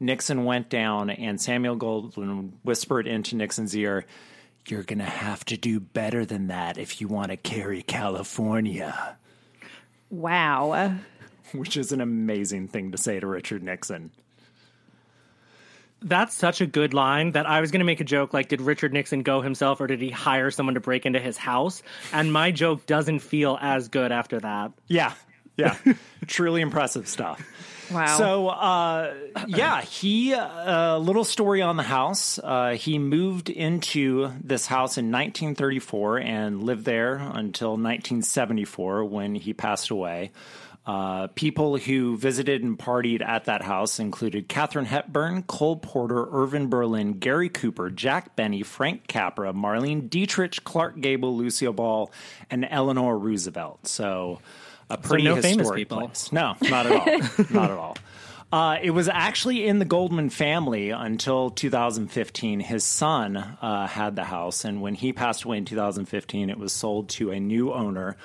Nixon 0.00 0.44
went 0.44 0.70
down, 0.70 1.10
and 1.10 1.40
Samuel 1.40 1.76
Goldwyn 1.76 2.52
whispered 2.62 3.06
into 3.06 3.36
Nixon's 3.36 3.76
ear, 3.76 4.06
"You're 4.66 4.82
going 4.82 4.98
to 4.98 5.04
have 5.04 5.44
to 5.46 5.56
do 5.56 5.78
better 5.78 6.24
than 6.24 6.48
that 6.48 6.78
if 6.78 7.00
you 7.00 7.08
want 7.08 7.28
to 7.30 7.36
carry 7.36 7.82
California." 7.82 9.16
Wow. 10.10 10.96
Which 11.52 11.76
is 11.76 11.92
an 11.92 12.00
amazing 12.00 12.68
thing 12.68 12.92
to 12.92 12.98
say 12.98 13.20
to 13.20 13.26
Richard 13.26 13.62
Nixon. 13.62 14.10
That's 16.02 16.34
such 16.34 16.60
a 16.60 16.66
good 16.66 16.94
line 16.94 17.32
that 17.32 17.46
I 17.46 17.60
was 17.60 17.70
going 17.70 17.80
to 17.80 17.84
make 17.84 18.00
a 18.00 18.04
joke 18.04 18.32
like, 18.32 18.48
did 18.48 18.62
Richard 18.62 18.92
Nixon 18.92 19.22
go 19.22 19.42
himself 19.42 19.80
or 19.80 19.86
did 19.86 20.00
he 20.00 20.10
hire 20.10 20.50
someone 20.50 20.74
to 20.74 20.80
break 20.80 21.04
into 21.04 21.20
his 21.20 21.36
house? 21.36 21.82
And 22.12 22.32
my 22.32 22.50
joke 22.50 22.86
doesn't 22.86 23.18
feel 23.18 23.58
as 23.60 23.88
good 23.88 24.10
after 24.10 24.40
that. 24.40 24.72
Yeah, 24.88 25.12
yeah, 25.56 25.76
truly 26.26 26.62
impressive 26.62 27.06
stuff. 27.06 27.42
Wow. 27.90 28.18
So, 28.18 28.48
uh, 28.48 29.14
yeah, 29.46 29.82
he, 29.82 30.32
a 30.32 30.94
uh, 30.94 30.98
little 30.98 31.24
story 31.24 31.62
on 31.62 31.76
the 31.76 31.82
house. 31.82 32.38
Uh, 32.38 32.70
he 32.72 32.98
moved 32.98 33.50
into 33.50 34.32
this 34.42 34.66
house 34.66 34.96
in 34.96 35.06
1934 35.06 36.18
and 36.18 36.62
lived 36.62 36.84
there 36.84 37.16
until 37.16 37.70
1974 37.70 39.04
when 39.04 39.34
he 39.34 39.52
passed 39.52 39.90
away. 39.90 40.30
Uh, 40.86 41.26
people 41.28 41.76
who 41.76 42.16
visited 42.16 42.62
and 42.62 42.78
partied 42.78 43.22
at 43.22 43.44
that 43.44 43.62
house 43.62 43.98
included 43.98 44.48
Katharine 44.48 44.86
Hepburn, 44.86 45.42
Cole 45.42 45.76
Porter, 45.76 46.26
Irving 46.32 46.70
Berlin, 46.70 47.18
Gary 47.18 47.50
Cooper, 47.50 47.90
Jack 47.90 48.34
Benny, 48.34 48.62
Frank 48.62 49.06
Capra, 49.06 49.52
Marlene 49.52 50.08
Dietrich, 50.08 50.64
Clark 50.64 51.00
Gable, 51.00 51.36
Lucille 51.36 51.74
Ball, 51.74 52.10
and 52.50 52.66
Eleanor 52.68 53.18
Roosevelt. 53.18 53.86
So, 53.86 54.40
a 54.90 54.98
pretty 54.98 55.24
no 55.24 55.40
famous 55.40 55.70
people. 55.70 55.98
place. 55.98 56.32
No, 56.32 56.56
not 56.62 56.86
at 56.86 56.92
all. 56.92 57.44
not 57.50 57.70
at 57.70 57.78
all. 57.78 57.96
Uh, 58.52 58.78
it 58.82 58.90
was 58.90 59.08
actually 59.08 59.64
in 59.64 59.78
the 59.78 59.84
Goldwyn 59.84 60.30
family 60.30 60.90
until 60.90 61.50
2015. 61.50 62.60
His 62.60 62.82
son 62.82 63.36
uh, 63.36 63.86
had 63.86 64.16
the 64.16 64.24
house, 64.24 64.64
and 64.64 64.82
when 64.82 64.94
he 64.96 65.12
passed 65.12 65.44
away 65.44 65.58
in 65.58 65.64
2015, 65.64 66.50
it 66.50 66.58
was 66.58 66.72
sold 66.72 67.08
to 67.10 67.30
a 67.30 67.38
new 67.38 67.72
owner. 67.72 68.16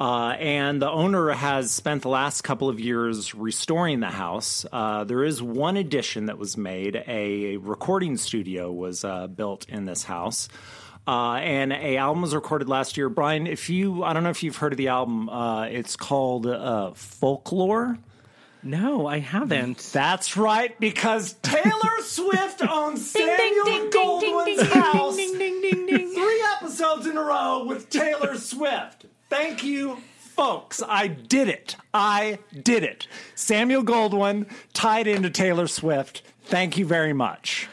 Uh, 0.00 0.30
and 0.38 0.80
the 0.80 0.90
owner 0.90 1.28
has 1.30 1.70
spent 1.70 2.02
the 2.02 2.08
last 2.08 2.40
couple 2.40 2.70
of 2.70 2.80
years 2.80 3.34
restoring 3.34 4.00
the 4.00 4.08
house. 4.08 4.64
Uh, 4.72 5.04
there 5.04 5.22
is 5.22 5.42
one 5.42 5.76
addition 5.76 6.26
that 6.26 6.38
was 6.38 6.56
made. 6.56 7.04
A 7.06 7.58
recording 7.58 8.16
studio 8.16 8.72
was 8.72 9.04
uh, 9.04 9.26
built 9.26 9.68
in 9.68 9.84
this 9.84 10.02
house. 10.02 10.48
Uh, 11.06 11.34
and 11.36 11.72
a 11.72 11.96
album 11.96 12.22
was 12.22 12.34
recorded 12.34 12.68
last 12.68 12.96
year. 12.96 13.08
Brian, 13.08 13.46
if 13.46 13.68
you, 13.68 14.04
I 14.04 14.12
don't 14.12 14.22
know 14.22 14.30
if 14.30 14.42
you've 14.42 14.56
heard 14.56 14.72
of 14.72 14.76
the 14.76 14.88
album. 14.88 15.28
Uh, 15.28 15.64
it's 15.64 15.96
called 15.96 16.46
uh, 16.46 16.92
Folklore. 16.94 17.98
No, 18.62 19.06
I 19.06 19.18
haven't. 19.20 19.78
That's 19.92 20.36
right, 20.36 20.78
because 20.78 21.32
Taylor 21.42 21.72
Swift 22.02 22.62
owns 22.62 23.10
Samuel 23.10 23.64
ding, 23.64 23.90
ding, 23.90 23.90
Goldwyn's 23.90 24.62
ding, 24.62 24.82
house. 24.82 25.16
ding, 25.16 25.38
ding, 25.38 25.60
ding, 25.62 25.86
ding. 25.86 26.12
Three 26.14 26.44
episodes 26.56 27.06
in 27.06 27.16
a 27.16 27.22
row 27.22 27.64
with 27.66 27.88
Taylor 27.88 28.36
Swift. 28.36 29.06
Thank 29.30 29.64
you, 29.64 29.96
folks. 30.18 30.82
I 30.86 31.06
did 31.06 31.48
it. 31.48 31.76
I 31.94 32.38
did 32.62 32.82
it. 32.82 33.06
Samuel 33.34 33.82
Goldwyn 33.82 34.46
tied 34.74 35.06
into 35.06 35.30
Taylor 35.30 35.66
Swift. 35.66 36.22
Thank 36.44 36.76
you 36.76 36.84
very 36.84 37.14
much. 37.14 37.66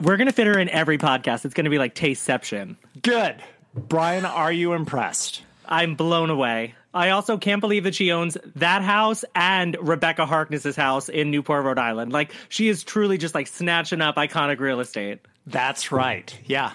We're 0.00 0.16
going 0.16 0.28
to 0.28 0.32
fit 0.32 0.46
her 0.46 0.58
in 0.58 0.68
every 0.70 0.98
podcast. 0.98 1.44
It's 1.44 1.54
going 1.54 1.64
to 1.64 1.70
be 1.70 1.78
like 1.78 1.94
Tasteception. 1.94 2.76
Good. 3.02 3.36
Brian, 3.74 4.24
are 4.24 4.52
you 4.52 4.72
impressed? 4.72 5.42
I'm 5.66 5.94
blown 5.94 6.30
away. 6.30 6.74
I 6.92 7.10
also 7.10 7.38
can't 7.38 7.60
believe 7.60 7.84
that 7.84 7.94
she 7.94 8.10
owns 8.10 8.36
that 8.56 8.82
house 8.82 9.24
and 9.34 9.76
Rebekah 9.80 10.26
Harkness's 10.26 10.74
house 10.74 11.08
in 11.08 11.30
Newport, 11.30 11.64
Rhode 11.64 11.78
Island. 11.78 12.12
Like 12.12 12.32
she 12.48 12.68
is 12.68 12.82
truly 12.82 13.18
just 13.18 13.34
like 13.34 13.46
snatching 13.46 14.00
up 14.00 14.16
iconic 14.16 14.58
real 14.58 14.80
estate. 14.80 15.20
That's 15.46 15.92
right. 15.92 16.36
Yeah. 16.46 16.72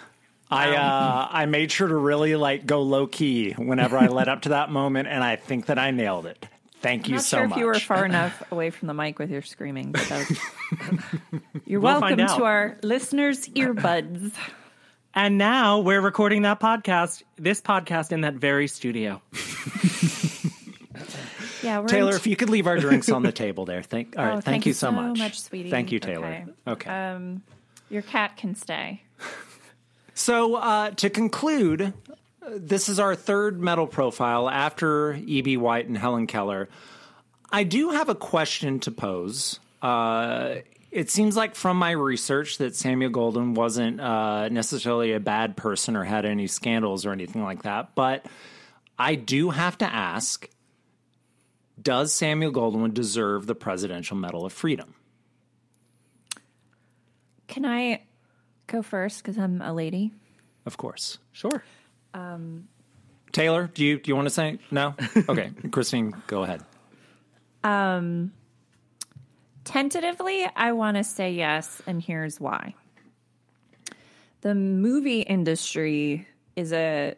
I 0.50 0.76
uh, 0.76 1.28
I 1.32 1.46
made 1.48 1.72
sure 1.72 1.88
to 1.88 1.96
really 1.96 2.36
like 2.36 2.66
go 2.66 2.84
low 2.84 3.08
key 3.08 3.54
whenever 3.54 3.98
I 3.98 4.08
led 4.08 4.30
up 4.30 4.44
to 4.44 4.50
that 4.50 4.70
moment, 4.70 5.08
and 5.08 5.24
I 5.24 5.38
think 5.38 5.66
that 5.66 5.80
I 5.80 5.90
nailed 5.90 6.28
it. 6.28 6.48
Thank 6.86 7.08
you 7.08 7.16
Not 7.16 7.24
so 7.24 7.38
sure 7.38 7.48
much. 7.48 7.58
if 7.58 7.60
you 7.62 7.66
were 7.66 7.80
far 7.80 8.06
enough 8.14 8.44
away 8.52 8.70
from 8.70 8.88
the 8.88 8.94
mic 8.94 9.18
with 9.18 9.32
your 9.32 9.42
screaming, 9.42 9.92
but 9.92 10.08
that 10.08 10.30
was... 10.30 10.40
you're 11.66 11.80
We'll 11.80 12.00
welcome 12.00 12.18
to 12.20 12.44
our 12.44 12.78
listeners' 12.84 13.48
earbuds. 13.50 14.32
And 15.18 15.38
now 15.38 15.80
we're 15.80 16.02
recording 16.02 16.42
that 16.42 16.60
podcast, 16.60 17.24
this 17.38 17.62
podcast 17.62 18.12
in 18.12 18.22
that 18.22 18.34
very 18.34 18.68
studio. 18.68 19.22
Yeah, 21.64 21.80
we're 21.80 21.88
Taylor, 21.88 22.12
in 22.12 22.18
if 22.18 22.28
you 22.28 22.36
could 22.36 22.50
leave 22.50 22.68
our 22.68 22.78
drinks 22.78 23.10
on 23.10 23.24
the 23.24 23.32
table 23.32 23.64
there. 23.64 23.82
Thank, 23.82 24.18
all 24.18 24.26
right, 24.26 24.32
Oh, 24.32 24.34
thank, 24.34 24.44
thank 24.44 24.66
you 24.66 24.72
you 24.72 24.74
so 24.74 24.88
so 24.88 24.92
much. 24.92 25.18
much, 25.18 25.40
sweetie. 25.40 25.72
Thank 25.72 25.94
you, 25.94 26.00
Taylor. 26.00 26.28
Okay. 26.28 26.46
Okay. 26.68 26.90
Um, 26.90 27.44
your 27.90 28.02
cat 28.02 28.36
can 28.36 28.56
stay. 28.56 29.04
so 30.14 30.56
uh, 30.56 30.92
to 30.92 31.10
conclude, 31.10 31.94
this 32.52 32.90
is 32.90 33.00
our 33.00 33.16
third 33.16 33.60
medal 33.60 33.88
profile 33.88 34.50
after 34.50 35.14
E.B. 35.14 35.58
White 35.58 35.88
and 35.88 35.98
Helen 35.98 36.28
Keller. 36.28 36.70
I 37.52 37.64
do 37.64 37.92
have 37.92 38.10
a 38.10 38.16
question 38.16 38.80
to 38.82 38.92
pose. 38.92 39.60
Uh, 39.82 40.56
it 40.92 41.10
seems 41.10 41.36
like 41.36 41.56
from 41.56 41.78
my 41.78 41.92
research 41.92 42.58
that 42.60 42.76
Samuel 42.76 43.12
Goldwyn 43.12 43.54
wasn't 43.54 44.00
uh, 44.00 44.50
necessarily 44.50 45.14
a 45.14 45.20
bad 45.20 45.58
person 45.58 45.96
or 45.96 46.04
had 46.04 46.26
any 46.26 46.48
scandals 46.48 47.06
or 47.06 47.12
anything 47.12 47.44
like 47.44 47.64
that, 47.64 47.96
but 47.96 48.26
I 48.98 49.16
do 49.16 49.50
have 49.50 49.78
to 49.80 49.86
ask 49.86 50.50
does 51.82 52.14
Samuel 52.14 52.54
Goldwyn 52.54 52.94
deserve 52.94 53.46
the 53.48 53.56
Presidential 53.56 54.16
Medal 54.16 54.46
of 54.46 54.54
Freedom? 54.54 54.96
Can 57.48 57.66
I 57.66 58.04
go 58.68 58.82
first 58.82 59.22
because 59.22 59.38
I'm 59.38 59.62
a 59.62 59.74
lady? 59.74 60.14
Of 60.66 60.78
course. 60.78 61.20
Sure. 61.32 61.64
Taylor, 63.32 63.70
do 63.74 63.84
you 63.84 64.00
do 64.00 64.10
you 64.10 64.16
want 64.16 64.28
to 64.28 64.34
say 64.34 64.60
no? 64.72 64.96
Okay, 65.30 65.52
Christine, 65.72 66.14
go 66.28 66.44
ahead. 66.44 66.64
Tentatively, 69.66 70.48
I 70.56 70.72
want 70.74 70.96
to 70.98 71.04
say 71.04 71.34
yes, 71.34 71.82
and 71.88 72.02
here's 72.02 72.40
why. 72.40 72.76
The 74.42 74.54
movie 74.54 75.22
industry 75.22 76.28
is 76.56 76.72
a 76.72 77.16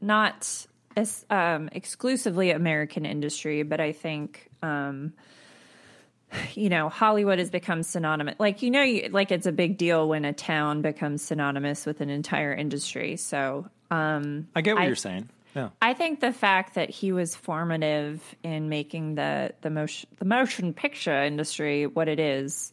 not 0.00 0.66
as, 0.96 1.24
um, 1.30 1.68
exclusively 1.72 2.50
American 2.50 3.06
industry, 3.06 3.62
but 3.62 3.80
I 3.80 3.92
think 3.92 4.50
um, 4.60 5.12
you 6.54 6.68
know 6.68 6.88
Hollywood 6.88 7.38
has 7.38 7.48
become 7.48 7.84
synonymous. 7.84 8.34
Like 8.38 8.60
you 8.62 8.70
know, 8.72 8.82
you, 8.82 9.08
like 9.10 9.30
it's 9.30 9.46
a 9.46 9.52
big 9.52 9.78
deal 9.78 10.08
when 10.08 10.24
a 10.24 10.32
town 10.32 10.82
becomes 10.82 11.22
synonymous 11.22 11.86
with 11.86 12.00
an 12.00 12.10
entire 12.10 12.52
industry. 12.52 13.16
So 13.16 13.68
I 14.54 14.60
get 14.62 14.74
what 14.74 14.82
I- 14.84 14.86
you're 14.86 14.96
saying. 14.96 15.28
Yeah. 15.54 15.68
I 15.82 15.92
think 15.92 16.20
the 16.20 16.32
fact 16.32 16.76
that 16.76 16.88
he 16.88 17.12
was 17.12 17.36
formative 17.36 18.22
in 18.42 18.70
making 18.70 19.16
the 19.16 19.52
the 19.60 19.68
motion 19.68 20.08
the 20.18 20.24
motion 20.24 20.72
picture 20.72 21.22
industry 21.22 21.86
what 21.86 22.08
it 22.08 22.18
is, 22.18 22.72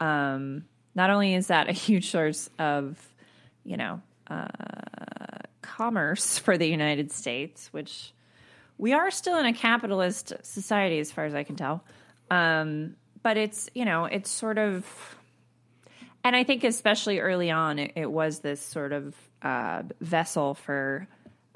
um, 0.00 0.66
not 0.94 1.08
only 1.08 1.34
is 1.34 1.46
that 1.46 1.70
a 1.70 1.72
huge 1.72 2.10
source 2.10 2.50
of, 2.58 2.98
you 3.64 3.78
know, 3.78 4.02
uh, 4.26 4.48
commerce 5.62 6.38
for 6.38 6.58
the 6.58 6.66
United 6.66 7.10
States, 7.10 7.72
which 7.72 8.12
we 8.76 8.92
are 8.92 9.10
still 9.10 9.38
in 9.38 9.46
a 9.46 9.54
capitalist 9.54 10.34
society 10.42 10.98
as 10.98 11.10
far 11.10 11.24
as 11.24 11.34
I 11.34 11.42
can 11.42 11.56
tell, 11.56 11.82
um, 12.30 12.96
but 13.22 13.38
it's 13.38 13.70
you 13.74 13.86
know 13.86 14.04
it's 14.04 14.30
sort 14.30 14.58
of, 14.58 14.84
and 16.22 16.36
I 16.36 16.44
think 16.44 16.64
especially 16.64 17.18
early 17.18 17.50
on 17.50 17.78
it, 17.78 17.92
it 17.96 18.10
was 18.10 18.40
this 18.40 18.60
sort 18.60 18.92
of 18.92 19.16
uh, 19.42 19.82
vessel 20.00 20.54
for 20.54 21.06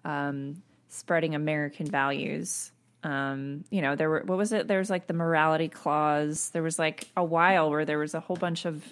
um, 0.04 0.62
spreading 0.88 1.34
American 1.34 1.86
values. 1.86 2.70
Um, 3.02 3.64
you 3.70 3.82
know, 3.82 3.96
there 3.96 4.08
were 4.08 4.22
what 4.24 4.38
was 4.38 4.52
it? 4.52 4.66
There 4.68 4.78
was 4.78 4.88
like 4.90 5.06
the 5.06 5.12
morality 5.14 5.68
clause. 5.68 6.50
There 6.50 6.62
was 6.62 6.78
like 6.78 7.06
a 7.16 7.24
while 7.24 7.70
where 7.70 7.84
there 7.84 7.98
was 7.98 8.14
a 8.14 8.20
whole 8.20 8.36
bunch 8.36 8.64
of 8.64 8.82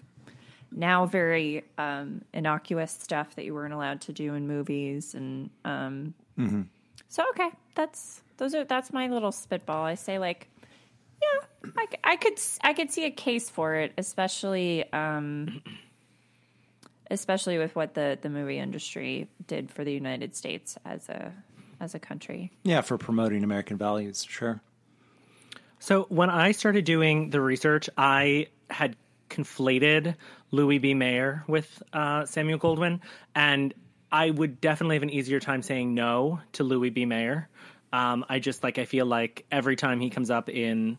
now 0.70 1.06
very 1.06 1.64
um, 1.78 2.22
innocuous 2.32 2.92
stuff 2.92 3.34
that 3.36 3.44
you 3.44 3.54
weren't 3.54 3.72
allowed 3.74 4.00
to 4.02 4.12
do 4.12 4.34
in 4.34 4.46
movies, 4.46 5.14
and 5.14 5.48
um, 5.64 6.14
so 7.08 7.24
okay, 7.30 7.50
that's 7.74 8.22
those 8.36 8.54
are 8.54 8.64
that's 8.64 8.92
my 8.92 9.06
little 9.08 9.32
spitball. 9.32 9.84
I 9.84 9.94
say 9.94 10.18
like, 10.18 10.48
yeah, 11.22 11.72
I 12.04 12.16
could 12.16 12.34
s- 12.34 12.58
I 12.62 12.72
could 12.74 12.90
see 12.90 13.04
a 13.04 13.10
case 13.10 13.48
for 13.48 13.74
it, 13.76 13.92
especially 13.96 14.90
um, 14.92 15.62
especially 17.12 17.58
with 17.58 17.76
what 17.76 17.94
the 17.94 18.18
the 18.20 18.28
movie 18.28 18.58
industry 18.58 19.28
did 19.46 19.70
for 19.70 19.84
the 19.84 19.92
United 19.92 20.34
States 20.34 20.76
as 20.84 21.08
a 21.08 21.32
as 21.80 21.94
a 21.94 21.98
country. 21.98 22.50
Yeah, 22.64 22.80
for 22.80 22.98
promoting 22.98 23.44
American 23.44 23.76
values, 23.76 24.24
sure. 24.28 24.60
So 25.78 26.06
when 26.08 26.30
I 26.30 26.52
started 26.52 26.84
doing 26.84 27.30
the 27.30 27.40
research, 27.40 27.90
I 27.96 28.46
had 28.70 28.96
conflated 29.28 30.14
Louis 30.50 30.78
B. 30.78 30.94
Mayer 30.94 31.44
with 31.48 31.82
uh, 31.92 32.24
Samuel 32.24 32.58
Goldwyn, 32.58 33.00
and 33.34 33.74
I 34.10 34.30
would 34.30 34.60
definitely 34.60 34.96
have 34.96 35.02
an 35.02 35.10
easier 35.10 35.40
time 35.40 35.62
saying 35.62 35.94
no 35.94 36.40
to 36.52 36.64
Louis 36.64 36.90
B. 36.90 37.04
Mayer. 37.04 37.48
Um, 37.92 38.24
I 38.28 38.38
just 38.38 38.62
like 38.62 38.78
I 38.78 38.84
feel 38.84 39.06
like 39.06 39.44
every 39.50 39.76
time 39.76 40.00
he 40.00 40.08
comes 40.08 40.30
up 40.30 40.48
in 40.48 40.98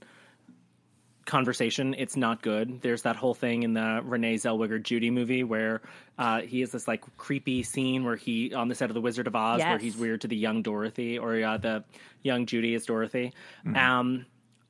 conversation, 1.26 1.96
it's 1.98 2.16
not 2.18 2.42
good. 2.42 2.82
There's 2.82 3.04
that 3.04 3.16
whole 3.16 3.34
thing 3.34 3.64
in 3.64 3.74
the 3.74 4.02
Renee 4.04 4.36
Zellweger 4.36 4.82
Judy 4.82 5.10
movie 5.10 5.44
where 5.44 5.82
uh, 6.18 6.42
he 6.42 6.60
has 6.62 6.72
this 6.72 6.88
like 6.88 7.04
creepy 7.18 7.64
scene 7.64 8.04
where 8.04 8.16
he 8.16 8.54
on 8.54 8.68
the 8.68 8.76
set 8.76 8.90
of 8.90 8.94
The 8.94 9.02
Wizard 9.02 9.28
of 9.28 9.36
Oz 9.36 9.60
where 9.62 9.78
he's 9.78 9.96
weird 9.98 10.22
to 10.22 10.28
the 10.28 10.36
young 10.38 10.62
Dorothy 10.62 11.18
or 11.18 11.42
uh, 11.44 11.58
the 11.58 11.84
young 12.22 12.46
Judy 12.46 12.74
is 12.76 12.86
Dorothy. 12.86 13.34
Um, 13.76 14.26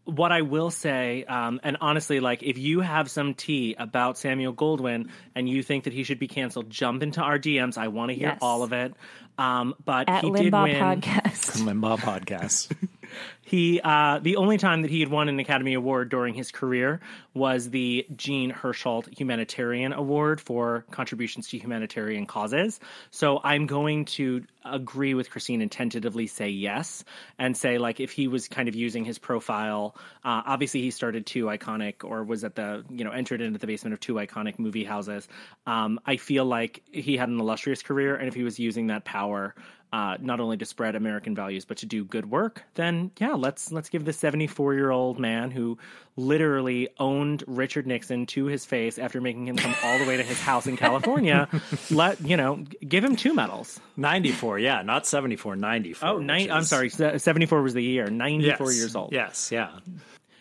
what 0.06 0.34
I 0.34 0.42
will 0.42 0.70
say, 0.70 1.24
um, 1.24 1.62
and 1.64 1.78
honestly, 1.80 2.20
like 2.20 2.44
if 2.44 2.58
you 2.58 2.82
have 2.82 3.10
some 3.10 3.34
tea 3.34 3.74
about 3.80 4.18
Samuel 4.18 4.54
Goldwyn 4.54 5.10
and 5.34 5.48
you 5.48 5.64
think 5.64 5.86
that 5.86 5.94
he 5.94 6.04
should 6.04 6.20
be 6.20 6.28
canceled, 6.28 6.70
jump 6.70 7.02
into 7.04 7.22
our 7.22 7.40
DMs. 7.40 7.78
I 7.78 7.88
want 7.88 8.10
to 8.10 8.16
hear 8.16 8.28
Yes. 8.30 8.40
all 8.42 8.64
of 8.64 8.74
it. 8.74 8.94
Um, 9.38 9.76
but 9.86 10.10
At 10.10 10.24
he 10.26 10.32
did 10.32 10.52
Limbaugh 10.54 10.64
win. 10.64 11.02
podcast. 11.02 11.62
Limbaugh 11.64 11.98
podcast. 12.00 12.76
He 13.42 13.80
uh, 13.84 14.20
the 14.20 14.38
only 14.38 14.58
time 14.58 14.82
that 14.84 14.92
he 14.92 15.00
had 15.00 15.10
won 15.10 15.30
an 15.30 15.40
Academy 15.40 15.74
Award 15.74 16.10
during 16.10 16.34
his 16.34 16.52
career 16.52 17.02
was 17.34 17.70
the 17.70 18.06
Jean 18.16 18.52
Hersholt 18.52 19.18
Humanitarian 19.18 19.94
Award 19.94 20.40
for 20.40 20.86
contributions 20.92 21.50
to 21.50 21.58
humanitarian 21.58 22.26
causes. 22.26 22.80
So 23.12 23.40
I'm 23.44 23.66
going 23.66 24.06
to 24.06 24.46
agree 24.66 25.14
with 25.14 25.30
Christine 25.30 25.62
and 25.62 25.72
tentatively 25.72 26.28
say 26.28 26.50
yes, 26.50 27.04
and 27.38 27.56
say 27.58 27.78
like 27.78 28.00
if 28.00 28.12
he 28.12 28.28
was 28.28 28.48
kind 28.48 28.70
of 28.70 28.76
using 28.76 29.04
his 29.04 29.20
profile, 29.20 29.96
uh, 30.24 30.42
obviously 30.46 30.82
he 30.82 30.92
started 30.92 31.26
two 31.26 31.46
iconic 31.46 32.04
or 32.04 32.24
was 32.24 32.44
at 32.44 32.56
the 32.56 32.86
you 32.90 33.04
know 33.04 33.12
entered 33.12 33.42
into 33.42 33.60
the 33.60 33.68
basement 33.68 33.94
of 33.94 34.00
two 34.00 34.14
iconic 34.16 34.60
movie 34.60 34.84
houses. 34.84 35.28
Um, 35.66 36.00
I 36.06 36.18
feel 36.18 36.46
like 36.46 36.84
he 36.92 37.18
had 37.18 37.30
an 37.30 37.40
illustrious 37.40 37.82
career, 37.82 38.16
and 38.16 38.28
if 38.28 38.34
he 38.34 38.44
was 38.44 38.60
using 38.60 38.88
that 38.88 39.06
power 39.06 39.56
uh, 39.94 40.18
not 40.20 40.40
only 40.40 40.58
to 40.58 40.66
spread 40.66 40.96
American 40.96 41.36
values 41.36 41.66
but 41.66 41.78
to 41.78 41.86
do 41.86 42.04
good 42.04 42.30
work, 42.30 42.64
then 42.74 43.12
yeah, 43.20 43.36
let's 43.36 43.72
let's 43.72 43.90
give 43.90 44.04
the 44.04 44.12
74 44.12 44.74
year 44.74 44.90
old 44.90 45.20
man 45.20 45.52
who 45.52 45.78
literally 46.18 46.90
owned 47.00 47.44
Richard 47.48 47.86
Nixon 47.86 48.26
to 48.28 48.46
his 48.46 48.66
face 48.66 48.98
after 48.98 49.22
making 49.22 49.48
him 49.48 49.56
come 49.56 49.76
all 49.84 50.00
the 50.00 50.06
way 50.06 50.18
to 50.18 50.24
his 50.24 50.42
house 50.42 50.66
in 50.66 50.78
California. 50.78 51.48
let 51.92 52.20
you 52.22 52.36
know, 52.38 52.66
give 52.88 53.04
him 53.04 53.16
two 53.16 53.34
medals. 53.36 53.80
94, 53.98 54.60
yeah, 54.60 54.82
not 54.82 55.06
74, 55.06 55.56
94. 55.56 56.10
Oh, 56.10 56.18
which 56.18 56.26
nine, 56.26 56.50
I'm 56.52 56.64
sorry, 56.64 56.90
74 56.90 57.62
was 57.62 57.76
the 57.76 57.84
year. 57.84 58.08
94 58.10 58.68
Yes, 58.68 58.78
years 58.78 58.96
old. 58.96 59.12
Yes, 59.14 59.52
yeah. 59.52 59.70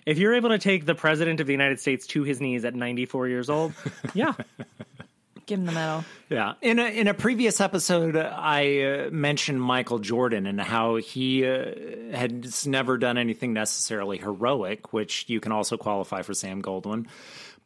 If 0.05 0.19
you're 0.19 0.35
able 0.35 0.49
to 0.49 0.59
take 0.59 0.85
the 0.85 0.97
president 0.97 1.41
of 1.41 1.47
the 1.47 1.53
United 1.53 1.79
States 1.79 2.07
to 2.09 2.25
his 2.25 2.41
knees 2.41 2.65
at 2.65 2.75
94 2.75 3.29
years 3.29 3.49
old, 3.49 3.73
yeah, 4.15 4.33
Give 5.53 5.59
him 5.59 5.67
the 5.67 5.73
medal. 5.73 6.03
Yeah. 6.31 6.55
In 6.63 6.79
a, 6.79 6.85
in 6.87 7.09
a 7.09 7.13
previous 7.13 7.61
episode, 7.61 8.17
I 8.17 8.81
uh, 8.85 9.11
mentioned 9.11 9.61
Michael 9.61 9.99
Jordan 9.99 10.47
and 10.47 10.59
how 10.59 10.97
he 10.97 11.47
uh, 11.47 11.73
had 12.11 12.47
never 12.65 12.97
done 12.97 13.19
anything 13.19 13.53
necessarily 13.53 14.17
heroic, 14.17 14.95
which 14.95 15.27
you 15.29 15.41
can 15.41 15.53
also 15.53 15.77
qualify 15.77 16.23
for 16.23 16.33
Sam 16.33 16.63
Goldwyn. 16.63 17.05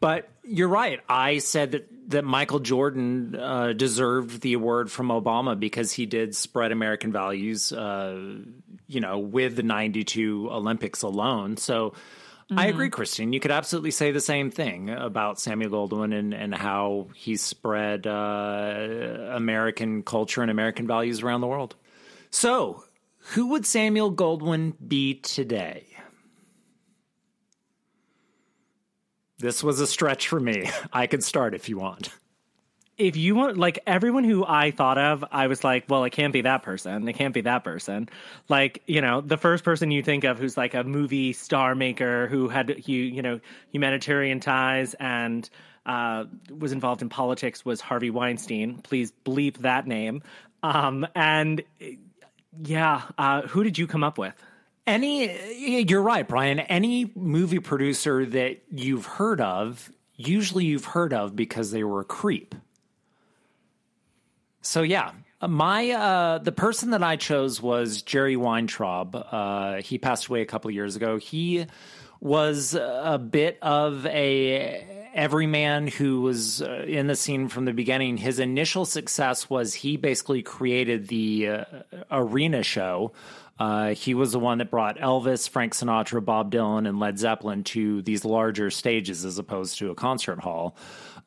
But 0.01 0.29
you're 0.43 0.67
right. 0.67 0.99
I 1.09 1.39
said 1.39 1.71
that, 1.73 2.11
that 2.11 2.25
Michael 2.25 2.59
Jordan 2.59 3.37
uh, 3.37 3.73
deserved 3.73 4.41
the 4.41 4.55
award 4.55 4.91
from 4.91 5.11
Obama 5.11 5.57
because 5.57 5.93
he 5.93 6.05
did 6.05 6.35
spread 6.35 6.73
American 6.73 7.13
values, 7.13 7.71
uh, 7.71 8.19
you 8.89 9.01
know, 9.01 9.21
with 9.21 9.55
the 9.55 9.63
92 9.63 10.49
Olympics 10.51 11.03
alone. 11.03 11.57
So 11.57 11.95
I 12.51 12.67
agree, 12.67 12.91
Christine. 12.91 13.33
You 13.33 13.41
could 13.41 13.51
absolutely 13.51 13.91
say 13.91 14.13
the 14.13 14.21
same 14.21 14.53
thing 14.53 14.89
about 14.91 15.41
Samuel 15.41 15.71
Goldwyn 15.71 16.17
and, 16.17 16.33
and 16.33 16.55
how 16.55 17.09
he 17.15 17.37
spread 17.37 18.07
uh, 18.07 19.33
American 19.33 20.05
culture 20.05 20.43
and 20.43 20.51
American 20.51 20.87
values 20.87 21.23
around 21.23 21.41
the 21.41 21.49
world. 21.49 21.75
So, 22.31 22.85
who 23.31 23.49
would 23.49 23.67
Samuel 23.67 24.15
Goldwyn 24.15 24.75
be 24.87 25.15
today? 25.15 25.87
This 29.39 29.65
was 29.65 29.81
a 29.81 29.87
stretch 29.87 30.29
for 30.29 30.39
me. 30.39 30.71
I 30.93 31.09
could 31.09 31.25
start 31.25 31.55
if 31.55 31.69
you 31.69 31.79
want. 31.79 32.11
If 32.99 33.17
you 33.17 33.35
want 33.35 33.59
like 33.59 33.79
everyone 33.87 34.25
who 34.25 34.45
I 34.45 34.71
thought 34.71 34.97
of, 34.97 35.25
I 35.31 35.49
was 35.49 35.63
like, 35.63 35.85
well, 35.89 36.05
it 36.05 36.11
can't 36.11 36.33
be 36.33 36.43
that 36.43 36.63
person. 36.63 37.07
It 37.09 37.13
can't 37.13 37.35
be 37.35 37.43
that 37.43 37.63
person. 37.63 38.09
Like, 38.49 38.83
you 38.87 39.01
know, 39.01 39.21
the 39.21 39.37
first 39.37 39.65
person 39.65 39.91
you 39.91 40.03
think 40.03 40.25
of 40.25 40.39
who's 40.39 40.57
like 40.57 40.75
a 40.75 40.83
movie 40.83 41.33
star 41.33 41.75
maker 41.75 42.27
who 42.29 42.49
had 42.49 42.83
you, 42.87 43.03
you 43.03 43.23
know, 43.23 43.41
humanitarian 43.71 44.41
ties 44.41 44.95
and 44.95 45.49
uh, 45.85 46.25
was 46.59 46.73
involved 46.73 47.03
in 47.03 47.09
politics 47.09 47.65
was 47.65 47.81
Harvey 47.81 48.11
Weinstein. 48.11 48.79
Please 48.79 49.13
bleep 49.25 49.59
that 49.59 49.87
name. 49.87 50.23
Um, 50.63 51.07
and 51.15 51.63
yeah, 52.65 53.03
uh, 53.19 53.43
who 53.43 53.63
did 53.63 53.77
you 53.77 53.87
come 53.87 54.03
up 54.03 54.17
with? 54.17 54.35
Any, 54.87 55.83
you're 55.83 56.03
right, 56.03 56.27
Brian. 56.27 56.61
Any 56.61 57.13
movie 57.15 57.59
producer 57.59 58.25
that 58.25 58.63
you've 58.71 59.05
heard 59.05 59.41
of, 59.41 59.91
usually 60.15 60.65
you've 60.65 60.85
heard 60.87 61.13
of 61.13 61.37
because 61.37 61.73
they 61.73 61.85
were 61.85 62.01
a 62.01 62.05
creep. 62.05 62.55
So 64.67 64.83
yeah, 64.83 65.13
my 65.47 65.91
uh, 65.91 66.39
the 66.39 66.51
person 66.51 66.91
that 66.91 67.03
I 67.03 67.17
chose 67.17 67.63
was 67.63 68.03
Jerry 68.03 68.37
Weintraub. 68.37 69.15
Uh, 69.15 69.77
he 69.77 69.97
passed 69.97 70.27
away 70.27 70.43
a 70.43 70.45
couple 70.45 70.69
of 70.69 70.75
years 70.75 70.97
ago. 70.97 71.19
He 71.19 71.67
was 72.21 72.75
a 72.75 73.19
bit 73.19 73.59
of 73.63 74.05
a 74.07 75.09
everyman 75.15 75.87
who 75.87 76.21
was 76.21 76.63
uh, 76.63 76.85
in 76.87 77.07
the 77.07 77.15
scene 77.15 77.49
from 77.49 77.65
the 77.65 77.73
beginning. 77.73 78.17
His 78.17 78.41
initial 78.41 78.85
success 78.85 79.49
was 79.49 79.73
he 79.73 79.97
basically 79.97 80.43
created 80.43 81.07
the 81.07 81.49
uh, 81.49 81.65
arena 82.11 82.65
show. 82.65 83.13
Uh, 83.59 83.95
he 83.95 84.15
was 84.15 84.33
the 84.33 84.39
one 84.39 84.59
that 84.59 84.71
brought 84.71 84.99
Elvis, 84.99 85.49
Frank 85.49 85.75
Sinatra, 85.75 86.23
Bob 86.23 86.53
Dylan, 86.53 86.87
and 86.87 86.99
Led 87.01 87.19
Zeppelin 87.19 87.65
to 87.65 88.03
these 88.03 88.25
larger 88.25 88.71
stages 88.71 89.25
as 89.25 89.39
opposed 89.39 89.79
to 89.79 89.91
a 89.91 89.95
concert 89.95 90.41
hall. 90.41 90.77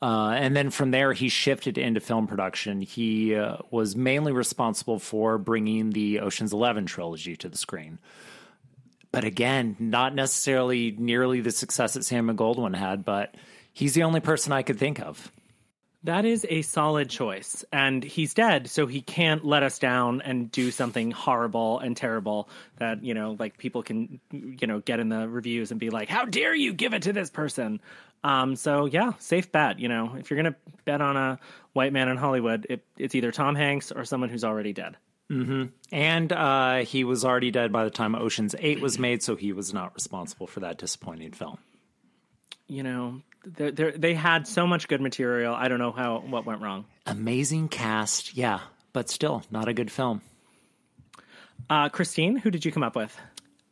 Uh, 0.02 0.30
and 0.30 0.56
then 0.56 0.70
from 0.70 0.92
there, 0.92 1.12
he 1.12 1.28
shifted 1.28 1.78
into 1.78 2.00
film 2.00 2.26
production. 2.26 2.82
He 2.82 3.36
uh, 3.36 3.58
was 3.70 3.96
mainly 3.96 4.32
responsible 4.32 4.98
for 4.98 5.38
bringing 5.38 5.90
the 5.90 6.22
Ocean's 6.22 6.54
Eleven 6.54 6.86
trilogy 6.86 7.36
to 7.36 7.50
the 7.50 7.58
screen. 7.58 8.00
But 9.12 9.26
again, 9.26 9.76
not 9.80 10.16
necessarily 10.16 10.96
nearly 10.98 11.42
the 11.42 11.52
success 11.52 11.96
that 11.96 12.06
Sam 12.06 12.30
Goldwyn 12.38 12.76
had, 12.76 13.04
but 13.04 13.36
he's 13.74 13.94
the 13.94 14.04
only 14.04 14.20
person 14.20 14.54
I 14.54 14.62
could 14.62 14.78
think 14.78 15.00
of. 15.00 15.32
That 16.04 16.24
is 16.24 16.46
a 16.50 16.62
solid 16.62 17.10
choice. 17.10 17.66
And 17.74 18.04
he's 18.04 18.34
dead, 18.34 18.70
so 18.70 18.88
he 18.88 19.02
can't 19.02 19.44
let 19.44 19.64
us 19.64 19.80
down 19.80 20.22
and 20.22 20.50
do 20.50 20.72
something 20.72 21.12
horrible 21.12 21.80
and 21.80 21.96
terrible 21.96 22.50
that, 22.78 23.04
you 23.04 23.14
know, 23.14 23.36
like 23.38 23.58
people 23.58 23.84
can, 23.84 24.20
you 24.32 24.66
know, 24.66 24.80
get 24.80 25.00
in 25.00 25.10
the 25.10 25.28
reviews 25.28 25.72
and 25.72 25.80
be 25.80 25.90
like, 25.90 26.08
how 26.08 26.24
dare 26.26 26.56
you 26.56 26.72
give 26.74 26.94
it 26.94 27.04
to 27.04 27.14
this 27.14 27.30
person? 27.30 27.82
Um, 28.24 28.56
so 28.56 28.86
yeah, 28.86 29.14
safe 29.20 29.52
bet. 29.52 29.80
You 29.80 29.90
know, 29.90 30.16
if 30.18 30.30
you're 30.30 30.42
going 30.42 30.54
to 30.54 30.60
bet 30.86 31.02
on 31.02 31.18
a 31.18 31.38
white 31.74 31.92
man 31.92 32.08
in 32.08 32.18
Hollywood, 32.18 32.66
it, 32.70 32.86
it's 32.98 33.16
either 33.16 33.32
Tom 33.32 33.56
Hanks 33.56 33.92
or 33.92 34.06
someone 34.06 34.30
who's 34.30 34.44
already 34.46 34.72
dead. 34.74 34.96
And 35.92 36.32
uh, 36.32 36.78
he 36.78 37.04
was 37.04 37.24
already 37.24 37.52
dead 37.52 37.72
by 37.72 37.84
the 37.84 37.92
time 37.92 38.16
Ocean's 38.16 38.56
8 38.58 38.82
was 38.82 38.98
made, 38.98 39.22
so 39.22 39.36
he 39.36 39.54
was 39.54 39.74
not 39.74 39.94
responsible 39.94 40.48
for 40.48 40.62
that 40.62 40.78
disappointing 40.78 41.34
film. 41.34 41.60
You 42.68 42.84
know, 42.84 43.22
they're, 43.46 43.72
they're, 43.72 43.92
they 43.92 44.14
had 44.14 44.48
so 44.48 44.68
much 44.68 44.88
good 44.88 45.02
material. 45.02 45.54
I 45.54 45.68
don't 45.68 45.80
know 45.80 45.92
how 45.92 46.20
what 46.20 46.46
went 46.46 46.62
wrong. 46.62 46.86
Amazing 47.06 47.70
cast, 47.70 48.36
yeah, 48.36 48.60
but 48.94 49.10
still 49.10 49.44
not 49.52 49.68
a 49.68 49.74
good 49.74 49.92
film. 49.92 50.22
Uh, 51.70 51.90
Christine, 51.90 52.38
who 52.38 52.52
did 52.52 52.66
you 52.66 52.72
come 52.72 52.84
up 52.84 52.96
with? 52.96 53.16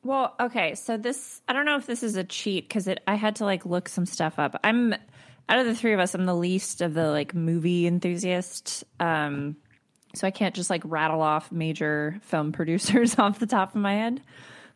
Well, 0.03 0.36
okay, 0.39 0.75
so 0.75 0.97
this 0.97 1.41
I 1.47 1.53
don't 1.53 1.65
know 1.65 1.77
if 1.77 1.86
this 1.86 2.03
is 2.03 2.15
a 2.15 2.23
cheat 2.23 2.67
because 2.67 2.88
it 2.88 3.01
I 3.08 3.15
had 3.15 3.38
to 3.38 3.45
like 3.45 3.65
look 3.65 3.89
some 3.89 4.06
stuff 4.06 4.39
up. 4.39 4.60
I'm 4.63 4.93
out 5.49 5.60
of 5.60 5.65
the 5.65 5.75
three 5.75 5.93
of 5.93 5.99
us, 5.99 6.13
I'm 6.13 6.25
the 6.25 6.36
least 6.36 6.82
of 6.82 6.93
the 6.93 7.10
like 7.10 7.34
movie 7.34 7.88
enthusiasts. 7.88 8.84
Um, 8.99 9.58
so 10.15 10.27
I 10.27 10.32
can't 10.32 10.56
just 10.56 10.69
like 10.69 10.82
rattle 10.86 11.21
off 11.21 11.51
major 11.51 12.19
film 12.21 12.51
producers 12.53 13.17
off 13.19 13.39
the 13.39 13.47
top 13.47 13.75
of 13.75 13.82
my 13.82 13.95
head. 13.95 14.21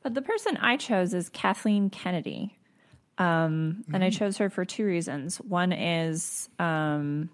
But 0.03 0.15
the 0.15 0.21
person 0.21 0.57
I 0.57 0.77
chose 0.77 1.13
is 1.13 1.29
Kathleen 1.29 1.89
Kennedy. 1.89 2.57
Um, 3.21 3.83
and 3.93 4.03
I 4.03 4.09
chose 4.09 4.37
her 4.37 4.49
for 4.49 4.65
two 4.65 4.83
reasons. 4.83 5.37
One 5.37 5.71
is 5.71 6.49
um, 6.57 7.29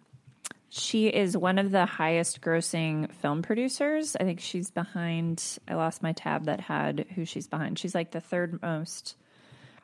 she 0.67 1.07
is 1.07 1.37
one 1.37 1.59
of 1.59 1.71
the 1.71 1.85
highest 1.85 2.41
grossing 2.41 3.09
film 3.13 3.41
producers. 3.41 4.17
I 4.19 4.23
think 4.23 4.41
she's 4.41 4.69
behind, 4.69 5.41
I 5.65 5.75
lost 5.75 6.03
my 6.03 6.11
tab 6.11 6.45
that 6.45 6.59
had 6.59 7.05
who 7.15 7.23
she's 7.23 7.47
behind. 7.47 7.79
She's 7.79 7.95
like 7.95 8.11
the 8.11 8.19
third 8.19 8.61
most 8.61 9.15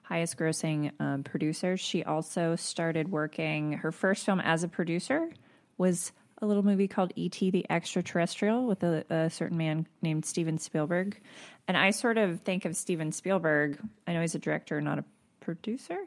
highest 0.04 0.38
grossing 0.38 0.92
um, 1.00 1.24
producer. 1.24 1.78
She 1.78 2.04
also 2.04 2.58
started 2.58 3.10
working, 3.10 3.74
her 3.74 3.94
first 3.94 4.26
film 4.26 4.42
as 4.42 4.64
a 4.64 4.68
producer 4.68 5.30
was 5.78 6.12
a 6.42 6.46
little 6.46 6.64
movie 6.64 6.90
called 6.90 7.14
E.T. 7.16 7.52
the 7.52 7.66
Extraterrestrial 7.70 8.68
with 8.68 8.84
a, 8.84 9.06
a 9.10 9.30
certain 9.30 9.58
man 9.58 9.88
named 10.02 10.26
Steven 10.26 10.58
Spielberg. 10.58 11.18
And 11.66 11.78
I 11.78 11.92
sort 11.92 12.18
of 12.18 12.42
think 12.42 12.66
of 12.66 12.76
Steven 12.76 13.14
Spielberg, 13.14 13.80
I 14.06 14.12
know 14.12 14.20
he's 14.20 14.36
a 14.36 14.40
director, 14.40 14.82
not 14.82 15.00
a 15.00 15.06
producer. 15.44 15.98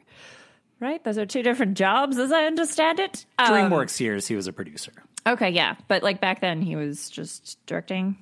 Right? 0.79 1.03
Those 1.03 1.17
are 1.17 1.25
two 1.25 1.41
different 1.41 1.75
jobs, 1.75 2.19
as 2.19 2.31
I 2.31 2.43
understand 2.43 2.99
it. 2.99 3.25
Um, 3.39 3.47
DreamWorks 3.47 3.99
years, 3.99 4.27
he 4.27 4.35
was 4.35 4.45
a 4.45 4.53
producer. 4.53 4.91
Okay, 5.25 5.49
yeah, 5.49 5.75
but 5.87 6.03
like 6.03 6.21
back 6.21 6.39
then 6.39 6.61
he 6.61 6.75
was 6.75 7.09
just 7.09 7.57
directing. 7.65 8.15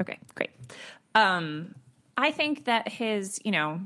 Okay, 0.00 0.18
great. 0.34 0.50
Um, 1.14 1.74
I 2.16 2.32
think 2.32 2.64
that 2.64 2.88
his, 2.88 3.40
you 3.44 3.52
know, 3.52 3.80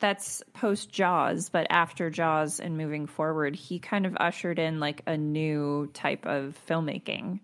that's 0.00 0.42
post 0.54 0.90
Jaws, 0.90 1.50
but 1.50 1.66
after 1.70 2.10
Jaws 2.10 2.58
and 2.58 2.76
moving 2.76 3.06
forward, 3.06 3.54
he 3.54 3.78
kind 3.78 4.06
of 4.06 4.16
ushered 4.18 4.58
in 4.58 4.80
like 4.80 5.02
a 5.06 5.16
new 5.16 5.88
type 5.94 6.26
of 6.26 6.58
filmmaking. 6.66 7.40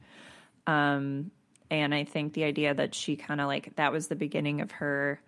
Um, 0.67 1.31
and 1.71 1.95
I 1.95 2.05
think 2.05 2.33
the 2.33 2.45
idea 2.45 2.75
that 2.75 2.95
she 2.95 3.17
kind 3.17 3.41
of 3.41 3.47
like 3.47 3.77
that 3.77 3.93
was 3.93 4.09
the 4.09 4.17
beginning 4.17 4.61
of 4.61 4.73
her 4.73 5.21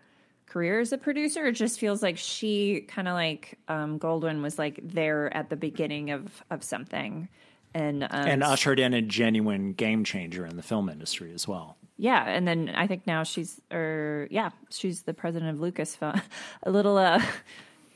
career 0.51 0.81
as 0.81 0.93
a 0.93 0.99
producer. 0.99 1.47
It 1.47 1.53
just 1.53 1.81
feels 1.81 2.03
like 2.03 2.19
she 2.19 2.83
kind 2.89 3.09
of 3.09 3.15
like 3.15 3.59
um, 3.69 3.99
Goldwyn 3.99 4.43
was 4.43 4.59
like 4.59 4.81
there 4.83 5.35
at 5.35 5.49
the 5.49 5.57
beginning 5.57 6.11
of 6.11 6.43
of 6.51 6.63
something, 6.63 7.29
and 7.73 8.03
um, 8.03 8.11
And 8.13 8.43
ushered 8.43 8.79
in 8.79 8.93
a 8.93 9.01
genuine 9.01 9.73
game 9.73 10.05
changer 10.05 10.45
in 10.45 10.57
the 10.57 10.63
film 10.63 10.89
industry 10.89 11.33
as 11.33 11.49
well. 11.49 11.77
yeah, 11.97 12.25
and 12.29 12.47
then 12.47 12.71
I 12.75 12.87
think 12.87 13.07
now 13.07 13.23
she's 13.23 13.61
or 13.73 14.29
yeah, 14.31 14.51
she's 14.71 15.03
the 15.03 15.15
president 15.15 15.51
of 15.51 15.59
Lucasfilm, 15.59 16.21
a 16.65 16.71
little 16.71 16.99
uh, 16.99 17.23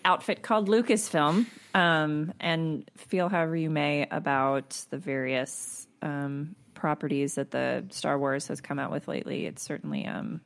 outfit 0.05 0.43
called 0.43 0.69
Lucasfilm. 0.69 1.47
Um, 1.75 2.33
and 2.39 2.89
feel 2.97 3.29
however 3.29 3.57
you 3.57 3.69
may 3.69 4.07
about 4.11 4.81
the 4.91 4.99
various 4.99 5.89
um, 6.03 6.55
properties 6.75 7.35
that 7.35 7.51
the 7.51 7.85
Star 7.91 8.17
Wars 8.19 8.47
has 8.49 8.61
come 8.61 8.79
out 8.79 8.93
with 8.93 9.09
lately. 9.09 9.47
It's 9.47 9.63
certainly 9.63 10.07
um, 10.07 10.41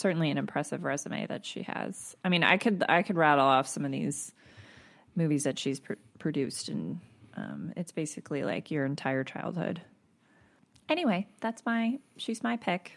certainly 0.00 0.30
an 0.30 0.38
impressive 0.38 0.82
resume 0.82 1.26
that 1.26 1.44
she 1.44 1.62
has. 1.62 2.16
I 2.24 2.28
mean, 2.30 2.42
I 2.42 2.56
could 2.56 2.82
I 2.88 3.02
could 3.02 3.16
rattle 3.16 3.44
off 3.44 3.68
some 3.68 3.84
of 3.84 3.92
these 3.92 4.32
movies 5.14 5.44
that 5.44 5.58
she's 5.58 5.78
pr- 5.78 5.94
produced, 6.18 6.68
and 6.68 7.00
um, 7.36 7.72
it's 7.76 7.92
basically 7.92 8.42
like 8.42 8.70
your 8.70 8.84
entire 8.86 9.22
childhood. 9.22 9.80
Anyway, 10.88 11.28
that's 11.40 11.64
my 11.64 11.98
she's 12.16 12.42
my 12.42 12.56
pick. 12.56 12.96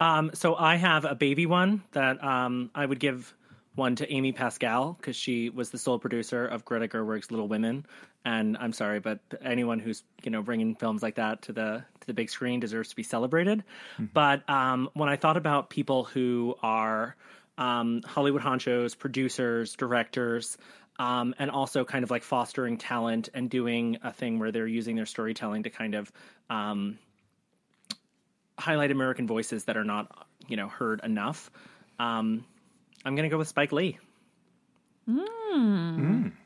Um, 0.00 0.30
so 0.34 0.54
I 0.54 0.76
have 0.76 1.04
a 1.04 1.14
baby 1.14 1.46
one 1.46 1.82
that 1.92 2.22
um, 2.22 2.70
I 2.74 2.84
would 2.86 3.00
give 3.00 3.34
one 3.74 3.96
to 3.96 4.12
Amy 4.12 4.32
Pascal 4.32 4.94
because 4.94 5.16
she 5.16 5.50
was 5.50 5.70
the 5.70 5.78
sole 5.78 5.98
producer 5.98 6.46
of 6.46 6.64
Greta 6.64 6.88
Gerwig's 6.88 7.30
Little 7.30 7.48
Women. 7.48 7.86
And 8.24 8.56
I'm 8.56 8.72
sorry, 8.72 9.00
but 9.00 9.20
anyone 9.42 9.78
who's 9.78 10.02
you 10.22 10.30
know 10.30 10.42
bringing 10.42 10.74
films 10.74 11.02
like 11.02 11.16
that 11.16 11.42
to 11.42 11.52
the 11.52 11.84
to 12.00 12.06
the 12.06 12.14
big 12.14 12.30
screen 12.30 12.60
deserves 12.60 12.88
to 12.90 12.96
be 12.96 13.02
celebrated. 13.02 13.64
But 14.12 14.48
um, 14.48 14.88
when 14.94 15.08
I 15.08 15.16
thought 15.16 15.36
about 15.36 15.68
people 15.68 16.04
who 16.04 16.56
are 16.62 17.16
um, 17.58 18.02
Hollywood 18.04 18.42
honchos, 18.42 18.96
producers, 18.98 19.76
directors, 19.76 20.56
um, 20.98 21.34
and 21.38 21.50
also 21.50 21.84
kind 21.84 22.04
of 22.04 22.10
like 22.10 22.22
fostering 22.22 22.78
talent 22.78 23.28
and 23.34 23.50
doing 23.50 23.98
a 24.02 24.12
thing 24.12 24.38
where 24.38 24.52
they're 24.52 24.66
using 24.66 24.96
their 24.96 25.06
storytelling 25.06 25.64
to 25.64 25.70
kind 25.70 25.94
of 25.94 26.12
um, 26.50 26.98
highlight 28.58 28.90
American 28.90 29.26
voices 29.26 29.64
that 29.64 29.76
are 29.76 29.84
not, 29.84 30.26
you 30.48 30.56
know, 30.56 30.68
heard 30.68 31.00
enough. 31.04 31.50
Um, 31.98 32.44
I'm 33.04 33.14
going 33.16 33.28
to 33.28 33.32
go 33.32 33.38
with 33.38 33.48
Spike 33.48 33.72
Lee. 33.72 33.98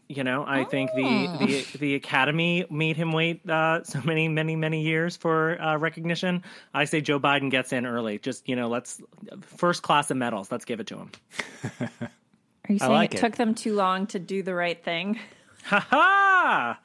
You 0.09 0.25
know, 0.25 0.43
I 0.47 0.65
think 0.65 0.91
the, 0.95 1.37
the 1.39 1.79
the 1.79 1.95
Academy 1.95 2.65
made 2.71 2.97
him 2.97 3.13
wait 3.13 3.49
uh, 3.49 3.85
so 3.85 4.01
many, 4.03 4.27
many, 4.29 4.57
many 4.57 4.81
years 4.83 5.19
for 5.19 5.61
uh, 5.61 5.77
recognition. 5.77 6.45
I 6.73 6.87
say 6.87 7.03
Joe 7.03 7.21
Biden 7.21 7.51
gets 7.51 7.75
in 7.75 7.85
early. 7.85 8.19
Just 8.19 8.49
you 8.49 8.57
know, 8.57 8.69
let's 8.69 9.03
first 9.43 9.83
class 9.83 10.11
of 10.11 10.17
medals. 10.17 10.51
Let's 10.51 10.65
give 10.65 10.81
it 10.81 10.87
to 10.87 10.97
him. 10.97 11.11
Are 11.81 12.73
you 12.73 12.79
saying 12.79 12.93
like 12.93 13.15
it, 13.15 13.19
it. 13.19 13.21
took 13.21 13.37
them 13.37 13.55
too 13.55 13.75
long 13.75 14.07
to 14.09 14.19
do 14.19 14.43
the 14.43 14.55
right 14.55 14.83
thing? 14.83 15.19
Ha 15.65 15.81
ha! 15.91 16.79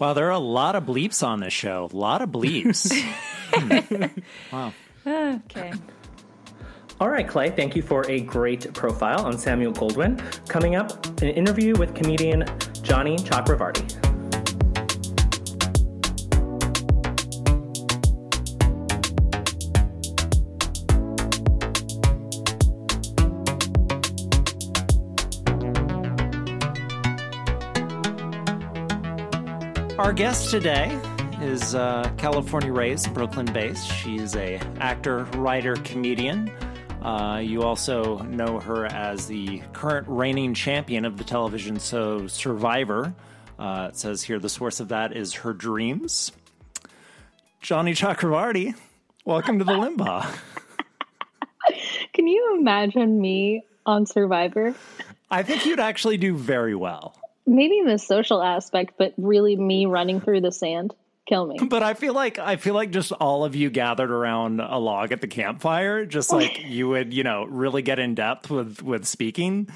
Wow, 0.00 0.12
there 0.14 0.26
are 0.26 0.30
a 0.30 0.38
lot 0.38 0.74
of 0.74 0.82
bleeps 0.84 1.24
on 1.24 1.38
this 1.38 1.52
show. 1.52 1.88
A 1.92 1.96
lot 1.96 2.22
of 2.22 2.30
bleeps. 2.30 2.90
Wow. 4.52 4.72
Okay. 5.06 5.72
All 6.98 7.10
right, 7.10 7.28
Clay, 7.28 7.50
thank 7.50 7.76
you 7.76 7.82
for 7.82 8.10
a 8.10 8.20
great 8.20 8.72
profile 8.72 9.26
on 9.26 9.36
Samuel 9.36 9.70
Goldwyn. 9.70 10.18
Coming 10.48 10.76
up, 10.76 11.04
an 11.20 11.28
interview 11.28 11.74
with 11.76 11.94
comedian 11.94 12.46
Jani 12.82 13.18
Chakravarti. 13.18 14.02
Our 29.98 30.14
guest 30.14 30.50
today 30.50 30.98
is 31.42 31.74
uh, 31.74 32.10
California 32.16 32.72
raised, 32.72 33.12
Brooklyn 33.12 33.44
based. 33.52 33.86
She's 33.86 34.34
a 34.34 34.56
actor, 34.80 35.24
writer, 35.34 35.76
comedian. 35.76 36.50
Uh, 37.02 37.38
you 37.38 37.62
also 37.62 38.18
know 38.22 38.58
her 38.58 38.86
as 38.86 39.26
the 39.26 39.62
current 39.72 40.06
reigning 40.08 40.54
champion 40.54 41.04
of 41.04 41.16
the 41.16 41.24
television 41.24 41.78
show 41.78 42.26
Survivor. 42.26 43.14
Uh, 43.58 43.88
it 43.90 43.96
says 43.96 44.22
here 44.22 44.38
the 44.38 44.48
source 44.48 44.80
of 44.80 44.88
that 44.88 45.16
is 45.16 45.32
her 45.34 45.52
dreams. 45.52 46.32
Jani 47.62 47.92
Chakravarti, 47.92 48.74
welcome 49.24 49.58
to 49.58 49.64
the 49.64 49.72
Limbaugh. 49.72 50.26
Can 52.12 52.26
you 52.26 52.56
imagine 52.58 53.20
me 53.20 53.64
on 53.84 54.06
Survivor? 54.06 54.74
I 55.30 55.42
think 55.42 55.66
you'd 55.66 55.80
actually 55.80 56.16
do 56.16 56.36
very 56.36 56.74
well. 56.74 57.16
Maybe 57.46 57.78
in 57.78 57.86
the 57.86 57.98
social 57.98 58.42
aspect, 58.42 58.94
but 58.98 59.14
really 59.16 59.56
me 59.56 59.86
running 59.86 60.20
through 60.20 60.40
the 60.40 60.52
sand. 60.52 60.94
Kill 61.26 61.46
me. 61.46 61.56
But 61.68 61.82
I 61.82 61.94
feel 61.94 62.14
like 62.14 62.38
I 62.38 62.56
feel 62.56 62.74
like 62.74 62.92
just 62.92 63.10
all 63.12 63.44
of 63.44 63.56
you 63.56 63.68
gathered 63.68 64.12
around 64.12 64.60
a 64.60 64.78
log 64.78 65.10
at 65.10 65.20
the 65.20 65.26
campfire, 65.26 66.06
just 66.06 66.30
like 66.32 66.62
you 66.64 66.88
would, 66.88 67.12
you 67.12 67.24
know, 67.24 67.44
really 67.44 67.82
get 67.82 67.98
in 67.98 68.14
depth 68.14 68.48
with 68.48 68.80
with 68.80 69.04
speaking, 69.06 69.68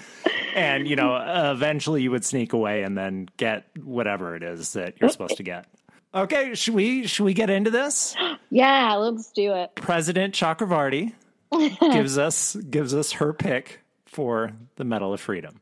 and 0.54 0.86
you 0.86 0.94
know, 0.94 1.16
eventually 1.52 2.02
you 2.02 2.12
would 2.12 2.24
sneak 2.24 2.52
away 2.52 2.84
and 2.84 2.96
then 2.96 3.28
get 3.36 3.66
whatever 3.82 4.36
it 4.36 4.44
is 4.44 4.74
that 4.74 4.94
you're 5.00 5.10
supposed 5.10 5.38
to 5.38 5.42
get. 5.42 5.66
Okay, 6.14 6.54
should 6.54 6.74
we 6.74 7.06
should 7.06 7.24
we 7.24 7.34
get 7.34 7.50
into 7.50 7.70
this? 7.70 8.14
Yeah, 8.52 8.96
let's 8.96 9.30
do 9.30 9.54
it. 9.54 9.76
President 9.76 10.34
Chakravarti 10.34 11.12
gives 11.92 12.18
us 12.18 12.56
gives 12.56 12.92
us 12.92 13.12
her 13.12 13.32
pick 13.32 13.78
for 14.06 14.50
the 14.74 14.82
Medal 14.82 15.14
of 15.14 15.20
Freedom. 15.20 15.60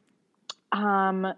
Um, 0.73 1.35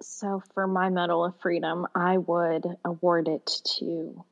so 0.00 0.42
for 0.54 0.66
my 0.66 0.90
Medal 0.90 1.24
of 1.24 1.34
Freedom, 1.40 1.86
I 1.94 2.18
would 2.18 2.64
award 2.84 3.28
it 3.28 3.60
to 3.78 4.24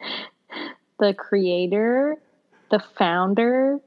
the 0.98 1.14
creator, 1.14 2.16
the 2.70 2.80
founder, 2.98 3.78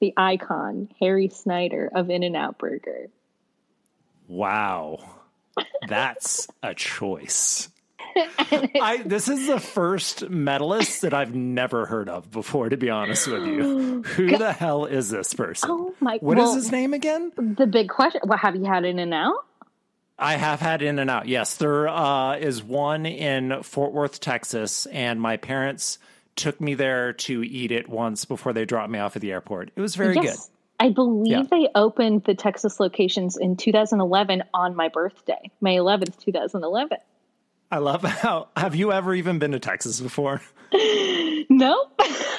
the 0.00 0.14
icon, 0.16 0.88
Harry 1.00 1.28
Snyder 1.28 1.90
of 1.94 2.10
In 2.10 2.22
N 2.22 2.36
Out 2.36 2.58
Burger. 2.58 3.08
Wow, 4.28 4.98
that's 5.88 6.46
a 6.62 6.74
choice. 6.74 7.69
I, 8.16 9.02
this 9.04 9.28
is 9.28 9.46
the 9.46 9.60
first 9.60 10.28
medalist 10.28 11.02
that 11.02 11.14
I've 11.14 11.34
never 11.34 11.86
heard 11.86 12.08
of 12.08 12.30
before, 12.30 12.68
to 12.68 12.76
be 12.76 12.90
honest 12.90 13.26
with 13.26 13.46
you. 13.46 14.02
Who 14.06 14.36
the 14.36 14.52
hell 14.52 14.84
is 14.84 15.10
this 15.10 15.34
person? 15.34 15.70
Oh 15.70 15.94
my! 16.00 16.18
What 16.20 16.38
is 16.38 16.44
well, 16.44 16.54
his 16.54 16.72
name 16.72 16.94
again? 16.94 17.32
The 17.36 17.66
big 17.66 17.88
question. 17.88 18.22
Well, 18.24 18.38
have 18.38 18.56
you 18.56 18.64
had 18.64 18.84
In 18.84 18.98
and 18.98 19.14
Out? 19.14 19.44
I 20.18 20.34
have 20.34 20.60
had 20.60 20.82
In 20.82 20.98
and 20.98 21.10
Out. 21.10 21.28
Yes, 21.28 21.56
there 21.56 21.88
uh, 21.88 22.36
is 22.36 22.62
one 22.62 23.06
in 23.06 23.62
Fort 23.62 23.92
Worth, 23.92 24.20
Texas, 24.20 24.86
and 24.86 25.20
my 25.20 25.36
parents 25.38 25.98
took 26.36 26.60
me 26.60 26.74
there 26.74 27.12
to 27.12 27.42
eat 27.42 27.72
it 27.72 27.88
once 27.88 28.24
before 28.24 28.52
they 28.52 28.64
dropped 28.64 28.90
me 28.90 28.98
off 28.98 29.16
at 29.16 29.22
the 29.22 29.32
airport. 29.32 29.70
It 29.74 29.80
was 29.80 29.94
very 29.94 30.14
good. 30.14 30.36
I 30.78 30.88
believe 30.88 31.32
Yeah. 31.32 31.42
they 31.50 31.68
opened 31.74 32.24
the 32.24 32.34
Texas 32.34 32.80
locations 32.80 33.36
in 33.36 33.56
2011 33.56 34.42
on 34.54 34.74
my 34.74 34.88
birthday, 34.88 35.50
May 35.60 35.76
11th, 35.76 36.18
2011. 36.24 36.96
I 37.70 37.78
love 37.78 38.02
how. 38.02 38.48
Have 38.56 38.74
you 38.74 38.92
ever 38.92 39.14
even 39.14 39.38
been 39.38 39.52
to 39.52 39.58
Texas 39.60 40.00
before? 40.00 40.40
No, 41.52 41.86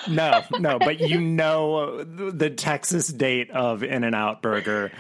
No, 0.10 0.42
no, 0.58 0.80
but 0.80 1.02
you 1.02 1.20
know 1.20 2.02
the 2.06 2.50
Texas 2.50 3.10
date 3.10 3.52
of 3.52 3.84
In 3.84 4.06
and 4.06 4.16
Out 4.16 4.42
Burger. 4.42 4.92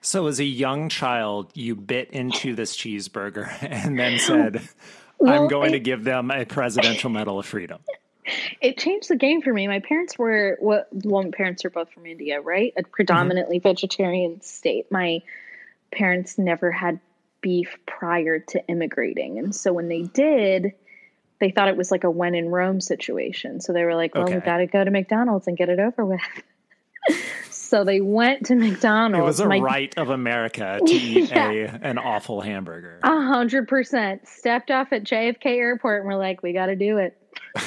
So, 0.00 0.26
as 0.26 0.40
a 0.40 0.44
young 0.44 0.88
child, 0.88 1.52
you 1.54 1.76
bit 1.76 2.10
into 2.10 2.56
this 2.56 2.76
cheeseburger 2.76 3.48
and 3.62 3.96
then 3.96 4.18
said, 4.18 4.56
I'm 4.56 4.62
Well, 5.18 5.48
going 5.48 5.72
to 5.72 5.80
give 5.80 6.02
them 6.02 6.32
a 6.32 6.44
Presidential 6.44 7.08
Medal 7.08 7.38
of 7.38 7.46
Freedom. 7.46 7.78
it 8.60 8.78
changed 8.78 9.08
the 9.08 9.16
game 9.16 9.42
for 9.42 9.52
me. 9.52 9.68
My 9.68 9.78
parents 9.80 10.18
were 10.18 10.56
what? 10.58 10.88
Well, 10.90 11.22
my 11.22 11.30
parents 11.30 11.64
are 11.64 11.70
both 11.70 11.90
from 11.92 12.06
India, 12.06 12.40
right? 12.40 12.72
A 12.76 12.82
predominantly 12.82 13.60
vegetarian 13.60 14.40
state. 14.40 14.90
My 14.90 15.22
parents 15.92 16.36
never 16.36 16.72
had 16.72 16.98
beef 17.40 17.76
prior 17.86 18.38
to 18.40 18.66
immigrating, 18.68 19.38
and 19.38 19.54
so 19.54 19.72
when 19.72 19.88
they 19.88 20.02
did, 20.02 20.72
they 21.40 21.50
thought 21.50 21.68
it 21.68 21.76
was 21.76 21.90
like 21.90 22.04
a 22.04 22.10
when 22.10 22.34
in 22.34 22.48
Rome 22.48 22.80
situation. 22.80 23.60
So 23.60 23.72
they 23.72 23.84
were 23.84 23.94
like, 23.94 24.14
"Well, 24.14 24.24
we 24.24 24.34
Okay. 24.36 24.44
got 24.46 24.56
to 24.58 24.66
go 24.66 24.82
to 24.84 24.90
McDonald's 24.90 25.46
and 25.46 25.56
get 25.56 25.68
it 25.68 25.78
over 25.78 26.04
with." 26.04 26.20
so 27.50 27.84
they 27.84 28.00
went 28.00 28.46
to 28.46 28.54
McDonald's. 28.56 29.22
It 29.22 29.26
was 29.26 29.40
a 29.40 29.48
My- 29.48 29.58
right 29.58 29.98
of 29.98 30.10
America 30.10 30.80
to 30.86 30.92
eat 30.92 31.30
Yeah. 31.30 31.50
a 31.50 31.78
an 31.82 31.98
awful 31.98 32.40
hamburger. 32.40 33.00
A 33.02 33.08
hundred 33.22 33.68
percent. 33.68 34.26
Stepped 34.26 34.70
off 34.70 34.92
at 34.92 35.04
JFK 35.04 35.46
Airport 35.58 36.00
and 36.02 36.08
we're 36.08 36.18
like, 36.18 36.42
we 36.42 36.52
got 36.52 36.66
to 36.66 36.76
do 36.76 36.98
it. 36.98 37.16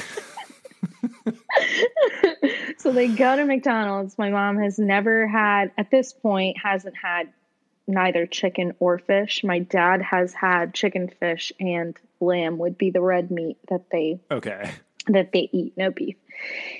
so 2.78 2.92
they 2.92 3.08
go 3.08 3.36
to 3.36 3.44
McDonald's. 3.44 4.16
My 4.18 4.30
mom 4.30 4.58
has 4.58 4.78
never 4.78 5.26
had, 5.26 5.70
at 5.78 5.90
this 5.90 6.12
point, 6.12 6.56
hasn't 6.62 6.96
had 6.96 7.28
neither 7.90 8.26
chicken 8.26 8.74
or 8.78 8.98
fish. 8.98 9.42
My 9.44 9.58
dad 9.60 10.02
has 10.02 10.32
had 10.32 10.74
chicken, 10.74 11.08
fish, 11.20 11.52
and 11.60 11.96
lamb 12.20 12.58
would 12.58 12.78
be 12.78 12.90
the 12.90 13.00
red 13.00 13.30
meat 13.30 13.58
that 13.68 13.90
they 13.90 14.20
Okay. 14.30 14.70
that 15.08 15.32
they 15.32 15.48
eat, 15.52 15.74
no 15.76 15.90
beef. 15.90 16.16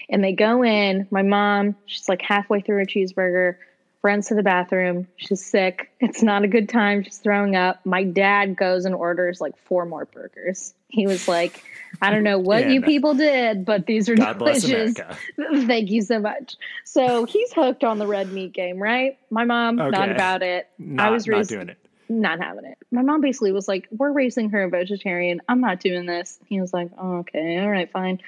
And 0.08 0.22
they 0.22 0.32
go 0.32 0.62
in. 0.64 1.06
My 1.11 1.22
mom, 1.22 1.76
she's 1.86 2.08
like 2.08 2.22
halfway 2.22 2.61
through 2.61 2.82
a 2.82 2.86
cheeseburger, 2.86 3.56
runs 4.03 4.28
to 4.28 4.34
the 4.34 4.42
bathroom. 4.42 5.07
She's 5.16 5.44
sick. 5.44 5.90
It's 6.01 6.22
not 6.22 6.42
a 6.42 6.48
good 6.48 6.68
time. 6.68 7.03
She's 7.05 7.18
throwing 7.18 7.55
up. 7.57 7.84
My 7.84 8.03
dad 8.05 8.57
goes 8.57 8.84
and 8.86 8.94
orders 8.94 9.40
like 9.40 9.57
four 9.64 9.84
more 9.84 10.07
burgers. 10.07 10.72
He 10.88 11.07
was 11.07 11.28
like, 11.28 11.62
I 12.01 12.11
don't 12.11 12.22
know 12.24 12.38
what 12.38 12.68
you 12.68 12.76
And- 12.76 12.84
people 12.84 13.14
did, 13.14 13.64
but 13.64 13.86
these 13.86 14.09
are 14.09 14.16
God 14.16 14.38
delicious. 14.38 14.94
Thank 15.66 15.90
you 15.90 16.03
so 16.03 16.18
much. 16.18 16.57
So 16.84 17.24
he's 17.26 17.53
hooked 17.53 17.84
on 17.84 17.98
the 17.98 18.07
red 18.07 18.32
meat 18.32 18.53
game, 18.53 18.78
right? 18.78 19.18
My 19.30 19.44
mom, 19.44 19.76
not 19.76 20.11
about 20.11 20.42
it. 20.42 20.68
Not, 20.78 21.07
I 21.07 21.11
was 21.11 21.26
not 21.26 21.46
doing 21.46 21.68
it. 21.68 21.78
not 22.09 22.40
having 22.40 22.64
it. 22.64 22.78
My 22.90 23.03
mom 23.03 23.20
basically 23.20 23.53
was 23.53 23.68
like, 23.68 23.86
"We're 23.90 24.11
raising 24.12 24.51
her 24.51 24.64
a 24.64 24.68
vegetarian. 24.68 25.40
I'm 25.48 25.61
not 25.61 25.78
doing 25.80 26.07
this." 26.07 26.38
He 26.46 26.61
was 26.61 26.72
like, 26.72 26.90
oh, 26.98 27.18
"Okay, 27.18 27.59
all 27.61 27.70
right, 27.70 27.90
fine." 27.90 28.20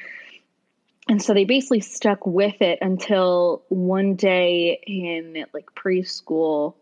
And 1.08 1.20
so 1.20 1.34
they 1.34 1.44
basically 1.44 1.80
stuck 1.80 2.26
with 2.26 2.62
it 2.62 2.78
until 2.80 3.62
one 3.68 4.14
day 4.14 4.80
in 4.86 5.44
like 5.52 5.66
preschool, 5.74 6.74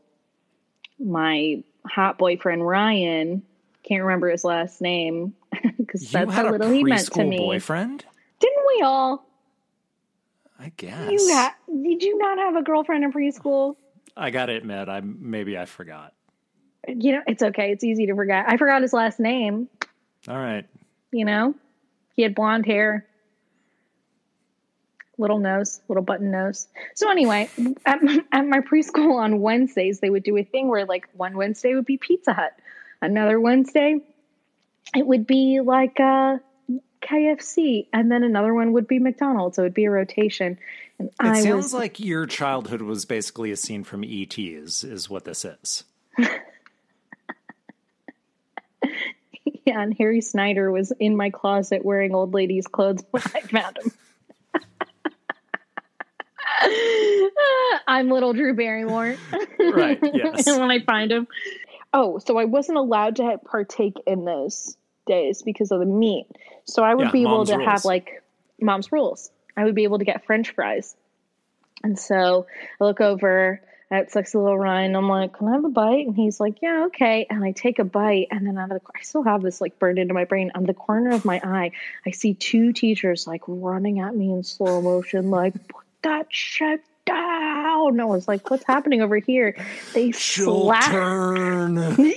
my 0.98 1.62
hot 1.86 2.18
boyfriend 2.18 2.66
Ryan 2.66 3.42
can't 3.82 4.02
remember 4.02 4.28
his 4.28 4.44
last 4.44 4.80
name 4.80 5.34
because 5.78 6.10
that's 6.10 6.32
how 6.32 6.50
little 6.50 6.70
he 6.70 6.84
meant 6.84 7.10
to 7.12 7.24
me. 7.24 7.38
boyfriend? 7.38 8.04
Didn't 8.38 8.64
we 8.76 8.82
all? 8.82 9.26
I 10.58 10.70
guess. 10.76 11.10
You 11.10 11.34
ha- 11.34 11.54
did 11.66 12.02
you 12.02 12.18
not 12.18 12.36
have 12.38 12.56
a 12.56 12.62
girlfriend 12.62 13.04
in 13.04 13.12
preschool? 13.12 13.76
I 14.16 14.28
gotta 14.30 14.52
admit, 14.54 14.88
I 14.90 15.00
maybe 15.00 15.56
I 15.56 15.64
forgot. 15.64 16.12
You 16.86 17.12
know, 17.12 17.22
it's 17.26 17.42
okay. 17.42 17.72
It's 17.72 17.84
easy 17.84 18.06
to 18.06 18.14
forget. 18.14 18.44
I 18.46 18.58
forgot 18.58 18.82
his 18.82 18.92
last 18.92 19.18
name. 19.18 19.68
All 20.28 20.36
right. 20.36 20.66
you 21.12 21.24
know 21.24 21.54
he 22.14 22.22
had 22.22 22.34
blonde 22.34 22.66
hair 22.66 23.06
little 25.20 25.38
nose 25.38 25.80
little 25.88 26.02
button 26.02 26.30
nose 26.30 26.66
so 26.94 27.10
anyway 27.10 27.48
at 27.86 28.02
my, 28.02 28.18
at 28.32 28.46
my 28.46 28.60
preschool 28.60 29.16
on 29.16 29.40
wednesdays 29.40 30.00
they 30.00 30.10
would 30.10 30.22
do 30.22 30.36
a 30.36 30.42
thing 30.42 30.68
where 30.68 30.84
like 30.86 31.08
one 31.14 31.36
wednesday 31.36 31.74
would 31.74 31.86
be 31.86 31.96
pizza 31.98 32.32
hut 32.32 32.52
another 33.02 33.38
wednesday 33.38 34.00
it 34.94 35.06
would 35.06 35.26
be 35.26 35.60
like 35.60 36.00
uh 36.00 36.36
kfc 37.02 37.86
and 37.92 38.10
then 38.10 38.24
another 38.24 38.52
one 38.54 38.72
would 38.72 38.88
be 38.88 38.98
mcdonald's 38.98 39.56
so 39.56 39.62
it 39.62 39.66
would 39.66 39.74
be 39.74 39.84
a 39.84 39.90
rotation 39.90 40.58
and 40.98 41.08
It 41.08 41.14
i 41.18 41.40
sounds 41.40 41.64
was 41.64 41.74
like 41.74 41.98
your 41.98 42.26
childhood 42.26 42.82
was 42.82 43.04
basically 43.04 43.50
a 43.50 43.56
scene 43.56 43.84
from 43.84 44.04
ET. 44.04 44.38
Is 44.38 44.84
is 44.84 45.08
what 45.08 45.24
this 45.24 45.44
is? 45.44 45.84
yeah 49.66 49.80
and 49.80 49.94
harry 49.96 50.20
snyder 50.20 50.70
was 50.70 50.92
in 50.98 51.16
my 51.16 51.30
closet 51.30 51.84
wearing 51.84 52.14
old 52.14 52.34
ladies' 52.34 52.66
clothes 52.66 53.02
when 53.10 53.22
i 53.34 53.40
found 53.40 53.78
him 53.78 53.92
I'm 57.88 58.10
little 58.10 58.32
Drew 58.32 58.54
Barrymore. 58.54 59.16
Right, 59.60 59.98
yes. 60.14 60.46
when 60.46 60.70
I 60.70 60.80
find 60.80 61.12
him. 61.12 61.28
Oh, 61.92 62.18
so 62.18 62.38
I 62.38 62.46
wasn't 62.46 62.78
allowed 62.78 63.16
to 63.16 63.38
partake 63.44 63.94
in 64.06 64.24
those 64.24 64.76
days 65.06 65.42
because 65.42 65.70
of 65.70 65.80
the 65.80 65.86
meat. 65.86 66.26
So 66.64 66.82
I 66.82 66.94
would 66.94 67.06
Yeah, 67.06 67.12
be 67.12 67.22
able 67.22 67.44
to 67.46 67.56
rules. 67.56 67.66
have 67.66 67.84
like 67.84 68.22
mom's 68.60 68.90
rules. 68.90 69.30
I 69.56 69.64
would 69.64 69.74
be 69.74 69.84
able 69.84 69.98
to 69.98 70.04
get 70.04 70.24
French 70.24 70.50
fries. 70.54 70.96
And 71.84 71.98
so 71.98 72.46
I 72.80 72.84
look 72.84 73.00
over 73.02 73.60
at 73.90 74.10
sexy 74.12 74.38
little 74.38 74.58
Ryan. 74.58 74.96
I'm 74.96 75.08
like, 75.08 75.34
"Can 75.34 75.48
I 75.48 75.52
have 75.52 75.64
a 75.64 75.68
bite?" 75.68 76.06
And 76.06 76.16
he's 76.16 76.40
like, 76.40 76.62
"Yeah, 76.62 76.84
okay." 76.86 77.26
And 77.28 77.44
I 77.44 77.52
take 77.52 77.78
a 77.78 77.84
bite, 77.84 78.28
and 78.30 78.46
then 78.46 78.56
out 78.56 78.70
of 78.72 78.80
the 78.80 78.86
I 78.96 79.02
still 79.02 79.22
have 79.24 79.42
this 79.42 79.60
like 79.60 79.78
burned 79.78 79.98
into 79.98 80.14
my 80.14 80.24
brain. 80.24 80.50
On 80.54 80.64
the 80.64 80.74
corner 80.74 81.10
of 81.10 81.24
my 81.24 81.40
eye, 81.44 81.72
I 82.06 82.10
see 82.12 82.34
two 82.34 82.72
teachers 82.72 83.26
like 83.26 83.42
running 83.46 84.00
at 84.00 84.16
me 84.16 84.32
in 84.32 84.42
slow 84.42 84.80
motion, 84.80 85.30
like, 85.30 85.54
"Put 85.68 85.84
that 86.02 86.26
shut 86.30 86.80
down!" 87.06 88.00
I 88.00 88.04
was 88.04 88.28
like, 88.28 88.50
"What's 88.50 88.64
happening 88.64 89.02
over 89.02 89.16
here?" 89.18 89.56
They 89.94 90.12
slap. 90.12 90.90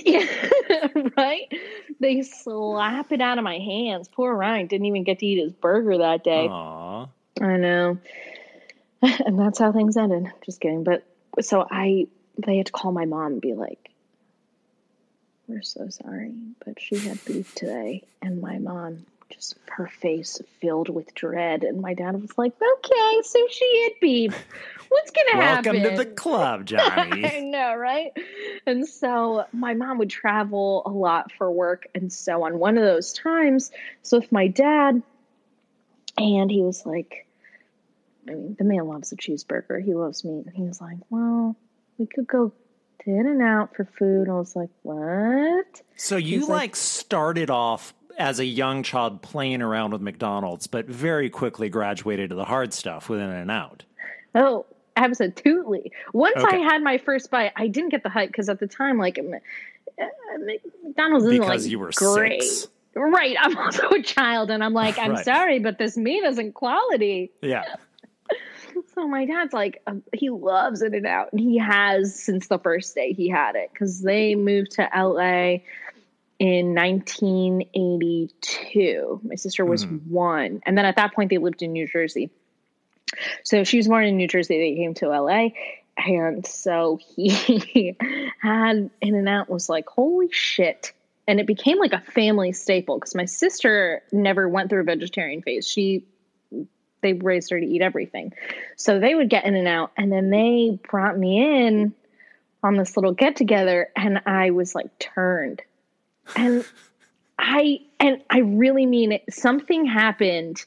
Yeah, 0.04 0.88
right? 1.16 1.52
They 2.00 2.22
slap 2.22 3.12
it 3.12 3.20
out 3.20 3.38
of 3.38 3.44
my 3.44 3.58
hands. 3.58 4.08
Poor 4.08 4.34
Ryan 4.34 4.66
didn't 4.66 4.86
even 4.86 5.04
get 5.04 5.20
to 5.20 5.26
eat 5.26 5.42
his 5.42 5.52
burger 5.52 5.98
that 5.98 6.24
day. 6.24 6.48
Aw. 6.48 7.06
I 7.40 7.56
know. 7.56 7.98
And 9.26 9.38
that's 9.38 9.58
how 9.58 9.70
things 9.70 9.98
ended. 9.98 10.32
Just 10.46 10.62
kidding. 10.62 10.82
But 10.82 11.04
so 11.42 11.66
I, 11.70 12.06
they 12.38 12.56
had 12.56 12.66
to 12.66 12.72
call 12.72 12.90
my 12.90 13.04
mom 13.04 13.32
and 13.32 13.40
be 13.40 13.52
like, 13.52 13.90
we're 15.46 15.60
so 15.60 15.90
sorry, 15.90 16.32
but 16.64 16.80
she 16.80 16.96
had 16.96 17.22
beef 17.26 17.54
today. 17.54 18.04
And 18.22 18.40
my 18.40 18.56
mom, 18.58 19.04
just 19.34 19.56
her 19.66 19.86
face 19.86 20.40
filled 20.60 20.88
with 20.88 21.14
dread. 21.14 21.64
And 21.64 21.80
my 21.80 21.94
dad 21.94 22.20
was 22.20 22.36
like, 22.38 22.52
okay, 22.54 23.22
so 23.22 23.46
she 23.50 23.82
had 23.84 23.92
beef. 24.00 24.46
What's 24.88 25.10
going 25.10 25.26
to 25.32 25.36
happen? 25.36 25.72
Welcome 25.74 25.96
to 25.96 26.04
the 26.04 26.10
club, 26.10 26.68
Jani. 26.68 27.24
I 27.26 27.40
know, 27.40 27.74
right? 27.74 28.12
And 28.66 28.86
so 28.86 29.44
my 29.52 29.74
mom 29.74 29.98
would 29.98 30.10
travel 30.10 30.82
a 30.86 30.90
lot 30.90 31.32
for 31.32 31.50
work. 31.50 31.86
And 31.94 32.12
so 32.12 32.44
on 32.44 32.58
one 32.58 32.78
of 32.78 32.84
those 32.84 33.12
times, 33.12 33.70
so 34.02 34.20
with 34.20 34.30
my 34.30 34.46
dad, 34.48 35.02
and 36.16 36.50
he 36.50 36.62
was 36.62 36.86
like, 36.86 37.26
I 38.28 38.34
mean, 38.34 38.56
the 38.58 38.64
man 38.64 38.86
loves 38.86 39.12
a 39.12 39.16
cheeseburger. 39.16 39.82
He 39.84 39.94
loves 39.94 40.24
meat. 40.24 40.46
And 40.46 40.54
he 40.54 40.62
was 40.62 40.80
like, 40.80 40.98
well, 41.10 41.56
we 41.98 42.06
could 42.06 42.26
go 42.26 42.52
to 43.00 43.10
In 43.10 43.26
and 43.26 43.42
Out 43.42 43.74
for 43.74 43.84
food. 43.84 44.28
I 44.28 44.34
was 44.34 44.54
like, 44.54 44.70
what? 44.82 45.82
so 45.96 46.16
you 46.16 46.40
like, 46.40 46.48
like- 46.48 46.76
started 46.76 47.50
off 47.50 47.92
as 48.18 48.38
a 48.38 48.44
young 48.44 48.82
child 48.82 49.22
playing 49.22 49.62
around 49.62 49.92
with 49.92 50.00
McDonald's, 50.00 50.66
but 50.66 50.86
very 50.86 51.30
quickly 51.30 51.68
graduated 51.68 52.30
to 52.30 52.36
the 52.36 52.44
hard 52.44 52.72
stuff 52.72 53.08
within 53.08 53.30
and 53.30 53.50
Out. 53.50 53.84
Oh, 54.34 54.66
absolutely. 54.96 55.92
Once 56.12 56.36
I 56.42 56.56
had 56.56 56.82
my 56.82 56.98
first 56.98 57.30
bite, 57.30 57.52
I 57.56 57.68
didn't 57.68 57.90
get 57.90 58.02
the 58.02 58.08
hype 58.08 58.28
because 58.28 58.48
at 58.48 58.60
the 58.60 58.66
time, 58.66 58.98
like, 58.98 59.18
uh, 59.18 60.06
McDonald's 60.84 61.26
isn't 61.26 61.38
Because 61.40 61.62
like 61.64 61.70
you 61.70 61.78
were 61.78 61.90
great. 61.94 62.42
six. 62.42 62.68
Right. 62.96 63.36
I'm 63.40 63.56
also 63.58 63.88
a 63.90 64.02
child, 64.02 64.50
and 64.50 64.62
I'm 64.62 64.72
like, 64.74 64.98
I'm 64.98 65.12
Right. 65.12 65.24
sorry, 65.24 65.58
but 65.58 65.78
this 65.78 65.96
meat 65.96 66.22
isn't 66.24 66.54
quality. 66.54 67.30
Yeah. 67.42 67.64
So 68.92 69.06
my 69.06 69.24
dad's 69.24 69.52
like, 69.52 69.80
um, 69.86 70.02
he 70.12 70.30
loves 70.30 70.82
In 70.82 70.94
and 70.94 71.06
Out, 71.06 71.28
and 71.32 71.40
he 71.40 71.58
has 71.58 72.20
since 72.20 72.48
the 72.48 72.58
first 72.58 72.92
day 72.96 73.12
he 73.12 73.28
had 73.28 73.54
it 73.54 73.70
because 73.72 74.02
they 74.02 74.34
moved 74.34 74.72
to 74.72 74.88
LA 74.92 75.58
in 76.38 76.74
1982. 76.74 79.20
My 79.24 79.36
sister 79.36 79.64
was 79.64 79.84
hmm. 79.84 79.96
one. 80.08 80.60
And 80.64 80.76
then 80.76 80.84
at 80.84 80.96
that 80.96 81.14
point, 81.14 81.30
they 81.30 81.38
lived 81.38 81.62
in 81.62 81.72
New 81.72 81.86
Jersey. 81.86 82.30
So 83.44 83.64
she 83.64 83.76
was 83.76 83.88
born 83.88 84.04
in 84.04 84.16
New 84.16 84.28
Jersey. 84.28 84.58
They 84.58 84.76
came 84.76 84.94
to 84.94 85.08
LA. 85.08 85.48
And 85.96 86.46
so 86.46 86.98
he 87.14 87.96
had 88.40 88.90
In 89.00 89.14
and 89.14 89.28
Out 89.28 89.48
was 89.48 89.68
like, 89.68 89.88
holy 89.88 90.28
shit. 90.32 90.92
And 91.26 91.40
it 91.40 91.46
became 91.46 91.78
like 91.78 91.92
a 91.92 92.00
family 92.00 92.52
staple 92.52 92.98
because 92.98 93.14
my 93.14 93.24
sister 93.24 94.02
never 94.12 94.48
went 94.48 94.70
through 94.70 94.80
a 94.80 94.84
vegetarian 94.84 95.42
phase. 95.42 95.66
She 95.66 96.04
they 97.00 97.12
raised 97.12 97.50
her 97.50 97.60
to 97.60 97.66
eat 97.66 97.82
everything. 97.82 98.32
So 98.76 98.98
they 98.98 99.14
would 99.14 99.28
get 99.28 99.44
in 99.44 99.54
and 99.54 99.68
out. 99.68 99.92
And 99.96 100.10
then 100.10 100.30
they 100.30 100.78
brought 100.90 101.18
me 101.18 101.66
in 101.66 101.94
on 102.62 102.76
this 102.76 102.96
little 102.96 103.12
get 103.12 103.36
together 103.36 103.90
and 103.94 104.22
I 104.26 104.50
was 104.50 104.74
like 104.74 104.98
turned. 104.98 105.62
And 106.36 106.64
I 107.38 107.80
and 108.00 108.22
I 108.30 108.38
really 108.40 108.86
mean 108.86 109.12
it. 109.12 109.24
Something 109.30 109.86
happened 109.86 110.64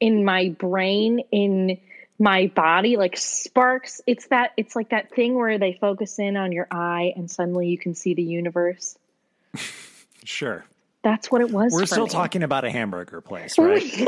in 0.00 0.24
my 0.24 0.50
brain, 0.50 1.20
in 1.30 1.78
my 2.18 2.48
body, 2.54 2.96
like 2.96 3.16
sparks. 3.16 4.00
It's 4.06 4.26
that 4.28 4.52
it's 4.56 4.76
like 4.76 4.90
that 4.90 5.10
thing 5.10 5.34
where 5.34 5.58
they 5.58 5.72
focus 5.80 6.18
in 6.18 6.36
on 6.36 6.52
your 6.52 6.66
eye 6.70 7.12
and 7.16 7.30
suddenly 7.30 7.68
you 7.68 7.78
can 7.78 7.94
see 7.94 8.14
the 8.14 8.22
universe. 8.22 8.96
Sure. 10.24 10.64
That's 11.02 11.30
what 11.30 11.40
it 11.40 11.50
was. 11.50 11.72
We're 11.72 11.86
still 11.86 12.04
me. 12.04 12.10
talking 12.10 12.42
about 12.42 12.64
a 12.64 12.70
hamburger 12.70 13.20
place, 13.22 13.58
right? 13.58 14.06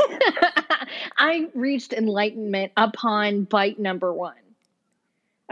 I 1.17 1.49
reached 1.55 1.91
enlightenment 1.91 2.71
upon 2.77 3.45
bite 3.45 3.79
number 3.79 4.13
one. 4.13 4.35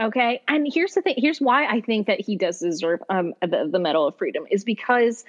Okay. 0.00 0.42
And 0.48 0.66
here's 0.72 0.94
the 0.94 1.02
thing 1.02 1.14
here's 1.18 1.40
why 1.40 1.66
I 1.66 1.80
think 1.80 2.06
that 2.06 2.20
he 2.20 2.36
does 2.36 2.58
deserve 2.60 3.00
um, 3.08 3.34
the, 3.40 3.68
the 3.70 3.78
Medal 3.78 4.08
of 4.08 4.16
Freedom 4.16 4.44
is 4.50 4.64
because 4.64 5.24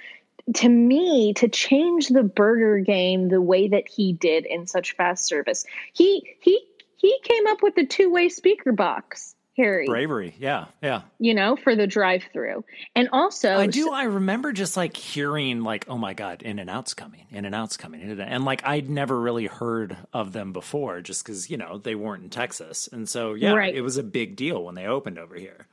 to 0.54 0.68
me, 0.68 1.32
to 1.34 1.48
change 1.48 2.08
the 2.08 2.22
burger 2.22 2.78
game 2.80 3.28
the 3.28 3.40
way 3.40 3.68
that 3.68 3.88
he 3.88 4.12
did 4.12 4.44
in 4.44 4.66
such 4.66 4.94
fast 4.94 5.26
service, 5.26 5.64
he 5.92 6.36
he 6.40 6.60
he 6.96 7.18
came 7.22 7.46
up 7.46 7.62
with 7.62 7.74
the 7.74 7.86
two-way 7.86 8.28
speaker 8.28 8.72
box, 8.72 9.33
Harry. 9.56 9.86
Bravery. 9.86 10.34
Yeah. 10.38 10.66
Yeah. 10.82 11.02
You 11.18 11.34
know, 11.34 11.56
for 11.56 11.76
the 11.76 11.86
drive-through. 11.86 12.64
And 12.96 13.08
also 13.12 13.56
I 13.56 13.66
do. 13.68 13.90
I 13.90 14.04
remember 14.04 14.52
just 14.52 14.76
like 14.76 14.96
hearing 14.96 15.62
like, 15.62 15.86
oh 15.88 15.96
my 15.98 16.14
god, 16.14 16.42
In 16.42 16.58
and 16.58 16.68
Out's 16.68 16.94
coming, 16.94 17.26
In 17.30 17.44
and 17.44 17.54
Out's 17.54 17.76
coming, 17.76 18.00
In-N-Out. 18.00 18.28
and 18.28 18.44
like 18.44 18.66
I'd 18.66 18.90
never 18.90 19.18
really 19.20 19.46
heard 19.46 19.96
of 20.12 20.32
them 20.32 20.52
before, 20.52 21.00
just 21.00 21.24
because 21.24 21.50
you 21.50 21.56
know 21.56 21.78
they 21.78 21.94
weren't 21.94 22.24
in 22.24 22.30
Texas, 22.30 22.88
and 22.92 23.08
so 23.08 23.34
yeah, 23.34 23.52
Right. 23.54 23.74
it 23.74 23.82
was 23.82 23.96
a 23.96 24.02
big 24.02 24.36
deal 24.36 24.64
when 24.64 24.74
they 24.74 24.86
opened 24.86 25.18
over 25.18 25.34
here. 25.36 25.66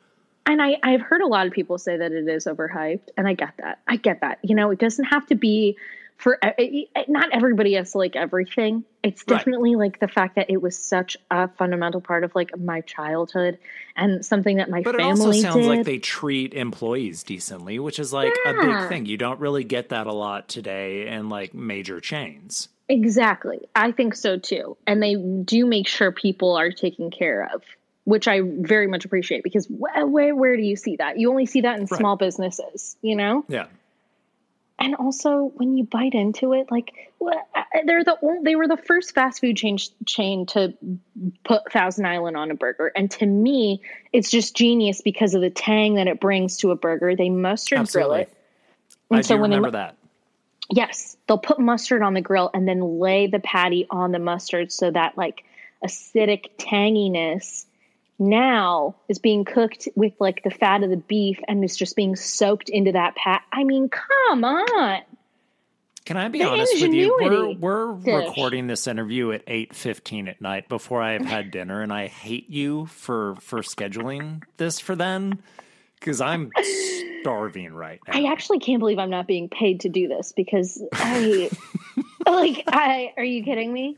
And 0.46 0.60
I, 0.62 0.78
I've 0.84 1.02
heard 1.02 1.22
a 1.22 1.28
lot 1.28 1.46
of 1.48 1.54
people 1.54 1.78
say 1.78 1.98
that 1.98 2.12
it 2.12 2.28
is 2.28 2.46
overhyped, 2.46 3.10
and 3.16 3.28
I 3.28 3.34
get 3.34 3.54
that. 3.58 3.80
I 3.88 3.96
get 3.96 4.22
that. 4.22 4.40
You 4.44 4.56
know, 4.56 4.72
it 4.72 4.80
doesn't 4.80 5.06
have 5.06 5.26
to 5.28 5.36
be 5.36 5.78
for 6.22 6.38
it- 6.42 6.56
it- 6.96 7.10
not 7.10 7.30
everybody 7.34 7.74
has 7.74 7.92
to 7.94 7.98
like 7.98 8.16
everything. 8.16 8.84
It's 9.04 9.24
Right. 9.28 9.38
definitely 9.38 9.76
like 9.76 10.00
the 10.00 10.08
fact 10.08 10.36
that 10.36 10.50
it 10.50 10.62
was 10.62 10.78
such 10.78 11.18
a 11.32 11.48
fundamental 11.48 12.00
part 12.00 12.24
of 12.24 12.34
like 12.36 12.58
my 12.58 12.82
childhood 12.82 13.58
and 13.96 14.24
something 14.24 14.58
that 14.58 14.70
my 14.70 14.82
But 14.82 14.96
it 14.96 15.00
family 15.00 15.26
also 15.26 15.42
sounds 15.42 15.56
did. 15.56 15.66
like 15.66 15.86
they 15.86 15.98
treat 15.98 16.54
employees 16.54 17.24
decently, 17.24 17.80
which 17.80 17.98
is 18.00 18.14
like 18.14 18.34
a 18.46 18.54
big 18.54 18.88
thing. 18.90 19.06
You 19.08 19.18
don't 19.18 19.40
really 19.40 19.64
get 19.64 19.90
that 19.90 20.06
a 20.08 20.14
lot 20.14 20.48
today 20.48 21.08
in 21.08 21.30
like 21.30 21.54
major 21.54 22.00
chains. 22.00 22.70
Exactly. 22.88 23.68
I 23.76 23.92
think 23.92 24.14
so 24.16 24.38
too. 24.38 24.78
And 24.86 25.02
they 25.02 25.16
do 25.16 25.66
make 25.66 25.88
sure 25.88 26.12
people 26.12 26.56
are 26.56 26.72
taken 26.72 27.10
care 27.10 27.50
of, 27.54 27.64
which 28.04 28.28
I 28.28 28.42
very 28.42 28.86
much 28.88 29.06
appreciate 29.06 29.44
because 29.44 29.66
wh- 29.68 30.12
where 30.12 30.36
where 30.36 30.56
do 30.56 30.62
you 30.64 30.76
see 30.76 30.98
that? 30.98 31.18
You 31.18 31.30
only 31.32 31.46
see 31.48 31.62
that 31.62 31.80
in 31.80 31.86
Right. 31.90 31.98
small 31.98 32.16
businesses, 32.18 32.98
you 33.02 33.16
know? 33.16 33.44
Yeah. 33.48 33.66
And 34.82 34.96
also 34.96 35.52
when 35.56 35.78
you 35.78 35.84
bite 35.84 36.14
into 36.14 36.54
it, 36.54 36.72
like 36.72 36.92
they're 37.86 38.04
the 38.04 38.18
ol- 38.22 38.42
they 38.44 38.56
were 38.56 38.68
the 38.68 38.78
first 38.78 39.14
fast 39.14 39.40
food 39.40 39.56
chain 39.56 39.78
chain 40.06 40.46
to 40.48 40.74
put 41.44 41.72
Thousand 41.72 42.06
Island 42.08 42.36
on 42.36 42.50
a 42.50 42.56
burger, 42.56 42.92
and 42.96 43.10
to 43.12 43.26
me, 43.26 43.82
it's 44.12 44.32
just 44.32 44.56
genius 44.56 45.02
because 45.02 45.36
of 45.36 45.42
the 45.42 45.52
tang 45.52 45.96
that 45.96 46.08
it 46.08 46.20
brings 46.20 46.58
to 46.58 46.72
a 46.72 46.76
burger. 46.76 47.16
They 47.16 47.30
mustard 47.30 47.88
grill 47.92 48.14
it, 48.14 48.34
and 49.12 49.20
I 49.20 49.22
so 49.22 49.38
when 49.38 49.52
they 49.52 49.58
remember 49.58 49.78
mu- 49.78 49.84
that. 49.84 49.98
Yes, 50.74 51.18
they'll 51.28 51.38
put 51.38 51.60
mustard 51.60 52.02
on 52.02 52.14
the 52.14 52.22
grill 52.22 52.50
and 52.54 52.68
then 52.68 53.00
lay 53.00 53.28
the 53.28 53.40
patty 53.40 53.86
on 53.90 54.12
the 54.12 54.20
mustard 54.20 54.72
so 54.72 54.90
that 54.90 55.18
like 55.18 55.44
acidic 55.84 56.52
tanginess 56.58 57.66
now 58.22 58.96
is 59.10 59.20
being 59.20 59.44
cooked 59.44 59.90
with 59.96 60.14
like 60.20 60.44
the 60.44 60.52
fat 60.52 60.84
of 60.84 60.90
the 60.90 60.98
beef 60.98 61.40
and 61.48 61.64
is 61.66 61.76
just 61.76 61.96
being 61.96 62.16
soaked 62.16 62.70
into 62.70 62.92
that 62.94 63.16
pat. 63.16 63.42
I 63.52 63.64
mean, 63.64 63.90
come 63.90 64.44
on. 64.46 65.02
Can 66.06 66.18
I 66.18 66.30
be 66.30 66.40
The 66.40 66.50
honest 66.50 66.74
with 66.82 66.94
you? 66.94 67.16
We're 67.20 67.52
we're 67.54 67.94
dish. 67.96 68.28
recording 68.28 68.68
this 68.68 68.88
interview 68.88 69.32
at 69.32 69.44
eight 69.48 69.76
fifteen 69.76 70.28
at 70.28 70.42
night 70.42 70.68
before 70.70 71.02
I 71.02 71.14
have 71.14 71.26
had 71.26 71.52
dinner, 71.52 71.82
and 71.82 71.92
I 71.94 72.08
hate 72.08 72.50
you 72.50 72.88
for 72.88 73.36
for 73.36 73.60
scheduling 73.62 74.44
this 74.58 74.80
for 74.80 74.96
then 74.96 75.42
because 76.00 76.20
I'm 76.22 76.52
starving 77.22 77.74
right 77.74 78.00
now. 78.08 78.18
I 78.18 78.32
actually 78.32 78.60
can't 78.60 78.80
believe 78.80 78.98
I'm 78.98 79.12
not 79.12 79.28
being 79.28 79.48
paid 79.48 79.82
to 79.82 79.90
do 79.90 80.08
this 80.08 80.32
because 80.32 80.84
I 80.92 81.52
like 82.28 82.64
I 82.68 83.14
are 83.18 83.24
you 83.24 83.44
kidding 83.44 83.72
me? 83.72 83.98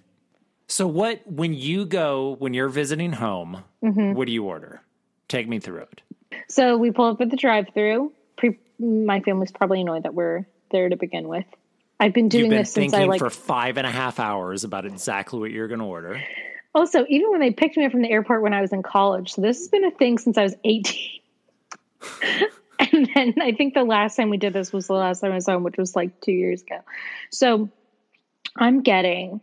So 0.74 0.88
what 0.88 1.22
when 1.28 1.54
you 1.54 1.86
go 1.86 2.36
when 2.40 2.56
you're 2.56 2.68
visiting 2.68 3.14
home? 3.14 3.64
Mm-hmm. 3.84 4.14
What 4.14 4.26
do 4.26 4.34
you 4.34 4.44
order? 4.44 4.82
Take 5.28 5.48
me 5.48 5.60
through 5.60 5.82
it. 5.82 6.02
So 6.50 6.78
we 6.78 6.90
pull 6.90 7.06
up 7.06 7.22
at 7.22 7.30
the 7.30 7.38
drive-through. 7.38 8.12
Pre- 8.38 8.58
my 8.80 9.20
family's 9.20 9.52
probably 9.52 9.82
annoyed 9.82 10.02
that 10.02 10.16
we're 10.16 10.48
there 10.72 10.90
to 10.90 10.96
begin 10.96 11.28
with. 11.28 11.46
I've 12.00 12.14
been 12.14 12.28
doing 12.28 12.50
been 12.50 12.58
this 12.58 12.74
since 12.74 12.92
I 12.92 13.04
like 13.04 13.20
for 13.20 13.30
five 13.30 13.78
and 13.78 13.86
a 13.86 13.92
half 13.92 14.20
hours 14.20 14.64
about 14.64 14.88
exactly 14.88 15.40
what 15.40 15.52
you're 15.52 15.68
going 15.68 15.80
to 15.80 15.86
order. 15.86 16.20
Also, 16.74 17.06
even 17.08 17.30
when 17.30 17.40
they 17.40 17.52
picked 17.52 17.78
me 17.78 17.86
up 17.86 17.92
from 17.92 18.02
the 18.02 18.10
airport 18.10 18.42
when 18.42 18.54
I 18.54 18.62
was 18.62 18.74
in 18.74 18.82
college, 18.82 19.34
so 19.34 19.42
this 19.42 19.60
has 19.60 19.68
been 19.68 19.86
a 19.86 19.92
thing 19.92 20.18
since 20.18 20.40
I 20.40 20.44
was 20.44 20.56
18. 20.64 21.20
and 22.80 23.10
then 23.14 23.36
I 23.40 23.52
think 23.52 23.76
the 23.76 23.84
last 23.84 24.16
time 24.16 24.32
we 24.32 24.38
did 24.38 24.54
this 24.54 24.74
was 24.74 24.88
the 24.88 24.94
last 24.94 25.20
time 25.20 25.34
I 25.34 25.36
was 25.36 25.46
home, 25.46 25.62
which 25.62 25.78
was 25.78 25.96
like 25.96 26.20
two 26.22 26.32
years 26.32 26.64
ago. 26.64 26.80
So 27.30 27.70
I'm 28.58 28.82
getting 28.82 29.40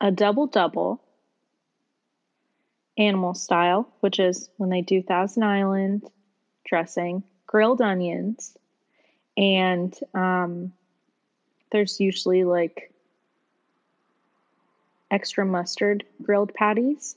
a 0.00 0.10
double 0.10 0.46
double 0.46 1.00
animal 2.96 3.34
style, 3.34 3.88
which 4.00 4.18
is 4.18 4.48
when 4.56 4.70
they 4.70 4.82
do 4.82 5.02
Thousand 5.02 5.42
Island 5.42 6.02
dressing, 6.64 7.22
grilled 7.46 7.80
onions, 7.80 8.56
and 9.36 9.94
um, 10.14 10.72
there's 11.72 12.00
usually 12.00 12.44
like 12.44 12.92
extra 15.10 15.44
mustard 15.44 16.04
grilled 16.22 16.54
patties. 16.54 17.16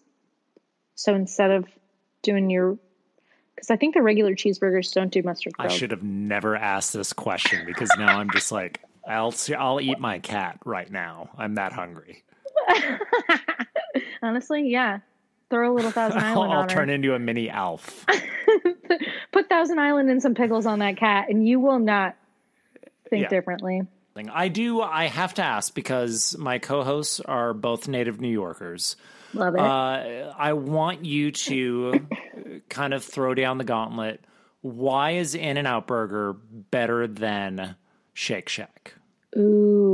So 0.95 1.13
instead 1.13 1.51
of 1.51 1.67
doing 2.23 2.49
your, 2.49 2.77
because 3.55 3.69
I 3.69 3.75
think 3.75 3.93
the 3.93 4.01
regular 4.01 4.33
cheeseburgers 4.33 4.93
don't 4.93 5.11
do 5.11 5.21
mustard 5.21 5.53
I 5.59 5.67
should 5.67 5.91
have 5.91 6.03
never 6.03 6.55
asked 6.55 6.93
this 6.93 7.13
question 7.13 7.65
because 7.65 7.89
now 7.97 8.19
I'm 8.19 8.31
just 8.31 8.51
like 8.51 8.81
I'll 9.07 9.33
I'll 9.57 9.79
eat 9.79 9.99
my 9.99 10.19
cat 10.19 10.59
right 10.65 10.91
now. 10.91 11.29
I'm 11.37 11.55
that 11.55 11.71
hungry. 11.71 12.23
Honestly, 14.21 14.69
yeah. 14.69 14.99
Throw 15.49 15.71
a 15.71 15.73
little 15.73 15.91
Thousand 15.91 16.19
I'll, 16.21 16.25
Island 16.41 16.53
I'll 16.53 16.59
on 16.61 16.67
turn 16.67 16.89
into 16.89 17.13
a 17.13 17.19
mini 17.19 17.49
Alf. 17.49 18.05
Put 19.31 19.47
Thousand 19.49 19.79
Island 19.79 20.09
and 20.09 20.21
some 20.21 20.35
pickles 20.35 20.65
on 20.65 20.79
that 20.79 20.97
cat, 20.97 21.27
and 21.29 21.47
you 21.47 21.59
will 21.59 21.79
not 21.79 22.15
think 23.09 23.23
Yeah. 23.23 23.29
differently. 23.29 23.81
I 24.33 24.47
do. 24.47 24.81
I 24.81 25.05
have 25.05 25.35
to 25.35 25.43
ask 25.43 25.75
because 25.75 26.35
my 26.39 26.57
co-hosts 26.57 27.19
are 27.19 27.53
both 27.53 27.87
native 27.87 28.19
New 28.19 28.31
Yorkers. 28.31 28.95
Love 29.35 29.53
it. 29.53 29.61
Uh, 29.61 30.33
I 30.35 30.53
want 30.53 31.05
you 31.05 31.31
to 31.31 32.07
kind 32.67 32.95
of 32.95 33.03
throw 33.03 33.35
down 33.35 33.59
the 33.59 33.63
gauntlet. 33.63 34.23
Why 34.61 35.11
is 35.11 35.35
In 35.35 35.57
and 35.57 35.67
Out 35.67 35.85
Burger 35.85 36.33
better 36.33 37.05
than 37.05 37.75
Shake 38.15 38.49
Shack? 38.49 38.95
Ooh. 39.37 39.86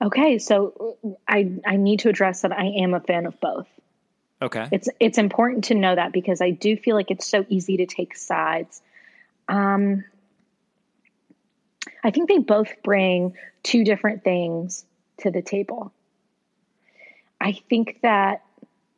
Okay, 0.00 0.38
so 0.38 0.96
I 1.26 1.50
I 1.66 1.76
need 1.76 2.00
to 2.00 2.08
address 2.08 2.42
that 2.42 2.52
I 2.52 2.66
am 2.66 2.94
a 2.94 3.00
fan 3.00 3.26
of 3.26 3.40
both. 3.40 3.66
Okay. 4.40 4.68
It's 4.70 4.88
it's 5.00 5.18
important 5.18 5.64
to 5.64 5.74
know 5.74 5.94
that 5.94 6.12
because 6.12 6.40
I 6.40 6.50
do 6.50 6.76
feel 6.76 6.94
like 6.94 7.10
it's 7.10 7.26
so 7.26 7.44
easy 7.48 7.78
to 7.78 7.86
take 7.86 8.16
sides. 8.16 8.80
Um, 9.48 10.04
I 12.04 12.10
think 12.10 12.28
they 12.28 12.38
both 12.38 12.82
bring 12.84 13.34
two 13.62 13.84
different 13.84 14.22
things 14.22 14.84
to 15.18 15.30
the 15.30 15.42
table. 15.42 15.92
I 17.40 17.52
think 17.68 17.98
that 18.02 18.44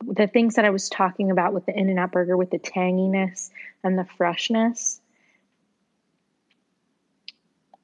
the 0.03 0.27
things 0.27 0.57
that 0.57 0.65
I 0.65 0.71
was 0.71 0.89
talking 0.89 1.31
about 1.31 1.53
with 1.53 1.67
the 1.67 1.79
In 1.79 1.89
and 1.89 1.99
Out 1.99 2.13
burger, 2.13 2.37
with 2.37 2.51
the 2.51 2.59
tanginess 2.59 3.51
and 3.83 3.99
the 3.99 4.07
freshness, 4.17 5.01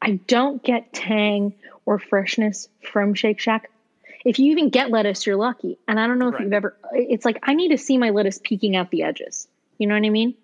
I 0.01 0.21
don't 0.27 0.63
get 0.63 0.93
tang 0.93 1.55
or 1.87 1.99
freshness 1.99 2.69
from 2.83 3.15
Shake 3.15 3.41
Shack. 3.41 3.71
If 4.25 4.39
you 4.41 4.51
even 4.51 4.71
get 4.71 4.91
lettuce, 4.91 5.25
you're 5.25 5.37
lucky. 5.37 5.79
And 5.87 5.99
I 5.99 6.07
don't 6.09 6.19
know 6.19 6.29
if 6.29 6.35
Right. 6.35 6.43
you've 6.43 6.53
ever, 6.53 6.77
it's 6.93 7.25
like 7.25 7.39
I 7.45 7.55
need 7.55 7.69
to 7.69 7.79
see 7.79 7.97
my 7.97 8.11
lettuce 8.11 8.41
peeking 8.43 8.77
out 8.77 8.91
the 8.91 9.05
edges. 9.05 9.47
You 9.79 9.87
know 9.87 9.95
what 9.95 10.05
I 10.05 10.11
mean? 10.11 10.35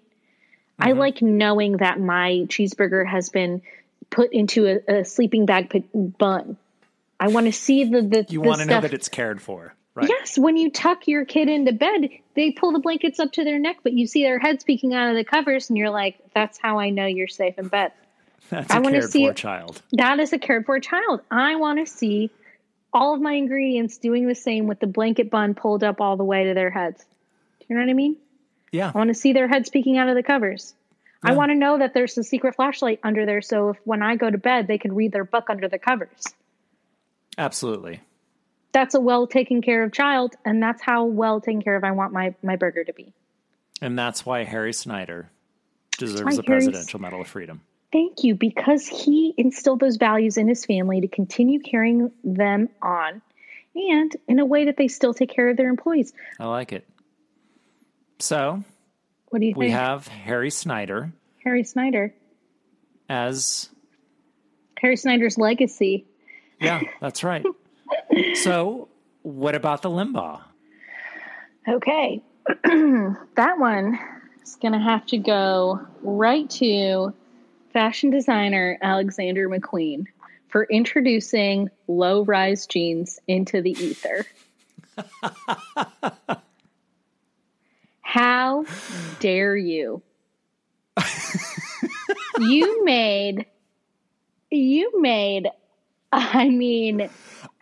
I 0.78 0.90
mm-hmm. 0.90 1.00
like 1.00 1.22
knowing 1.22 1.78
that 1.78 2.00
my 2.00 2.46
cheeseburger 2.48 3.06
has 3.06 3.28
been 3.28 3.62
put 4.10 4.32
into 4.32 4.66
a, 4.66 5.00
a 5.00 5.04
sleeping 5.04 5.46
bag 5.46 5.70
put, 5.70 5.84
bun. 6.18 6.56
I 7.18 7.28
want 7.28 7.46
to 7.46 7.52
see 7.52 7.84
the 7.84 8.02
the. 8.02 8.26
You 8.28 8.40
want 8.40 8.60
to 8.60 8.66
know 8.66 8.80
that 8.80 8.92
it's 8.92 9.08
cared 9.08 9.40
for, 9.40 9.74
right? 9.94 10.08
Yes, 10.08 10.36
when 10.36 10.56
you 10.56 10.70
tuck 10.70 11.06
your 11.06 11.24
kid 11.24 11.48
into 11.48 11.72
bed, 11.72 12.08
they 12.34 12.50
pull 12.50 12.72
the 12.72 12.80
blankets 12.80 13.20
up 13.20 13.32
to 13.32 13.44
their 13.44 13.58
neck, 13.58 13.78
but 13.82 13.92
you 13.92 14.06
see 14.06 14.22
their 14.22 14.40
heads 14.40 14.64
peeking 14.64 14.92
out 14.92 15.10
of 15.10 15.16
the 15.16 15.24
covers, 15.24 15.70
and 15.70 15.78
you're 15.78 15.90
like, 15.90 16.18
"That's 16.34 16.58
how 16.58 16.78
I 16.80 16.90
know 16.90 17.06
you're 17.06 17.28
safe 17.28 17.58
in 17.58 17.68
bed." 17.68 17.92
That's 18.50 18.70
I 18.70 18.78
a 18.78 18.80
wanna 18.80 19.00
cared 19.00 19.10
see 19.10 19.24
for 19.26 19.30
it- 19.30 19.36
child. 19.36 19.82
That 19.92 20.20
is 20.20 20.32
a 20.32 20.38
cared 20.38 20.66
for 20.66 20.78
child. 20.80 21.20
I 21.30 21.56
want 21.56 21.78
to 21.78 21.86
see 21.90 22.30
all 22.92 23.14
of 23.14 23.20
my 23.20 23.32
ingredients 23.32 23.96
doing 23.96 24.26
the 24.26 24.34
same 24.34 24.66
with 24.66 24.78
the 24.80 24.86
blanket 24.86 25.30
bun 25.30 25.54
pulled 25.54 25.82
up 25.82 26.00
all 26.00 26.16
the 26.16 26.24
way 26.24 26.44
to 26.44 26.54
their 26.54 26.68
heads. 26.70 27.02
Do 27.60 27.66
you 27.68 27.76
know 27.76 27.82
what 27.82 27.90
I 27.90 27.94
mean? 27.94 28.16
Yeah. 28.70 28.92
I 28.94 28.98
want 28.98 29.08
to 29.08 29.14
see 29.14 29.32
their 29.32 29.48
heads 29.48 29.70
peeking 29.70 29.96
out 29.96 30.08
of 30.08 30.14
the 30.14 30.22
covers. 30.22 30.74
I 31.24 31.32
want 31.34 31.50
to 31.52 31.54
know 31.54 31.78
that 31.78 31.94
there's 31.94 32.18
a 32.18 32.24
secret 32.24 32.56
flashlight 32.56 32.98
under 33.04 33.24
there, 33.24 33.40
so 33.42 33.68
if 33.70 33.76
when 33.84 34.02
I 34.02 34.16
go 34.16 34.28
to 34.28 34.38
bed, 34.38 34.66
they 34.66 34.76
can 34.76 34.92
read 34.94 35.12
their 35.12 35.24
book 35.24 35.48
under 35.50 35.68
the 35.68 35.78
covers. 35.78 36.24
Absolutely. 37.38 38.00
That's 38.72 38.94
a 38.94 39.00
well 39.00 39.26
taken 39.28 39.62
care 39.62 39.84
of 39.84 39.92
child, 39.92 40.34
and 40.44 40.60
that's 40.62 40.82
how 40.82 41.04
well 41.04 41.40
taken 41.40 41.62
care 41.62 41.76
of 41.76 41.84
I 41.84 41.92
want 41.92 42.12
my 42.12 42.34
my 42.42 42.56
burger 42.56 42.82
to 42.84 42.92
be. 42.92 43.12
And 43.80 43.96
that's 43.98 44.26
why 44.26 44.44
Harry 44.44 44.72
Snyder 44.72 45.30
deserves 45.96 46.36
the 46.36 46.42
Harry's- 46.46 46.64
Presidential 46.66 47.00
Medal 47.00 47.20
of 47.20 47.28
Freedom. 47.28 47.60
Thank 47.92 48.24
you, 48.24 48.34
because 48.34 48.86
he 48.88 49.34
instilled 49.36 49.80
those 49.80 49.96
values 49.96 50.38
in 50.38 50.48
his 50.48 50.64
family 50.64 51.02
to 51.02 51.08
continue 51.08 51.60
carrying 51.60 52.10
them 52.24 52.70
on, 52.80 53.20
and 53.74 54.16
in 54.26 54.38
a 54.38 54.46
way 54.46 54.64
that 54.64 54.76
they 54.78 54.88
still 54.88 55.12
take 55.12 55.28
care 55.30 55.50
of 55.50 55.56
their 55.58 55.68
employees. 55.68 56.12
I 56.40 56.46
like 56.46 56.72
it. 56.72 56.86
So 58.18 58.62
What 59.28 59.40
do 59.40 59.46
you 59.46 59.52
think? 59.52 59.58
we 59.58 59.70
have 59.70 60.06
Harry 60.08 60.50
Snyder 60.50 61.12
Harry 61.44 61.64
Snyder? 61.64 62.14
as 63.08 63.68
Harry 64.78 64.96
Snyder's 64.96 65.36
legacy. 65.36 66.06
yeah, 66.60 66.80
that's 67.00 67.22
right. 67.24 67.44
so 68.34 68.88
what 69.22 69.54
about 69.54 69.82
the 69.82 69.90
Limbaugh? 69.90 70.40
Okay, 71.68 72.22
that 72.64 73.58
one 73.58 73.98
is 74.42 74.56
going 74.56 74.72
to 74.72 74.78
have 74.78 75.04
to 75.06 75.18
go 75.18 75.80
right 76.02 76.48
to 76.50 77.12
fashion 77.72 78.10
designer 78.10 78.78
Alexander 78.82 79.48
McQueen 79.48 80.06
for 80.48 80.64
introducing 80.64 81.70
low 81.88 82.24
rise 82.24 82.66
jeans 82.66 83.18
into 83.26 83.62
the 83.62 83.72
ether. 83.72 84.26
How 88.02 88.64
dare 89.20 89.56
you? 89.56 90.02
you 92.38 92.84
made, 92.84 93.46
you 94.50 95.00
made, 95.00 95.48
I 96.12 96.50
mean, 96.50 97.08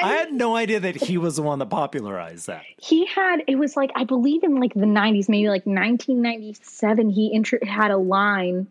I 0.00 0.12
had 0.14 0.32
no 0.32 0.56
idea 0.56 0.80
that 0.80 0.96
he 0.96 1.16
was 1.16 1.36
the 1.36 1.42
one 1.42 1.61
that 1.61 1.66
popularized 1.66 2.48
that. 2.48 2.62
he 2.78 3.06
had 3.06 3.42
it 3.46 3.56
was 3.56 3.76
like 3.76 3.90
i 3.94 4.04
believe 4.04 4.42
in 4.42 4.56
like 4.58 4.72
the 4.74 4.80
90s 4.80 5.28
maybe 5.28 5.48
like 5.48 5.66
1997 5.66 7.11
he 7.11 7.28
intro- 7.28 7.58
had 7.64 7.90
a 7.90 7.96
line 7.96 8.66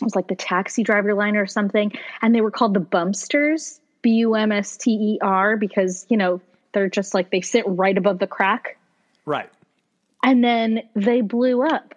it 0.00 0.02
was 0.04 0.16
like 0.16 0.26
the 0.28 0.34
taxi 0.36 0.82
driver 0.82 1.14
line 1.14 1.36
or 1.36 1.46
something 1.46 1.92
and 2.20 2.34
they 2.34 2.40
were 2.40 2.50
called 2.50 2.74
the 2.74 2.80
bumsters, 2.80 3.80
b-u-m-s-t-e-r 4.02 5.56
because 5.56 6.06
you 6.08 6.16
know 6.16 6.40
they're 6.72 6.88
just 6.90 7.14
like 7.14 7.30
they 7.30 7.40
sit 7.40 7.64
right 7.66 7.96
above 7.96 8.18
the 8.18 8.26
crack 8.26 8.76
Right. 9.26 9.48
and 10.22 10.42
then 10.44 10.82
they 10.94 11.20
blew 11.22 11.62
up 11.62 11.94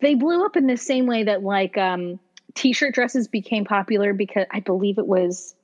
they 0.00 0.14
blew 0.14 0.44
up 0.44 0.56
in 0.56 0.66
the 0.66 0.76
same 0.76 1.06
way 1.06 1.24
that 1.24 1.42
like 1.42 1.76
um 1.76 2.20
t-shirt 2.54 2.94
dresses 2.94 3.26
became 3.28 3.64
popular 3.64 4.12
because 4.12 4.46
i 4.50 4.60
believe 4.60 4.98
it 4.98 5.06
was 5.06 5.54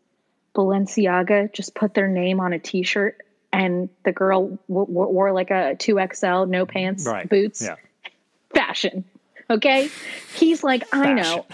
balenciaga 0.55 1.53
just 1.53 1.75
put 1.75 1.95
their 1.95 2.09
name 2.09 2.41
on 2.41 2.53
a 2.53 2.59
t-shirt 2.59 3.19
and 3.53 3.89
the 4.05 4.13
girl 4.13 4.59
w- 4.69 4.87
w- 4.87 5.11
wore 5.13 5.33
like 5.33 5.51
a 5.51 5.77
2xl 5.79 6.49
no 6.49 6.67
pants 6.67 7.07
Right. 7.07 7.29
boots 7.29 7.63
Yeah. 7.63 7.77
fashion 8.55 9.05
okay 9.51 9.89
he's 10.35 10.63
like 10.65 10.85
i 10.93 11.13
know 11.13 11.47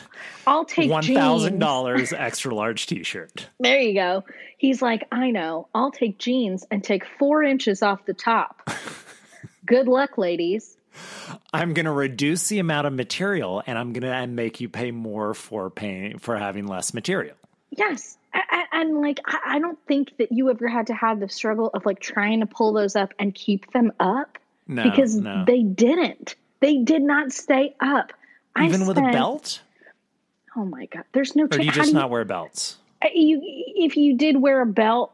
i'll 0.47 0.65
take 0.65 0.91
jeans. 1.03 1.19
thousand 1.19 1.59
dollars 1.59 2.13
extra 2.17 2.55
large 2.55 2.87
t 2.87 3.03
shirt. 3.03 3.49
there 3.59 3.81
you 3.81 3.95
go 3.95 4.25
he's 4.59 4.81
like 4.81 5.07
i 5.13 5.31
know 5.31 5.67
i'll 5.75 5.91
take 5.91 6.19
jeans 6.19 6.65
and 6.71 6.83
take 6.85 7.05
four 7.19 7.43
inches 7.43 7.83
off 7.83 8.05
the 8.07 8.15
top 8.15 8.69
good 9.67 9.89
luck 9.89 10.19
ladies 10.19 10.77
I'm 11.53 11.75
gonna 11.75 11.93
reduce 11.93 12.49
the 12.49 12.59
amount 12.59 12.87
of 12.87 12.93
material 12.93 13.63
and 13.67 13.79
I'm 13.79 13.93
gonna 13.93 14.27
make 14.27 14.61
you 14.61 14.69
pay 14.69 14.91
more 14.91 15.35
for 15.35 15.71
paying 15.71 16.19
for 16.19 16.37
having 16.37 16.67
less 16.67 16.93
material. 16.95 17.37
Yes. 17.71 18.19
I, 18.33 18.43
I, 18.51 18.81
and 18.81 19.01
like, 19.01 19.21
I, 19.25 19.57
I 19.57 19.59
don't 19.59 19.79
think 19.87 20.17
that 20.19 20.31
you 20.33 20.51
ever 20.51 20.69
had 20.69 20.89
to 20.89 20.95
have 20.95 21.21
the 21.21 21.29
struggle 21.29 21.71
of 21.73 21.87
like 21.87 22.01
trying 22.01 22.41
to 22.41 22.47
pull 22.47 22.73
those 22.73 22.97
up 22.97 23.13
and 23.19 23.35
keep 23.35 23.73
them 23.73 23.93
up 23.99 24.39
No, 24.67 24.85
because 24.85 25.17
no. 25.17 25.45
they 25.47 25.63
didn't. 25.63 26.37
They 26.61 26.79
did 26.79 27.03
not 27.03 27.33
stay 27.33 27.75
up. 27.81 28.13
I 28.55 28.67
Even 28.67 28.87
with 28.87 28.99
a 28.99 29.03
belt? 29.03 29.63
Oh 30.57 30.65
my 30.65 30.87
God. 30.87 31.05
There's 31.13 31.35
no 31.37 31.45
Or 31.45 31.49
do 31.49 31.63
you 31.63 31.71
just 31.71 31.93
do 31.93 31.99
not 31.99 32.11
wear 32.11 32.25
belts? 32.25 32.77
you, 33.15 33.41
if 33.43 33.97
you 33.97 34.17
did 34.17 34.41
wear 34.41 34.61
a 34.61 34.67
belt, 34.67 35.13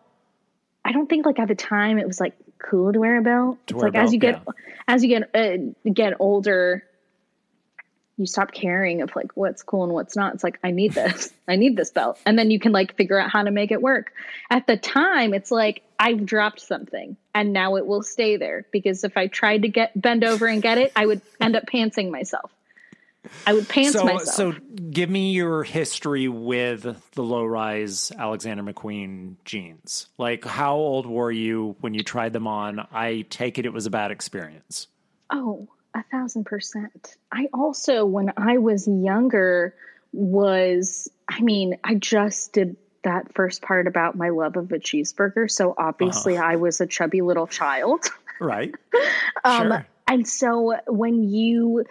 I 0.84 0.92
don't 0.92 1.08
think 1.08 1.26
like 1.26 1.38
at 1.38 1.48
the 1.48 1.54
time 1.54 1.98
it 1.98 2.06
was 2.06 2.20
like 2.20 2.34
cool 2.58 2.92
to 2.92 2.98
wear 2.98 3.18
a 3.18 3.22
belt. 3.22 3.58
It's 3.68 3.74
like 3.74 3.94
as 3.94 4.12
you 4.12 4.18
get 4.18 4.42
yeah. 4.46 4.52
as 4.88 5.04
you 5.04 5.08
get 5.08 5.34
uh, 5.34 5.90
get 5.92 6.14
older, 6.18 6.84
you 8.16 8.26
stop 8.26 8.52
caring 8.52 9.02
of 9.02 9.14
like 9.14 9.32
what's 9.34 9.62
cool 9.62 9.84
and 9.84 9.92
what's 9.92 10.16
not. 10.16 10.34
It's 10.34 10.44
like 10.44 10.58
I 10.64 10.70
need 10.70 10.92
this, 10.92 11.32
I 11.48 11.56
need 11.56 11.76
this 11.76 11.90
belt, 11.90 12.18
and 12.24 12.38
then 12.38 12.50
you 12.50 12.58
can 12.58 12.72
like 12.72 12.96
figure 12.96 13.18
out 13.18 13.30
how 13.30 13.42
to 13.42 13.50
make 13.50 13.70
it 13.70 13.82
work. 13.82 14.12
At 14.50 14.66
the 14.66 14.76
time, 14.76 15.34
it's 15.34 15.50
like 15.50 15.82
I've 15.98 16.24
dropped 16.24 16.60
something, 16.60 17.16
and 17.34 17.52
now 17.52 17.76
it 17.76 17.86
will 17.86 18.02
stay 18.02 18.36
there 18.36 18.66
because 18.72 19.04
if 19.04 19.16
I 19.16 19.26
tried 19.26 19.62
to 19.62 19.68
get 19.68 20.00
bend 20.00 20.24
over 20.24 20.46
and 20.46 20.62
get 20.62 20.78
it, 20.78 20.92
I 20.96 21.06
would 21.06 21.20
end 21.40 21.56
up 21.56 21.64
pantsing 21.66 22.10
myself. 22.10 22.50
I 23.44 23.54
would 23.54 23.68
pants 23.68 23.92
So, 23.94 24.04
myself. 24.04 24.22
so 24.34 24.52
give 24.90 25.10
me 25.10 25.32
your 25.32 25.64
history 25.64 26.28
with 26.28 26.82
the 27.12 27.22
low 27.22 27.44
rise 27.44 28.12
Alexander 28.16 28.62
McQueen 28.62 29.34
jeans. 29.44 30.06
Like, 30.16 30.44
how 30.44 30.76
old 30.76 31.06
were 31.06 31.32
you 31.32 31.74
when 31.80 31.92
you 31.92 32.04
tried 32.04 32.32
them 32.32 32.46
on? 32.46 32.86
I 32.92 33.26
take 33.28 33.58
it 33.58 33.66
it 33.66 33.72
was 33.72 33.84
a 33.86 33.90
bad 33.90 34.12
experience. 34.12 34.86
Oh, 35.28 35.68
a 35.96 36.04
thousand 36.10 36.44
percent. 36.44 37.16
I 37.32 37.48
also, 37.52 38.04
when 38.04 38.32
I 38.36 38.58
was 38.58 38.86
younger, 38.86 39.74
was, 40.12 41.08
I 41.28 41.40
mean, 41.40 41.78
I 41.84 41.94
just 41.94 42.52
did 42.52 42.76
that 43.02 43.32
first 43.34 43.62
part 43.62 43.86
about 43.86 44.16
my 44.16 44.30
love 44.30 44.56
of 44.56 44.72
a 44.72 44.78
cheeseburger. 44.78 45.50
So 45.50 45.74
obviously, 45.78 46.36
I 46.36 46.56
was 46.56 46.80
a 46.80 46.86
chubby 46.86 47.22
little 47.22 47.46
child. 47.46 48.04
Right. 48.40 48.74
Um, 49.44 49.68
Sure. 49.68 49.86
And 50.08 50.26
so 50.26 50.76
when 50.86 51.22
you 51.22 51.84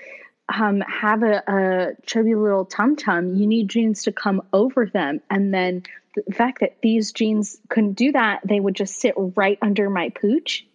um, 0.54 0.82
have 0.82 1.24
a, 1.24 1.44
a 1.48 2.06
chubby 2.06 2.36
little 2.36 2.66
tum 2.66 2.96
tum, 2.96 3.36
you 3.36 3.48
need 3.48 3.70
jeans 3.70 4.04
to 4.04 4.12
come 4.12 4.42
over 4.52 4.86
them. 4.86 5.22
And 5.30 5.54
then 5.54 5.84
the 6.16 6.34
fact 6.34 6.60
that 6.62 6.78
these 6.82 7.12
jeans 7.12 7.58
couldn't 7.70 7.94
do 7.94 8.12
that, 8.12 8.42
they 8.44 8.60
would 8.60 8.76
just 8.76 9.00
sit 9.00 9.14
right 9.18 9.58
under 9.62 9.90
my 9.90 10.10
pooch. 10.10 10.66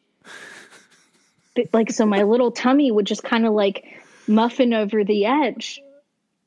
Like, 1.72 1.90
so 1.90 2.06
my 2.06 2.22
little 2.22 2.50
tummy 2.50 2.90
would 2.90 3.06
just 3.06 3.22
kind 3.22 3.46
of 3.46 3.52
like 3.52 3.84
muffin 4.26 4.72
over 4.72 5.04
the 5.04 5.26
edge. 5.26 5.80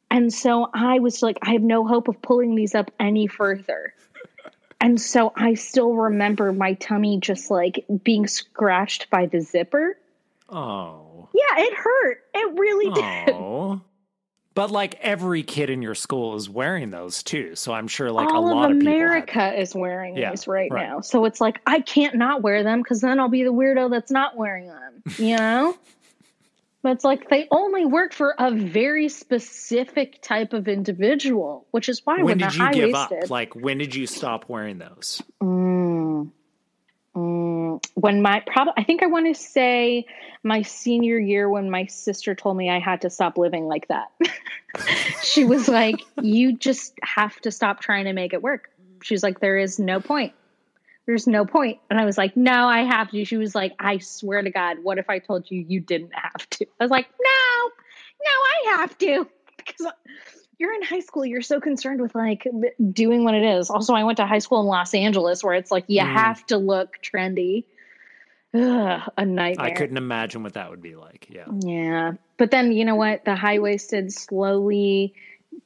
And 0.10 0.32
so 0.34 0.70
I 0.74 1.00
was 1.00 1.22
like, 1.22 1.40
I 1.42 1.54
have 1.54 1.62
no 1.62 1.86
hope 1.86 2.08
of 2.08 2.22
pulling 2.22 2.56
these 2.56 2.76
up 2.76 2.92
any 3.00 3.28
further. 3.28 3.94
And 4.80 5.00
so 5.00 5.32
I 5.36 5.54
still 5.54 5.94
remember 5.94 6.52
my 6.52 6.74
tummy 6.74 7.20
just 7.20 7.50
like 7.50 7.86
being 8.04 8.28
scratched 8.28 9.10
by 9.10 9.26
the 9.26 9.40
zipper. 9.40 9.98
Oh. 10.50 11.30
Yeah, 11.34 11.64
it 11.64 11.74
hurt. 11.74 12.24
It 12.34 12.60
really 12.60 12.92
did. 12.92 13.82
But 14.56 14.70
like 14.70 14.96
every 15.02 15.42
kid 15.44 15.70
in 15.70 15.82
your 15.82 15.96
school 15.96 16.36
is 16.36 16.50
wearing 16.50 16.92
those 16.92 17.24
too. 17.24 17.56
So 17.56 17.74
I'm 17.74 17.88
sure 17.88 18.12
like 18.12 18.30
All 18.30 18.52
a 18.52 18.54
lot 18.54 18.70
of 18.70 18.78
of, 18.78 18.80
people 18.80 18.94
have 18.94 19.02
America 19.02 19.60
is 19.60 19.74
wearing 19.74 20.16
Yeah, 20.16 20.30
these 20.32 20.48
right, 20.48 20.72
right. 20.72 20.88
now. 20.90 21.02
So 21.02 21.26
it's 21.26 21.42
like 21.42 21.60
I 21.66 21.80
can't 21.80 22.16
not 22.16 22.42
wear 22.42 22.64
them 22.64 22.82
because 22.82 23.02
then 23.02 23.20
I'll 23.20 23.30
be 23.30 23.44
the 23.44 23.54
weirdo 23.54 23.90
that's 23.90 24.12
not 24.12 24.38
wearing 24.38 24.68
them. 24.68 25.04
You 25.18 25.38
know? 25.38 25.78
but 26.84 26.92
it's 26.92 27.06
like 27.06 27.30
they 27.30 27.48
only 27.50 27.86
work 27.86 28.14
for 28.14 28.36
a 28.38 28.52
very 28.52 29.08
specific 29.08 30.22
type 30.22 30.52
of 30.52 30.68
individual, 30.68 31.66
which 31.72 31.88
is 31.88 32.02
why 32.04 32.18
When 32.18 32.26
when 32.26 32.38
did 32.38 32.56
you 32.56 32.72
give 32.72 32.94
up? 32.94 33.12
Like 33.30 33.56
when 33.56 33.78
did 33.78 33.96
you 33.96 34.06
stop 34.06 34.50
wearing 34.50 34.80
those? 34.80 35.22
Mm. 35.42 35.83
Mm. 37.16 37.84
When 37.94 38.22
my 38.22 38.42
probably, 38.46 38.74
I 38.78 38.84
think 38.84 39.04
I 39.04 39.08
want 39.08 39.34
to 39.34 39.40
say 39.40 40.06
my 40.44 40.64
senior 40.64 41.20
year 41.20 41.48
when 41.48 41.70
my 41.70 41.86
sister 41.86 42.34
told 42.34 42.58
me 42.58 42.70
I 42.70 42.80
had 42.80 43.02
to 43.02 43.10
stop 43.10 43.38
living 43.38 43.68
like 43.68 43.88
that. 43.90 44.12
she 45.24 45.46
was 45.46 45.68
like, 45.68 46.02
"You 46.22 46.58
just 46.58 46.94
have 47.04 47.40
to 47.42 47.52
stop 47.52 47.82
trying 47.82 48.06
to 48.06 48.14
make 48.14 48.34
it 48.34 48.42
work." 48.42 48.70
She 49.04 49.14
was 49.14 49.22
like, 49.22 49.40
"There 49.40 49.58
is 49.58 49.78
no 49.78 50.00
point. 50.00 50.34
There's 51.06 51.28
no 51.28 51.46
point." 51.46 51.80
And 51.90 52.00
I 52.00 52.06
was 52.06 52.18
like, 52.18 52.36
"No, 52.36 52.68
I 52.68 52.80
have 52.84 53.12
to." 53.12 53.26
She 53.26 53.38
was 53.38 53.54
like, 53.54 53.76
"I 53.80 54.00
swear 54.00 54.42
to 54.42 54.50
God, 54.50 54.78
what 54.82 54.98
if 54.98 55.10
I 55.10 55.20
told 55.20 55.52
you 55.52 55.64
you 55.68 55.80
didn't 55.80 56.14
have 56.16 56.50
to?" 56.50 56.66
I 56.80 56.84
was 56.84 56.92
like, 56.92 57.08
"No, 57.22 57.70
no, 58.24 58.32
I 58.32 58.78
have 58.78 58.98
to." 59.00 59.28
Because 59.66 59.94
you're 60.60 60.74
in 60.74 60.84
high 60.84 61.00
school. 61.00 61.26
You're 61.26 61.42
so 61.42 61.60
concerned 61.60 62.02
with 62.02 62.14
like 62.16 62.48
doing 62.92 63.24
what 63.24 63.34
it 63.34 63.44
is. 63.44 63.70
Also, 63.70 63.94
I 63.94 64.04
went 64.04 64.18
to 64.18 64.26
high 64.26 64.40
school 64.40 64.60
in 64.62 64.68
Los 64.68 64.94
Angeles 64.94 65.44
where 65.44 65.54
it's 65.56 65.72
like 65.72 65.86
you 65.88 66.02
Mm. 66.02 66.14
have 66.14 66.46
to 66.48 66.58
look 66.58 66.98
trendy. 67.02 67.66
Ugh, 68.54 69.02
a 69.18 69.26
nightmare. 69.26 69.66
I 69.66 69.72
couldn't 69.72 69.98
imagine 69.98 70.44
what 70.44 70.54
that 70.54 70.70
would 70.70 70.82
be 70.82 70.96
like. 70.96 71.28
Yeah. 71.30 71.46
Yeah. 71.62 72.12
But 72.38 72.52
then 72.52 72.72
you 72.72 72.86
know 72.86 72.96
what? 72.96 73.26
The 73.26 73.36
high 73.36 73.60
waisted 73.60 74.14
slowly 74.14 75.16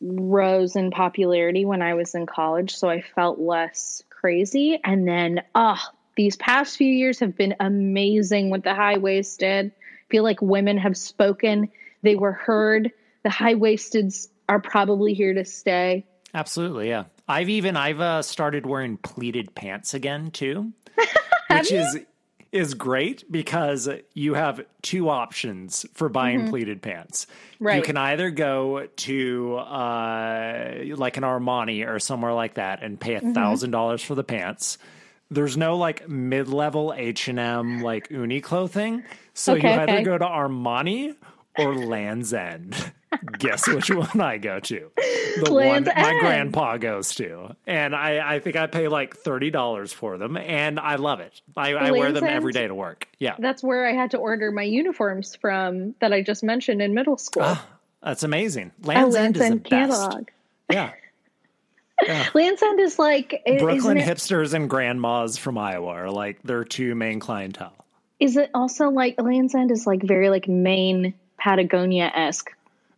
rose 0.01 0.75
in 0.75 0.91
popularity 0.91 1.65
when 1.65 1.81
I 1.81 1.95
was 1.95 2.15
in 2.15 2.25
college. 2.25 2.75
So 2.75 2.89
I 2.89 3.01
felt 3.01 3.39
less 3.39 4.03
crazy. 4.09 4.79
And 4.83 5.07
then, 5.07 5.43
oh, 5.53 5.79
these 6.15 6.35
past 6.37 6.77
few 6.77 6.91
years 6.91 7.19
have 7.19 7.35
been 7.35 7.55
amazing 7.59 8.49
with 8.49 8.63
the 8.63 8.73
high 8.73 8.97
waisted. 8.97 9.71
feel 10.09 10.23
like 10.23 10.41
women 10.41 10.77
have 10.77 10.95
spoken, 10.95 11.69
they 12.03 12.15
were 12.15 12.31
heard. 12.31 12.91
The 13.23 13.29
high 13.29 13.55
waisteds 13.55 14.29
are 14.49 14.59
probably 14.59 15.13
here 15.13 15.33
to 15.33 15.45
stay. 15.45 16.05
Absolutely, 16.33 16.89
yeah. 16.89 17.05
I've 17.27 17.49
even 17.49 17.75
I've 17.75 17.99
uh, 17.99 18.21
started 18.21 18.65
wearing 18.65 18.97
pleated 18.97 19.53
pants 19.55 19.93
again 19.93 20.31
too, 20.31 20.71
which 21.49 21.71
is 21.71 21.99
is 22.51 22.73
great 22.73 23.29
because 23.29 23.89
you 24.13 24.33
have 24.33 24.65
two 24.81 25.09
options 25.09 25.85
for 25.93 26.09
buying 26.09 26.49
pleated 26.49 26.81
pants. 26.81 27.27
Right. 27.59 27.77
You 27.77 27.81
can 27.81 27.97
either 27.97 28.29
go 28.31 28.87
to 28.87 29.55
uh, 29.57 30.73
like 30.95 31.17
an 31.17 31.23
Armani 31.23 31.87
or 31.87 31.99
somewhere 31.99 32.33
like 32.33 32.55
that 32.55 32.83
and 32.83 32.99
pay 32.99 33.15
a 33.15 33.21
thousand 33.21 33.71
dollars 33.71 34.01
for 34.01 34.15
the 34.15 34.23
pants. 34.23 34.77
There's 35.29 35.57
no 35.57 35.75
like 35.75 36.07
mid 36.07 36.47
level 36.47 36.93
H 36.95 37.27
and 37.27 37.39
M 37.39 37.81
like 37.81 38.09
Uniqlo 38.09 38.69
thing, 38.69 39.03
so 39.33 39.53
Okay, 39.55 39.73
you 39.73 39.79
either 39.81 39.93
okay. 39.93 40.03
go 40.03 40.17
to 40.17 40.25
Armani 40.25 41.15
or 41.57 41.75
Land's 41.75 42.33
End. 42.33 42.91
Guess 43.39 43.67
which 43.69 43.89
one 43.89 44.19
I 44.21 44.37
go 44.37 44.59
to? 44.59 44.91
The 45.43 45.51
Land's 45.51 45.87
one 45.87 46.01
my 46.01 46.11
End. 46.11 46.19
grandpa 46.19 46.77
goes 46.77 47.15
to, 47.15 47.55
and 47.65 47.95
I 47.95 48.35
I 48.35 48.39
think 48.39 48.55
I 48.57 48.67
pay 48.67 48.87
like 48.89 49.15
thirty 49.15 49.49
dollars 49.49 49.93
for 49.93 50.17
them, 50.17 50.35
and 50.37 50.79
I 50.79 50.95
love 50.95 51.19
it. 51.21 51.41
I, 51.55 51.73
I 51.73 51.91
wear 51.91 52.11
them 52.11 52.25
every 52.25 52.49
End? 52.49 52.53
day 52.53 52.67
to 52.67 52.75
work. 52.75 53.07
Yeah, 53.19 53.35
That's 53.39 53.63
where 53.63 53.87
I 53.87 53.93
had 53.93 54.11
to 54.11 54.17
order 54.17 54.51
my 54.51 54.63
uniforms 54.63 55.35
from 55.35 55.95
that 55.99 56.11
I 56.13 56.21
just 56.21 56.43
mentioned 56.43 56.81
in 56.81 56.93
middle 56.93 57.17
school. 57.17 57.43
Ah, 57.45 57.65
that's 58.03 58.23
amazing. 58.23 58.71
Land's 58.83 59.15
End 59.15 59.37
Land's 59.37 59.41
End 59.51 59.63
best. 59.63 59.69
catalog. 59.69 60.27
Yeah, 60.69 60.91
Land's 62.35 62.61
End 62.61 62.79
is 62.79 62.99
like, 62.99 63.41
Brooklyn 63.57 63.97
it, 63.97 64.07
hipsters 64.07 64.53
and 64.53 64.69
grandmas 64.69 65.37
from 65.37 65.57
Iowa 65.57 65.87
are 65.87 66.11
like 66.11 66.41
their 66.43 66.63
two 66.63 66.93
main 66.93 67.19
clientele. 67.19 67.73
is 68.19 68.37
it 68.37 68.51
also 68.53 68.89
like 68.89 69.19
Land's 69.19 69.55
End 69.55 69.71
is 69.71 69.87
like 69.87 70.03
very 70.03 70.29
like 70.29 70.47
Maine 70.47 71.13
Patagonia 71.37 72.11
esque. 72.15 72.51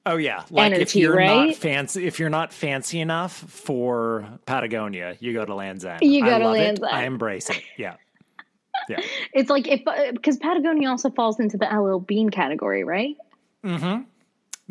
Oh 0.06 0.16
yeah, 0.16 0.44
like 0.50 0.74
if 0.74 0.96
you're 0.96 1.20
not 1.20 1.38
right? 1.48 1.56
fancy, 1.56 2.08
if 2.08 2.20
you're 2.20 2.30
not 2.30 2.52
fancy 2.54 3.00
enough 3.00 3.34
for 3.34 4.26
Patagonia, 4.46 5.18
you 5.20 5.34
go 5.34 5.46
to 5.46 5.54
Land's 5.54 5.86
End. 5.86 6.02
You 6.02 6.24
go 6.24 6.36
I 6.36 6.40
to 6.40 6.48
Land's 6.50 6.80
it. 6.82 6.86
I 6.86 7.04
embrace 7.04 7.50
it. 7.50 7.62
Yeah, 7.78 7.96
yeah. 8.90 9.02
It's 9.34 9.50
like 9.50 9.68
if 9.68 9.82
uh, 9.86 10.12
because 10.14 10.38
Patagonia 10.38 10.90
also 10.90 11.10
falls 11.12 11.40
into 11.40 11.58
the 11.58 11.66
LL 11.66 12.00
Bean 12.00 12.30
category, 12.30 12.84
right? 12.84 13.18
Mm-hmm. 13.64 14.04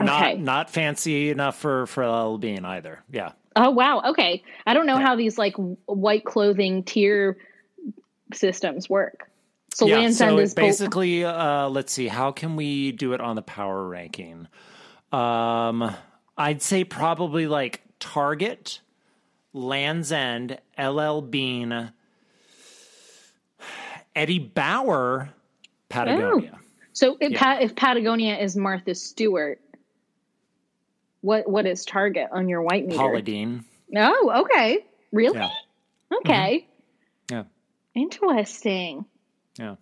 Not 0.04 0.22
Okay. 0.22 0.36
not 0.40 0.70
fancy 0.70 1.30
enough 1.30 1.58
for 1.58 1.86
for 1.86 2.06
LL 2.08 2.38
Bean 2.38 2.64
either. 2.64 3.02
Yeah. 3.10 3.32
Oh 3.54 3.70
wow, 3.70 4.02
okay. 4.10 4.42
I 4.66 4.74
don't 4.74 4.86
know 4.86 4.98
how 4.98 5.14
these 5.14 5.36
like 5.38 5.54
white 5.86 6.24
clothing 6.24 6.82
tier 6.84 7.36
systems 8.32 8.88
work. 8.88 9.27
So 9.78 9.86
yeah, 9.86 9.98
Land's 9.98 10.18
so 10.18 10.26
End 10.26 10.40
is 10.40 10.54
basically 10.54 11.24
uh, 11.24 11.68
let's 11.68 11.92
see 11.92 12.08
how 12.08 12.32
can 12.32 12.56
we 12.56 12.90
do 12.90 13.12
it 13.12 13.20
on 13.20 13.36
the 13.36 13.42
power 13.42 13.86
ranking 13.86 14.48
um 15.12 15.94
i'd 16.36 16.60
say 16.60 16.82
probably 16.82 17.46
like 17.46 17.80
target 18.00 18.80
lands 19.52 20.10
end 20.10 20.58
ll 20.76 21.20
bean 21.20 21.92
eddie 24.16 24.40
bauer 24.40 25.30
patagonia 25.88 26.58
So 26.92 27.16
if, 27.20 27.30
Yeah. 27.30 27.38
Pa- 27.38 27.58
if 27.60 27.76
Patagonia 27.76 28.36
is 28.36 28.56
Martha 28.56 28.96
Stewart, 28.96 29.60
what 31.20 31.48
what 31.48 31.66
is 31.66 31.84
Target 31.84 32.30
on 32.32 32.48
your 32.48 32.62
white 32.62 32.84
meter? 32.84 32.98
paula 32.98 33.22
deen 33.22 33.64
Oh, 33.96 34.44
okay. 34.44 34.84
Really? 35.12 35.38
yeah 35.38 35.50
Okay. 36.16 36.66
yeah 37.30 37.44
Interesting. 37.94 39.04
Yeah 39.58 39.76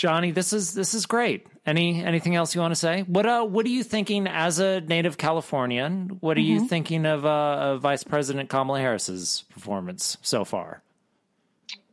Jani 0.00 0.32
this 0.32 0.52
is 0.52 0.74
this 0.74 0.92
is 0.92 1.06
great 1.06 1.46
any 1.64 2.04
anything 2.04 2.34
else 2.34 2.52
you 2.54 2.60
want 2.60 2.72
to 2.72 2.76
say 2.76 3.02
what 3.02 3.26
uh 3.26 3.44
what 3.44 3.64
are 3.64 3.70
you 3.70 3.84
thinking 3.84 4.26
as 4.26 4.58
a 4.58 4.80
native 4.80 5.16
californian 5.16 6.16
what 6.20 6.36
are 6.36 6.40
Mm-hmm. 6.40 6.62
you 6.64 6.68
thinking 6.68 7.06
of 7.06 7.24
uh 7.24 7.28
of 7.28 7.80
vice 7.80 8.02
president 8.02 8.48
kamala 8.50 8.80
harris's 8.80 9.44
performance 9.50 10.16
so 10.20 10.44
far 10.44 10.82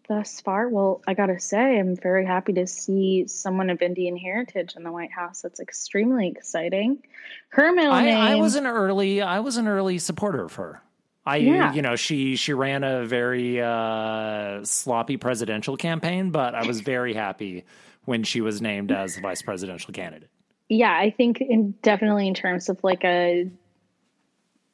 Thus 0.07 0.41
far, 0.41 0.67
well, 0.67 1.01
I 1.07 1.13
gotta 1.13 1.39
say, 1.39 1.79
I'm 1.79 1.95
very 1.95 2.25
happy 2.25 2.51
to 2.53 2.67
see 2.67 3.27
someone 3.27 3.69
of 3.69 3.81
Indian 3.81 4.17
heritage 4.17 4.73
in 4.75 4.83
the 4.83 4.91
White 4.91 5.11
House. 5.11 5.41
That's 5.41 5.61
extremely 5.61 6.27
exciting. 6.27 7.01
Her 7.49 7.71
middle 7.71 7.93
I, 7.93 8.03
name. 8.03 8.17
I 8.17 8.35
was 8.35 8.55
an 8.55 8.67
early 8.67 9.21
I 9.21 9.39
was 9.39 9.55
an 9.55 9.69
early 9.69 9.99
supporter 9.99 10.43
of 10.43 10.55
her. 10.55 10.81
I 11.25 11.37
Yeah. 11.37 11.73
you 11.73 11.81
know 11.81 11.95
she 11.95 12.35
she 12.35 12.53
ran 12.53 12.83
a 12.83 13.05
very 13.05 13.61
uh, 13.61 14.63
sloppy 14.63 15.17
presidential 15.17 15.77
campaign, 15.77 16.31
but 16.31 16.55
I 16.55 16.65
was 16.65 16.81
very 16.81 17.13
happy 17.13 17.65
when 18.05 18.23
she 18.23 18.41
was 18.41 18.61
named 18.61 18.91
as 18.91 19.15
the 19.15 19.21
vice 19.21 19.41
presidential 19.41 19.93
candidate. 19.93 20.29
yeah, 20.69 20.97
I 20.97 21.11
think 21.11 21.41
in 21.41 21.71
definitely 21.83 22.27
in 22.27 22.33
terms 22.33 22.69
of 22.69 22.83
like 22.83 23.03
a 23.03 23.49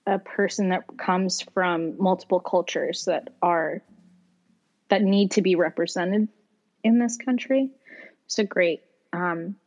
a 0.06 0.20
person 0.20 0.70
that 0.70 0.84
comes 0.98 1.42
from 1.42 2.02
multiple 2.02 2.40
cultures 2.40 3.06
that 3.06 3.30
are 3.42 3.82
that 4.88 5.02
need 5.02 5.32
to 5.32 5.42
be 5.42 5.56
represented 5.56 6.30
in 6.84 7.00
this 7.00 7.18
country. 7.18 7.72
It's 8.26 8.40
a 8.40 8.46
great 8.46 8.84
um, 9.12 9.58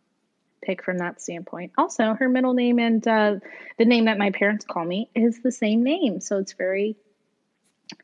pick 0.62 0.84
from 0.84 0.98
that 0.98 1.20
standpoint. 1.20 1.72
Also, 1.78 2.14
her 2.14 2.28
middle 2.28 2.54
name 2.54 2.78
and 2.78 3.06
uh, 3.06 3.36
the 3.78 3.84
name 3.84 4.06
that 4.06 4.18
my 4.18 4.30
parents 4.30 4.64
call 4.64 4.84
me 4.84 5.08
is 5.14 5.40
the 5.42 5.52
same 5.52 5.82
name, 5.82 6.20
so 6.20 6.38
it's 6.38 6.52
very 6.52 6.96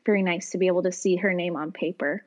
very 0.05 0.21
nice 0.21 0.49
to 0.49 0.57
be 0.57 0.67
able 0.67 0.83
to 0.83 0.91
see 0.91 1.15
her 1.15 1.33
name 1.33 1.55
on 1.55 1.71
paper. 1.71 2.23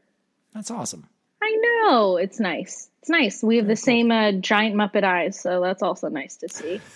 That's 0.54 0.70
awesome. 0.70 1.06
I 1.42 1.56
know 1.62 2.16
it's 2.16 2.40
nice. 2.40 2.88
It's 3.00 3.10
nice. 3.10 3.42
We 3.42 3.56
have 3.56 3.66
the 3.66 3.76
same 3.76 4.10
uh, 4.10 4.32
giant 4.32 4.76
Muppet 4.76 5.04
eyes, 5.04 5.38
so 5.40 5.60
that's 5.60 5.82
also 5.82 6.08
nice 6.08 6.36
to 6.36 6.48
see. 6.48 6.80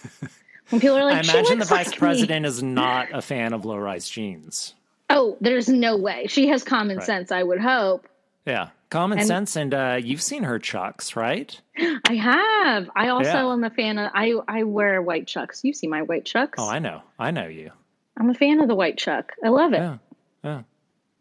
When 0.70 0.80
people 0.80 0.96
are 0.96 1.04
like, 1.04 1.16
I 1.18 1.22
"She 1.22 1.30
imagine 1.36 1.58
the 1.58 1.66
vice 1.66 1.86
like 1.88 1.96
me." 1.96 1.98
president 1.98 2.46
is 2.46 2.62
not 2.62 3.08
a 3.12 3.20
fan 3.20 3.52
of 3.52 3.66
low 3.66 3.76
rise 3.76 4.08
jeans. 4.08 4.74
Oh, 5.10 5.36
there's 5.40 5.68
no 5.68 5.98
way. 5.98 6.26
She 6.28 6.48
has 6.48 6.64
common 6.64 7.02
sense. 7.02 7.30
I 7.30 7.42
would 7.42 7.60
hope. 7.60 8.08
Yeah, 8.46 8.70
common 8.94 9.18
And- 9.18 9.26
sense, 9.26 9.56
and 9.56 9.74
uh, 9.74 9.98
you've 10.02 10.22
seen 10.22 10.44
her 10.44 10.58
chucks, 10.58 11.16
right? 11.16 11.60
I 12.08 12.14
have. 12.14 12.88
I 12.94 13.08
also 13.08 13.30
Yeah. 13.48 13.52
am 13.52 13.64
a 13.64 13.70
fan 13.70 13.98
of. 13.98 14.10
I 14.14 14.34
I 14.48 14.62
wear 14.62 15.02
white 15.02 15.26
chucks. 15.26 15.64
You 15.64 15.74
see 15.74 15.88
my 15.88 16.02
white 16.02 16.24
chucks. 16.24 16.58
Oh, 16.58 16.68
I 16.70 16.78
know, 16.78 17.02
I 17.18 17.30
know 17.32 17.46
you. 17.48 17.70
I'm 18.16 18.30
a 18.30 18.34
fan 18.34 18.60
of 18.60 18.68
the 18.68 18.74
white 18.76 18.96
chuck. 18.96 19.32
I 19.44 19.48
love 19.48 19.72
it. 19.72 19.78
Yeah, 19.78 19.96
yeah. 20.44 20.58
you 20.58 20.64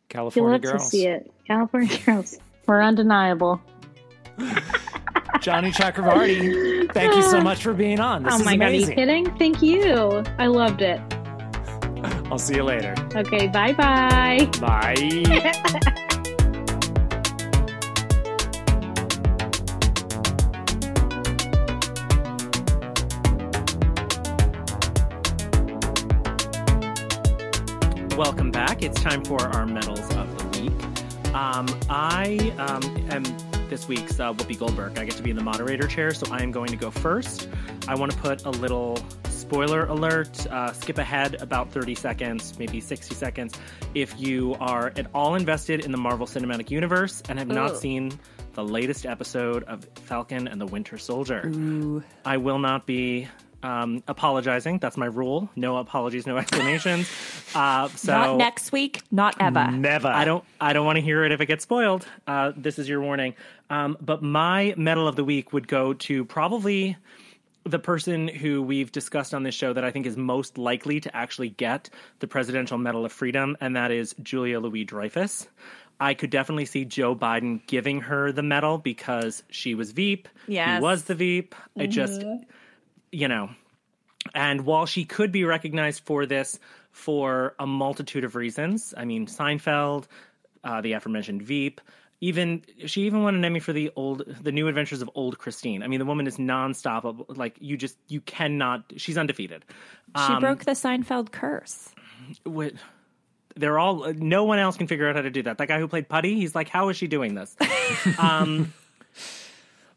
California 0.10 0.52
love 0.52 0.62
girls. 0.62 0.84
to 0.84 0.90
see 0.90 1.08
it. 1.08 1.32
California 1.48 1.98
girls. 2.06 2.38
We're 2.68 2.82
undeniable. 2.82 3.60
Jani 5.42 5.72
Chakravarti, 5.72 6.94
thank 6.94 7.14
you 7.16 7.22
so 7.24 7.42
much 7.42 7.62
for 7.64 7.74
being 7.74 8.00
on. 8.00 8.24
This 8.24 8.34
oh 8.34 8.40
is 8.40 8.46
my 8.46 8.56
god, 8.56 8.66
are 8.68 8.72
you 8.72 8.88
kidding? 8.88 9.36
Thank 9.38 9.62
you. 9.62 10.24
I 10.38 10.46
loved 10.48 10.82
it. 10.82 11.02
I'll 12.32 12.38
see 12.38 12.56
you 12.56 12.64
later. 12.64 12.96
Okay, 13.16 13.48
Bye 13.48 13.74
bye 13.74 14.46
bye. 14.62 15.94
It's 28.84 29.00
time 29.02 29.24
for 29.24 29.40
our 29.40 29.66
medals 29.66 30.14
of 30.16 30.52
the 30.52 30.60
week. 30.60 31.34
Um, 31.34 31.68
I 31.90 32.54
um, 32.58 32.84
am 33.10 33.24
this 33.70 33.88
week's 33.88 34.20
uh, 34.20 34.34
Whoopi 34.34 34.60
Goldberg. 34.60 35.00
I 35.00 35.06
get 35.06 35.16
to 35.16 35.24
be 35.24 35.30
in 35.30 35.38
the 35.38 35.42
moderator 35.42 35.88
chair, 35.88 36.14
so 36.14 36.30
I 36.30 36.44
am 36.44 36.52
going 36.52 36.68
to 36.68 36.76
go 36.76 36.92
first. 36.92 37.48
I 37.88 37.96
want 37.96 38.12
to 38.12 38.18
put 38.18 38.44
a 38.44 38.50
little 38.50 38.98
spoiler 39.30 39.86
alert, 39.86 40.46
uh, 40.48 40.74
skip 40.74 40.98
ahead 40.98 41.42
about 41.42 41.72
30 41.72 41.96
seconds, 41.96 42.60
maybe 42.60 42.82
60 42.82 43.16
seconds, 43.16 43.54
if 43.96 44.20
you 44.20 44.58
are 44.60 44.92
at 44.98 45.08
all 45.14 45.36
invested 45.36 45.86
in 45.86 45.94
the 45.94 45.98
Marvel 45.98 46.28
Cinematic 46.28 46.70
Universe 46.70 47.24
and 47.30 47.40
have 47.40 47.48
not 47.48 47.78
seen 47.78 48.12
the 48.54 48.66
latest 48.66 49.06
episode 49.06 49.64
of 49.64 49.88
Falcon 49.96 50.50
and 50.50 50.60
the 50.60 50.68
Winter 50.68 50.98
Soldier. 50.98 51.50
I 52.26 52.36
will 52.36 52.60
not 52.60 52.86
be 52.86 53.30
um, 53.64 54.04
apologizing. 54.08 54.80
That's 54.80 54.98
my 54.98 55.06
rule. 55.06 55.50
No 55.56 55.78
apologies, 55.78 56.28
no 56.28 56.38
explanations. 56.44 57.10
Uh, 57.56 57.88
so 57.90 58.12
Not 58.12 58.38
next 58.38 58.72
week, 58.72 59.02
not 59.12 59.36
ever. 59.40 59.72
Never. 59.72 60.08
I 60.08 60.26
don't. 60.26 60.44
I 60.60 60.74
don't 60.74 60.86
want 60.86 60.98
to 60.98 61.02
hear 61.02 61.24
it 61.24 61.32
if 61.32 61.42
it 61.42 61.46
gets 61.48 61.64
spoiled. 61.64 62.06
Uh, 62.28 62.52
this 62.56 62.78
is 62.78 62.88
your 62.88 63.02
warning. 63.02 63.36
Um, 63.70 63.98
but 64.02 64.22
my 64.22 64.74
medal 64.78 65.08
of 65.08 65.16
the 65.16 65.24
week 65.24 65.54
would 65.54 65.68
go 65.68 65.94
to 65.94 66.26
probably 66.26 66.98
the 67.66 67.80
person 67.80 68.28
who 68.28 68.62
we've 68.62 68.92
discussed 68.92 69.34
on 69.34 69.44
this 69.44 69.56
show 69.56 69.72
that 69.72 69.86
I 69.86 69.92
think 69.92 70.06
is 70.06 70.18
most 70.18 70.58
likely 70.58 71.00
to 71.00 71.16
actually 71.16 71.50
get 71.50 71.90
the 72.20 72.28
Presidential 72.28 72.78
Medal 72.78 73.06
of 73.06 73.12
Freedom, 73.12 73.56
and 73.62 73.76
that 73.76 73.92
is 73.92 74.14
Julia 74.22 74.60
Louis 74.60 74.84
Dreyfus. 74.84 75.48
I 76.00 76.14
could 76.14 76.30
definitely 76.30 76.66
see 76.66 76.84
Joe 76.84 77.16
Biden 77.16 77.66
giving 77.68 78.02
her 78.02 78.32
the 78.32 78.44
medal 78.44 78.78
because 78.78 79.44
she 79.50 79.76
was 79.76 79.92
Veep. 79.92 80.28
Yes. 80.48 80.80
He 80.80 80.84
was 80.84 81.04
the 81.04 81.16
Veep. 81.16 81.56
I 81.78 81.86
just, 81.86 82.22
you 83.14 83.28
know, 83.28 83.50
and 84.34 84.66
while 84.66 84.86
she 84.86 85.06
could 85.06 85.32
be 85.32 85.46
recognized 85.46 86.04
for 86.06 86.26
this 86.26 86.60
for 86.92 87.56
a 87.60 87.68
multitude 87.68 88.24
of 88.24 88.36
reasons, 88.36 88.94
I 88.98 89.06
mean, 89.06 89.28
Seinfeld, 89.28 90.08
uh, 90.64 90.82
the 90.82 90.94
aforementioned 90.94 91.44
Veep, 91.44 91.80
even 92.22 92.64
she 92.86 93.02
even 93.02 93.22
won 93.22 93.36
an 93.36 93.44
Emmy 93.44 93.60
for 93.60 93.74
the 93.74 93.92
old, 93.96 94.24
the 94.42 94.52
New 94.52 94.68
Adventures 94.68 95.02
of 95.02 95.10
Old 95.14 95.38
Christine. 95.38 95.84
I 95.84 95.88
mean, 95.88 96.00
the 96.00 96.06
woman 96.06 96.26
is 96.26 96.38
nonstop. 96.38 97.38
Like 97.38 97.56
you 97.60 97.76
just, 97.78 97.98
you 98.08 98.22
cannot. 98.22 98.94
She's 98.98 99.18
undefeated. 99.18 99.66
She 100.28 100.40
broke 100.40 100.64
the 100.64 100.72
Seinfeld 100.72 101.32
curse. 101.32 101.90
With, 102.46 102.76
they're 103.56 103.78
all. 103.78 104.14
No 104.14 104.46
one 104.46 104.58
else 104.58 104.78
can 104.78 104.88
figure 104.88 105.10
out 105.10 105.16
how 105.18 105.22
to 105.22 105.32
do 105.32 105.44
that. 105.44 105.58
That 105.58 105.68
guy 105.68 105.80
who 105.80 105.88
played 105.88 106.08
Puddy, 106.08 106.36
he's 106.36 106.56
like, 106.56 106.70
how 106.70 106.90
is 106.90 106.96
she 106.96 107.08
doing 107.08 107.36
this? 107.36 107.58
um, 108.18 108.74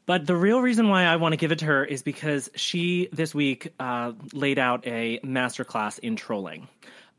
but 0.06 0.26
the 0.26 0.36
real 0.36 0.60
reason 0.60 0.88
why 0.88 1.04
I 1.04 1.16
want 1.16 1.32
to 1.32 1.36
give 1.36 1.52
it 1.52 1.58
to 1.58 1.64
her 1.66 1.84
is 1.84 2.02
because 2.02 2.48
she 2.54 3.08
this 3.12 3.34
week 3.34 3.72
uh, 3.78 4.12
laid 4.32 4.58
out 4.58 4.86
a 4.86 5.18
masterclass 5.20 5.98
in 5.98 6.16
trolling. 6.16 6.68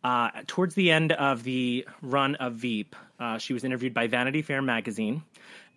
Uh, 0.04 0.30
towards 0.48 0.74
the 0.76 0.92
end 0.92 1.12
of 1.12 1.44
the 1.44 1.86
run 2.02 2.36
of 2.36 2.54
Veep, 2.54 2.96
uh, 3.20 3.38
she 3.38 3.54
was 3.54 3.64
interviewed 3.64 3.94
by 3.94 4.08
Vanity 4.08 4.42
Fair 4.42 4.62
magazine, 4.62 5.24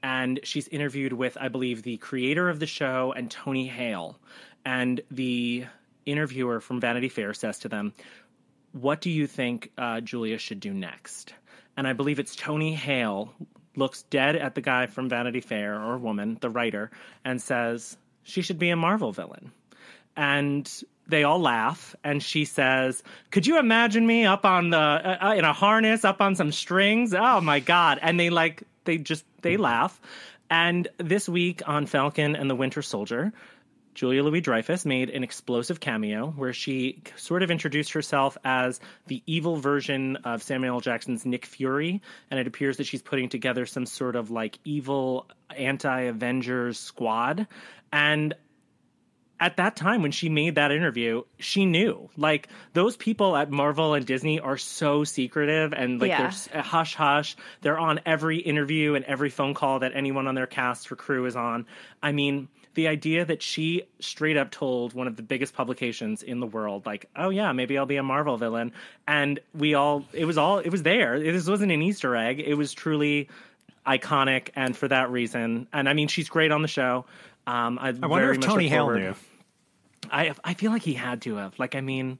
and 0.03 0.39
she's 0.45 0.69
interviewed 0.69 1.13
with, 1.13 1.37
I 1.41 1.49
believe, 1.49 1.83
the 1.83 1.97
creator 1.97 2.49
of 2.49 2.61
the 2.61 2.67
show 2.67 3.13
and 3.17 3.31
Tony 3.31 3.67
Hale. 3.67 4.19
And 4.65 5.01
the 5.11 5.65
interviewer 6.07 6.61
from 6.61 6.81
Vanity 6.81 7.09
Fair 7.09 7.35
says 7.35 7.61
to 7.61 7.69
them, 7.69 7.93
What 8.73 9.01
do 9.01 9.11
you 9.11 9.27
think 9.27 9.73
uh, 9.77 10.01
Julia 10.01 10.39
should 10.39 10.61
do 10.61 10.73
next? 10.73 11.35
And 11.77 11.89
I 11.89 11.93
believe 11.93 12.19
it's 12.19 12.37
Tony 12.37 12.75
Hale 12.75 13.35
looks 13.81 14.03
dead 14.03 14.37
at 14.37 14.55
the 14.55 14.61
guy 14.61 14.87
from 14.87 15.09
Vanity 15.09 15.41
Fair 15.41 15.75
or 15.83 15.99
woman, 15.99 16.39
the 16.41 16.51
writer, 16.51 16.93
and 17.25 17.43
says, 17.43 17.97
She 18.23 18.43
should 18.43 18.61
be 18.61 18.71
a 18.71 18.77
Marvel 18.77 19.11
villain. 19.11 19.51
And 20.17 20.71
they 21.11 21.25
all 21.25 21.41
laugh 21.41 21.97
and 22.05 22.23
she 22.23 22.45
says 22.45 23.03
could 23.33 23.45
you 23.45 23.59
imagine 23.59 24.07
me 24.07 24.25
up 24.25 24.45
on 24.45 24.71
the 24.71 24.79
uh, 24.79 25.35
in 25.37 25.45
a 25.45 25.53
harness 25.53 26.05
up 26.05 26.21
on 26.21 26.37
some 26.37 26.53
strings? 26.53 27.13
Oh 27.13 27.41
my 27.41 27.59
god. 27.59 27.99
And 28.01 28.19
they 28.19 28.31
like 28.31 28.63
they 28.85 28.99
just 28.99 29.25
they 29.43 29.57
laugh. 29.57 30.01
And 30.49 30.89
this 30.99 31.29
week 31.29 31.63
on 31.67 31.87
falcon 31.87 32.37
and 32.37 32.49
the 32.49 32.55
winter 32.55 32.83
soldier 32.83 33.33
Julia 33.95 34.23
Louis 34.23 34.41
Dreyfus 34.41 34.87
made 34.87 35.11
an 35.11 35.25
explosive 35.25 35.81
cameo 35.81 36.29
where 36.31 36.53
she 36.53 37.03
sort 37.17 37.43
of 37.43 37.51
introduced 37.51 37.93
herself 37.93 38.39
as 38.45 38.81
the 39.07 39.23
evil 39.27 39.57
version 39.57 40.17
of 40.25 40.43
Samuel 40.43 40.81
Jackson's 40.81 41.27
Nick 41.27 41.45
Fury, 41.45 42.01
and 42.31 42.39
it 42.39 42.47
appears 42.47 42.77
that 42.77 42.85
she's 42.85 43.03
putting 43.03 43.29
together 43.29 43.67
some 43.67 43.87
sort 43.87 44.17
of 44.17 44.31
like 44.31 44.59
evil 44.65 45.27
anti 45.57 46.03
Avengers 46.03 46.79
squad. 46.79 47.47
And 47.93 48.35
at 49.41 49.57
that 49.57 49.75
time 49.75 50.03
when 50.03 50.13
she 50.13 50.29
made 50.29 50.57
that 50.57 50.71
interview, 50.71 51.23
she 51.39 51.65
knew. 51.65 52.11
Like 52.17 52.49
those 52.75 52.97
people 52.97 53.35
at 53.35 53.51
Marvel 53.51 53.95
and 53.95 54.05
Disney 54.05 54.39
are 54.39 54.59
so 54.59 55.03
secretive 55.03 55.73
and 55.73 56.01
like 56.01 56.11
Yeah. 56.11 56.31
they're 56.53 56.63
hush 56.63 56.95
hush. 56.95 57.37
They're 57.63 57.79
on 57.79 58.01
every 58.05 58.39
interview 58.39 58.95
and 58.95 59.05
every 59.07 59.31
phone 59.31 59.55
call 59.55 59.79
that 59.79 59.93
anyone 59.95 60.27
on 60.27 60.35
their 60.35 60.47
cast 60.47 60.93
or 60.93 60.97
crew 60.97 61.25
is 61.25 61.37
on. 61.37 61.67
I 62.03 62.13
mean, 62.13 62.49
the 62.75 62.89
idea 62.89 63.25
that 63.25 63.43
she 63.43 63.83
straight 63.99 64.37
up 64.37 64.51
told 64.51 64.93
one 64.95 65.07
of 65.07 65.17
the 65.17 65.23
biggest 65.23 65.55
publications 65.55 66.23
in 66.23 66.41
the 66.41 66.47
world, 66.47 66.87
like, 66.87 67.09
"Oh 67.17 67.31
yeah, 67.31 67.53
maybe 67.53 67.77
I'll 67.77 67.87
be 67.87 67.97
a 67.97 68.03
Marvel 68.03 68.37
villain," 68.37 68.73
and 69.07 69.41
we 69.55 69.75
all, 69.75 70.05
it 70.13 70.25
was 70.25 70.39
all, 70.39 70.59
it 70.59 70.71
was 70.71 70.83
there. 70.83 71.19
This 71.19 71.49
wasn't 71.49 71.73
an 71.73 71.83
Easter 71.83 72.15
egg. 72.15 72.41
It 72.41 72.55
was 72.55 72.73
truly 72.73 73.29
iconic, 73.87 74.51
and 74.55 74.77
for 74.77 74.89
that 74.89 75.11
reason, 75.11 75.67
and 75.73 75.89
I 75.89 75.95
mean, 75.95 76.09
she's 76.09 76.29
great 76.29 76.53
on 76.53 76.63
the 76.63 76.69
show. 76.69 77.07
Um, 77.47 77.79
I, 77.81 77.89
I 77.89 77.93
wonder 78.07 78.27
very 78.27 78.37
if 78.37 78.41
much 78.41 78.49
Tony 78.49 78.69
Hale 78.69 78.91
knew. 78.91 79.15
I 80.11 80.35
I 80.45 80.55
feel 80.55 80.71
like 80.71 80.83
he 80.83 80.95
had 80.95 81.23
to 81.23 81.37
have. 81.37 81.59
Like, 81.59 81.75
I 81.75 81.81
mean, 81.81 82.19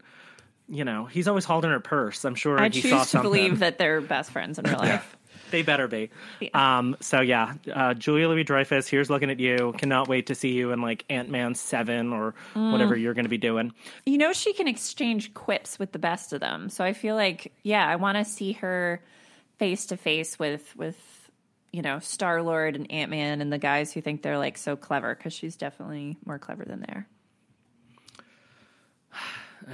you 0.69 0.85
know, 0.85 1.05
he's 1.05 1.29
always 1.29 1.45
holding 1.45 1.71
her 1.71 1.81
purse. 1.81 2.25
I'm 2.25 2.35
sure 2.35 2.59
I 2.59 2.69
he 2.69 2.83
choose 2.83 2.91
saw 2.91 3.05
to 3.19 3.23
believe 3.23 3.61
that 3.61 3.79
they're 3.79 4.01
best 4.01 4.31
friends 4.31 4.59
in 4.59 4.65
real 4.65 4.79
life. 4.79 5.17
They 5.51 5.63
better 5.63 5.89
be. 5.89 6.11
Um, 6.55 6.97
so 7.01 7.21
yeah, 7.21 7.55
uh, 7.73 7.95
Julia 7.95 8.29
Louis 8.29 8.45
Dreyfus. 8.45 8.89
Here's 8.89 9.11
looking 9.11 9.31
at 9.31 9.41
you. 9.41 9.75
Cannot 9.79 10.09
wait 10.09 10.27
to 10.27 10.35
see 10.35 10.53
you 10.53 10.73
in 10.73 10.81
like 10.81 11.05
Ant 11.11 11.29
Man 11.29 11.55
seven 11.55 12.13
or 12.13 12.35
whatever 12.55 12.97
Mm. 12.97 13.01
you're 13.03 13.15
going 13.15 13.25
to 13.25 13.29
be 13.31 13.39
doing. 13.39 13.73
you 14.07 14.19
know 14.19 14.33
she 14.33 14.53
can 14.53 14.69
exchange 14.69 15.35
quips 15.35 15.79
with 15.79 15.93
the 15.93 15.99
best 15.99 16.33
of 16.33 16.41
them 16.41 16.69
so 16.69 16.85
i 16.85 16.93
feel 16.93 17.15
like 17.15 17.53
yeah 17.63 17.87
i 17.87 17.97
want 17.97 18.17
to 18.19 18.25
see 18.25 18.53
her 18.53 19.03
face 19.59 19.87
to 19.87 19.97
face 19.97 20.39
with 20.39 20.75
with 20.77 20.97
you 21.73 21.83
know 21.83 21.99
star 21.99 22.43
lord 22.43 22.77
and 22.77 22.91
ant-man 22.91 23.41
and 23.41 23.53
the 23.53 23.59
guys 23.59 23.93
who 23.93 24.01
think 24.01 24.23
they're 24.23 24.39
like 24.39 24.57
so 24.59 24.77
clever 24.77 25.15
because 25.15 25.33
she's 25.33 25.57
definitely 25.57 26.17
more 26.25 26.39
clever 26.39 26.65
than 26.65 26.81
they 26.81 26.93
are 26.93 27.07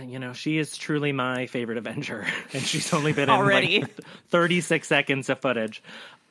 you 0.05 0.19
know, 0.19 0.33
she 0.33 0.59
is 0.59 0.77
truly 0.77 1.13
my 1.13 1.47
favorite 1.47 1.79
Avenger, 1.79 2.27
and 2.53 2.63
she's 2.63 2.93
only 2.93 3.13
been 3.13 3.31
Already. 3.31 3.77
in 3.77 3.83
like 3.83 4.05
36 4.29 4.87
seconds 4.87 5.29
of 5.29 5.41
footage. 5.41 5.83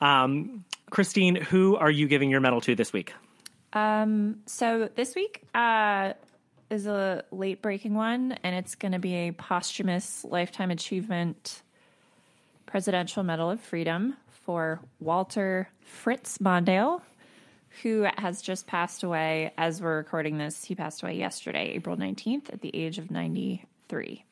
Um, 0.01 0.65
Christine, 0.89 1.35
who 1.35 1.75
are 1.75 1.91
you 1.91 2.07
giving 2.07 2.29
your 2.29 2.41
medal 2.41 2.61
to 2.61 2.75
this 2.75 2.93
week? 2.93 3.13
so 4.45 4.89
this 4.95 5.15
week 5.15 5.41
uh 5.53 6.13
is 6.69 6.87
a 6.87 7.23
late 7.31 7.61
breaking 7.61 7.93
one 7.93 8.31
and 8.43 8.55
it's 8.55 8.75
going 8.75 8.93
to 8.93 8.99
be 8.99 9.13
a 9.15 9.31
posthumous 9.31 10.23
lifetime 10.23 10.71
achievement 10.71 11.61
presidential 12.65 13.21
medal 13.21 13.49
of 13.51 13.59
freedom 13.59 14.15
for 14.29 14.79
walter 15.01 15.67
fritz 15.81 16.37
mondale 16.37 17.01
who 17.81 18.05
has 18.17 18.41
just 18.41 18.67
passed 18.67 19.03
away. 19.03 19.51
As 19.57 19.81
we're 19.81 19.97
recording 19.97 20.37
this 20.37 20.63
he 20.63 20.75
passed 20.75 21.03
away 21.03 21.15
yesterday 21.15 21.71
april 21.75 21.97
19th 21.97 22.53
at 22.53 22.61
the 22.61 22.75
age 22.75 22.97
of 22.97 23.11
93 23.11 24.25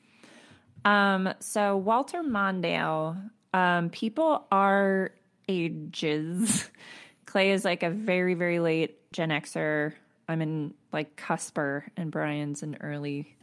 um 0.85 1.33
so 1.39 1.77
walter 1.77 2.21
mondale 2.23 3.29
um 3.53 3.89
people 3.89 4.45
are 4.51 5.11
ages 5.47 6.69
clay 7.25 7.51
is 7.51 7.65
like 7.65 7.83
a 7.83 7.89
very 7.89 8.33
very 8.33 8.59
late 8.59 9.11
gen 9.11 9.29
xer. 9.29 9.93
I'm 10.27 10.41
in 10.41 10.73
like 10.91 11.15
cusper 11.15 11.85
and 11.97 12.11
brian's 12.11 12.63
an 12.63 12.77
early 12.81 13.35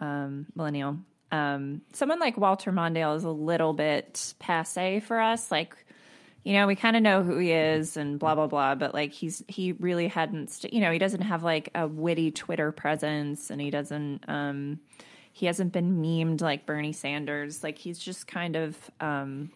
um 0.00 0.46
millennial. 0.54 0.98
Um 1.30 1.82
someone 1.92 2.20
like 2.20 2.36
walter 2.36 2.72
mondale 2.72 3.16
is 3.16 3.24
a 3.24 3.30
little 3.30 3.72
bit 3.72 4.34
passe 4.38 5.00
for 5.00 5.20
us 5.20 5.50
like 5.50 5.76
you 6.44 6.54
know, 6.54 6.66
we 6.66 6.74
kind 6.74 6.96
of 6.96 7.02
know 7.02 7.22
who 7.22 7.38
he 7.38 7.52
is 7.52 7.96
and 7.96 8.18
blah 8.18 8.34
blah 8.34 8.48
blah, 8.48 8.74
but 8.74 8.94
like 8.94 9.12
he's 9.12 9.44
he 9.46 9.72
really 9.72 10.08
hadn't, 10.08 10.50
st- 10.50 10.72
you 10.72 10.80
know, 10.80 10.90
he 10.90 10.98
doesn't 10.98 11.22
have 11.22 11.44
like 11.44 11.68
a 11.74 11.86
witty 11.86 12.32
Twitter 12.32 12.72
presence, 12.72 13.50
and 13.50 13.60
he 13.60 13.70
doesn't, 13.70 14.24
um, 14.28 14.80
he 15.32 15.46
hasn't 15.46 15.72
been 15.72 16.02
memed 16.02 16.40
like 16.40 16.66
Bernie 16.66 16.92
Sanders. 16.92 17.62
Like 17.62 17.78
he's 17.78 17.98
just 17.98 18.26
kind 18.26 18.56
of, 18.56 18.76
um, 19.00 19.50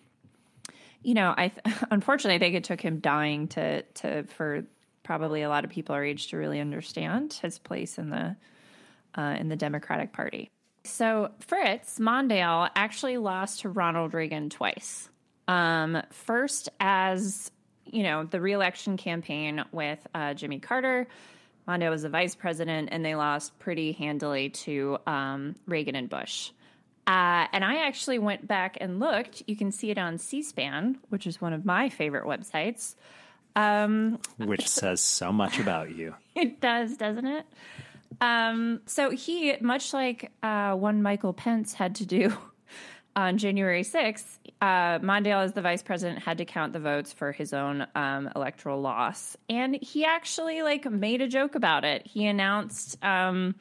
you 1.03 1.15
know, 1.15 1.35
I 1.37 1.49
th- 1.49 1.77
unfortunately 1.91 2.37
I 2.37 2.39
think 2.39 2.55
it 2.55 2.65
took 2.65 2.81
him 2.81 3.01
dying 3.01 3.49
to 3.49 3.83
to 3.83 4.25
for 4.25 4.65
probably 5.03 5.43
a 5.43 5.49
lot 5.49 5.65
of 5.65 5.71
people 5.71 5.95
our 5.95 6.05
age 6.05 6.29
to 6.29 6.37
really 6.37 6.61
understand 6.61 7.33
his 7.35 7.59
place 7.59 7.99
in 7.99 8.11
the 8.11 8.37
uh, 9.17 9.37
in 9.41 9.49
the 9.49 9.57
Democratic 9.57 10.13
Party. 10.13 10.51
So 10.85 11.31
Fritz 11.41 11.99
Mondale 11.99 12.71
actually 12.77 13.17
lost 13.17 13.63
to 13.63 13.69
Ronald 13.69 14.15
Reagan 14.15 14.51
twice. 14.51 15.09
Um, 15.49 16.03
first, 16.11 16.69
as 16.81 17.51
you 17.85 18.03
know, 18.03 18.25
the 18.25 18.41
reelection 18.41 18.97
campaign 18.97 19.65
with 19.73 20.05
uh, 20.15 20.35
Jimmy 20.35 20.59
Carter. 20.59 21.07
Mondale 21.69 21.91
was 21.91 22.03
the 22.03 22.09
vice 22.09 22.35
president, 22.35 22.91
and 22.93 23.05
they 23.05 23.15
lost 23.15 23.59
pretty 23.59 23.93
handily 23.93 24.51
to 24.51 24.99
um, 25.07 25.57
Reagan 25.67 25.97
and 25.97 26.09
Bush. 26.09 26.51
Uh, 27.07 27.47
and 27.53 27.65
I 27.65 27.87
actually 27.87 28.19
went 28.19 28.47
back 28.47 28.79
and 28.81 28.99
looked. 28.99 29.43
You 29.47 29.57
can 29.57 29.71
see 29.73 29.91
it 29.91 29.99
on 29.99 30.19
C 30.19 30.43
SPAN, 30.43 30.99
which 31.09 31.27
is 31.27 31.41
one 31.41 31.53
of 31.53 31.65
my 31.65 31.89
favorite 31.89 32.25
websites. 32.25 32.97
which 34.39 34.69
says 34.69 35.01
so 35.01 35.33
much 35.33 35.59
about 35.59 35.95
you. 35.95 36.15
It 36.35 36.61
does, 36.61 36.99
doesn't 36.99 37.25
it? 37.25 37.47
Um, 38.21 38.83
so 38.85 39.09
he, 39.09 39.57
much 39.63 39.95
like 39.95 40.31
uh, 40.43 40.75
one 40.75 41.01
Michael 41.03 41.33
Pence 41.33 41.73
had 41.73 41.95
to 41.95 42.05
do 42.05 42.37
on 43.17 43.39
January 43.39 43.83
6th, 43.83 44.39
uh, 44.61 44.99
Mondale, 45.01 45.43
as 45.43 45.55
the 45.55 45.63
vice 45.63 45.83
president, 45.83 46.23
had 46.23 46.39
to 46.39 46.45
count 46.45 46.73
the 46.75 46.79
votes 46.79 47.13
for 47.15 47.33
his 47.33 47.53
own 47.55 47.87
um, 47.95 48.29
electoral 48.37 48.81
loss. 48.81 49.37
And 49.49 49.75
he 49.81 50.05
actually 50.05 50.63
like 50.63 50.89
made 50.91 51.23
a 51.23 51.27
joke 51.29 51.55
about 51.55 51.85
it. 51.85 52.07
He 52.07 52.27
announced 52.27 53.03
um, 53.03 53.55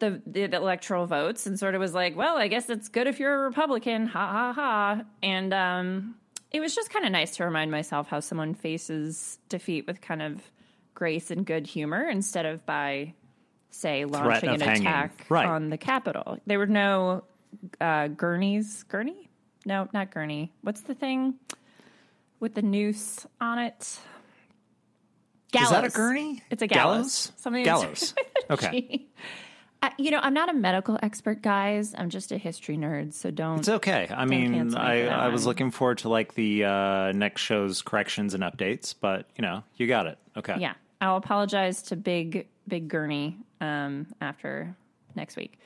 the, 0.00 0.20
the 0.26 0.44
electoral 0.54 1.06
votes 1.06 1.46
and 1.46 1.58
sort 1.58 1.74
of 1.74 1.80
was 1.80 1.94
like, 1.94 2.14
"Well, 2.14 2.36
I 2.36 2.48
guess 2.48 2.68
it's 2.68 2.88
good 2.88 3.06
if 3.06 3.18
you're 3.18 3.34
a 3.34 3.48
Republican." 3.48 4.06
Ha 4.06 4.32
ha 4.32 4.52
ha. 4.52 5.02
And 5.22 5.52
um, 5.54 6.14
it 6.52 6.60
was 6.60 6.74
just 6.74 6.90
kind 6.90 7.04
of 7.06 7.10
nice 7.12 7.36
to 7.36 7.44
remind 7.44 7.70
myself 7.70 8.06
how 8.08 8.20
someone 8.20 8.54
faces 8.54 9.38
defeat 9.48 9.86
with 9.86 10.00
kind 10.02 10.20
of 10.22 10.42
grace 10.94 11.30
and 11.30 11.46
good 11.46 11.66
humor 11.66 12.06
instead 12.08 12.44
of 12.44 12.64
by 12.66 13.14
say, 13.70 14.04
launching 14.04 14.48
an 14.50 14.60
hanging. 14.60 14.82
attack 14.86 15.26
Right. 15.28 15.46
on 15.46 15.70
the 15.70 15.76
Capitol. 15.78 16.38
There 16.46 16.58
were 16.58 16.66
no 16.66 17.22
uh, 17.80 18.08
gurneys. 18.08 18.84
Gurney? 18.84 19.28
No, 19.64 19.88
not 19.92 20.10
gurney. 20.10 20.52
What's 20.62 20.82
the 20.82 20.94
thing 20.94 21.34
with 22.40 22.54
the 22.54 22.62
noose 22.62 23.26
on 23.40 23.58
it? 23.58 23.98
Gallows. 25.52 25.66
Is 25.66 25.70
that 25.72 25.84
a 25.84 25.90
gurney? 25.90 26.42
It's 26.50 26.62
a 26.62 26.66
gallows. 26.66 27.32
Gallows? 27.42 27.64
Gallows. 27.64 28.14
Okay. 28.50 29.06
Uh, 29.82 29.90
you 29.98 30.10
know, 30.10 30.20
I'm 30.22 30.32
not 30.32 30.48
a 30.48 30.54
medical 30.54 30.98
expert, 31.02 31.42
guys. 31.42 31.94
I'm 31.96 32.08
just 32.08 32.32
a 32.32 32.38
history 32.38 32.78
nerd, 32.78 33.12
so 33.12 33.30
don't. 33.30 33.58
It's 33.58 33.68
okay. 33.68 34.08
I 34.10 34.24
mean, 34.24 34.74
I, 34.74 35.06
I 35.06 35.28
was 35.28 35.44
looking 35.44 35.70
forward 35.70 35.98
to 35.98 36.08
like 36.08 36.34
the 36.34 36.64
uh, 36.64 37.12
next 37.12 37.42
show's 37.42 37.82
corrections 37.82 38.32
and 38.32 38.42
updates, 38.42 38.94
but 38.98 39.26
you 39.36 39.42
know, 39.42 39.62
you 39.76 39.86
got 39.86 40.06
it. 40.06 40.18
Okay. 40.36 40.56
Yeah, 40.58 40.72
I'll 41.00 41.16
apologize 41.16 41.82
to 41.82 41.96
Big 41.96 42.48
Big 42.66 42.88
Gurney 42.88 43.36
um, 43.60 44.06
after 44.20 44.74
next 45.14 45.36
week. 45.36 45.60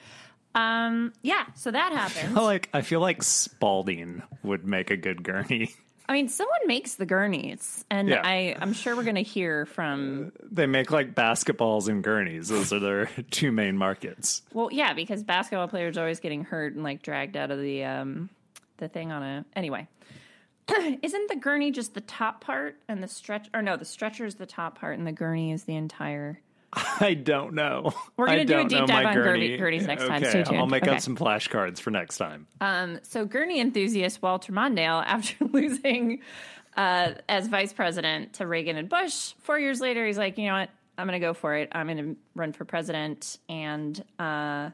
Um, 0.55 1.13
yeah, 1.23 1.47
so 1.55 1.71
that 1.71 1.93
happened. 1.93 2.31
I 2.31 2.35
feel 2.35 2.45
like 2.45 2.69
I 2.75 2.81
feel 2.83 3.01
like 3.01 3.23
Spalding 3.23 4.23
would 4.43 4.65
make 4.67 4.91
a 4.91 4.97
good 4.97 5.23
gurney. 5.23 5.75
I 6.09 6.15
mean, 6.15 6.29
someone 6.29 6.59
makes 6.67 6.97
the 6.97 7.07
gurneys, 7.07 7.85
and 7.89 8.09
Yeah. 8.09 8.21
I 8.23 8.57
I'm 8.61 8.73
sure 8.73 8.95
we're 8.97 9.05
going 9.05 9.15
to 9.15 9.23
hear 9.23 9.65
from. 9.67 10.33
They 10.51 10.67
make 10.67 10.91
like 10.91 11.15
basketballs 11.15 11.89
and 11.89 12.03
gurneys. 12.05 12.49
Those 12.49 12.73
are 12.73 12.81
their 12.81 13.07
two 13.31 13.53
main 13.53 13.79
markets. 13.79 14.43
Well, 14.53 14.69
yeah, 14.73 14.93
because 14.93 15.23
basketball 15.23 15.69
players 15.69 15.97
are 15.97 16.01
always 16.01 16.21
getting 16.21 16.45
hurt 16.45 16.75
and 16.75 16.83
like 16.83 17.03
dragged 17.03 17.37
out 17.37 17.51
of 17.51 17.61
the 17.61 17.85
um 17.85 18.29
the 18.79 18.89
thing 18.89 19.11
on 19.13 19.23
a 19.23 19.45
anyway. 19.57 19.87
Isn't 21.03 21.29
the 21.29 21.37
gurney 21.37 21.71
just 21.71 21.95
the 21.95 22.01
top 22.01 22.41
part 22.43 22.77
and 22.89 23.03
the 23.03 23.09
stretch 23.09 23.49
or 23.55 23.63
no, 23.63 23.77
the 23.77 23.85
stretcher 23.85 24.27
is 24.27 24.35
the 24.35 24.47
top 24.47 24.79
part 24.79 24.99
and 24.99 25.07
the 25.07 25.13
gurney 25.13 25.53
is 25.53 25.65
the 25.65 25.77
entire 25.77 26.41
I 27.01 27.15
don't 27.15 27.55
know. 27.55 27.93
We're 28.17 28.27
gonna 28.27 28.45
do 28.45 28.61
a 28.61 28.65
deep 28.65 28.87
dive 28.87 29.07
on 29.07 29.15
gurney- 29.15 29.57
gurney. 29.57 29.59
gurneys 29.59 29.87
next 29.87 30.07
time. 30.07 30.23
Okay, 30.23 30.31
Stay 30.31 30.43
tuned. 30.43 30.59
I'll 30.59 30.67
make 30.67 30.85
Okay. 30.85 30.93
up 30.95 31.01
some 31.01 31.17
flashcards 31.17 31.81
for 31.81 31.91
next 31.91 32.17
time. 32.19 32.47
Um, 32.61 32.99
so 33.03 33.25
Gurney 33.27 33.61
enthusiast 33.61 34.23
Walter 34.23 34.53
Mondale, 34.53 35.03
after 35.07 35.45
losing 35.45 36.21
uh, 36.77 37.13
as 37.29 37.49
vice 37.49 37.73
president 37.75 38.35
to 38.35 38.47
Reagan 38.47 38.77
and 38.77 38.89
Bush, 38.89 39.35
four 39.41 39.59
years 39.59 39.81
later, 39.81 40.07
he's 40.07 40.17
like, 40.19 40.39
you 40.39 40.47
know 40.47 40.55
what? 40.55 40.71
I'm 40.97 41.07
going 41.07 41.21
to 41.21 41.27
go 41.27 41.35
for 41.35 41.55
it. 41.57 41.69
I'm 41.73 41.87
going 41.87 41.99
to 41.99 42.17
run 42.35 42.53
for 42.53 42.65
president 42.65 43.39
and 43.49 44.03
uh, 44.19 44.71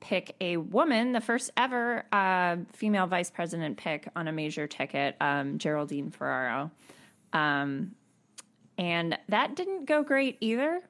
pick 0.00 0.34
a 0.40 0.58
woman, 0.58 1.12
the 1.12 1.20
first 1.20 1.50
ever 1.56 2.04
uh, 2.12 2.56
female 2.74 3.06
vice 3.06 3.30
president 3.30 3.76
pick 3.78 4.08
on 4.14 4.28
a 4.28 4.32
major 4.32 4.66
ticket, 4.66 5.16
um, 5.20 5.58
Geraldine 5.58 6.10
Ferraro. 6.10 6.70
Um, 7.32 7.92
and 8.78 9.18
that 9.30 9.56
didn't 9.56 9.86
go 9.86 10.02
great 10.02 10.36
either. 10.40 10.80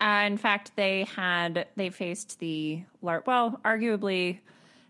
Uh, 0.00 0.24
in 0.26 0.36
fact, 0.36 0.72
they 0.76 1.04
had 1.04 1.66
they 1.76 1.90
faced 1.90 2.38
the 2.38 2.82
lar- 3.02 3.24
well, 3.26 3.60
arguably 3.64 4.38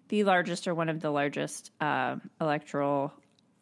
the 0.08 0.24
largest 0.24 0.68
or 0.68 0.74
one 0.74 0.88
of 0.88 1.00
the 1.00 1.10
largest 1.10 1.70
uh, 1.80 2.16
electoral 2.40 3.12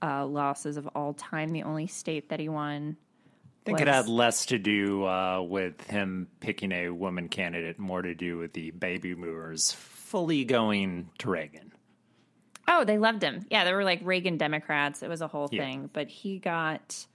uh, 0.02 0.26
losses 0.26 0.76
of 0.76 0.88
all 0.94 1.14
time. 1.14 1.50
The 1.50 1.62
only 1.62 1.86
state 1.86 2.30
that 2.30 2.40
he 2.40 2.48
won. 2.48 2.96
I 2.98 3.66
think 3.66 3.80
it 3.80 3.88
had 3.88 4.08
less 4.08 4.46
to 4.46 4.58
do 4.58 5.04
uh, 5.04 5.42
with 5.42 5.80
him 5.88 6.28
picking 6.38 6.70
a 6.70 6.90
woman 6.90 7.28
candidate, 7.28 7.78
more 7.80 8.00
to 8.00 8.14
do 8.14 8.38
with 8.38 8.52
the 8.52 8.70
baby 8.70 9.14
boomers 9.14 9.72
fully 9.72 10.44
going 10.44 11.10
to 11.18 11.30
Reagan. 11.30 11.72
Oh, 12.68 12.84
they 12.84 12.98
loved 12.98 13.22
him. 13.22 13.44
Yeah, 13.50 13.64
there 13.64 13.74
were 13.74 13.82
like 13.84 14.00
Reagan 14.04 14.36
Democrats. 14.36 15.02
It 15.02 15.08
was 15.08 15.20
a 15.20 15.26
whole 15.28 15.48
Yeah. 15.50 15.62
thing, 15.62 15.90
but 15.92 16.08
he 16.08 16.38
got 16.38 17.06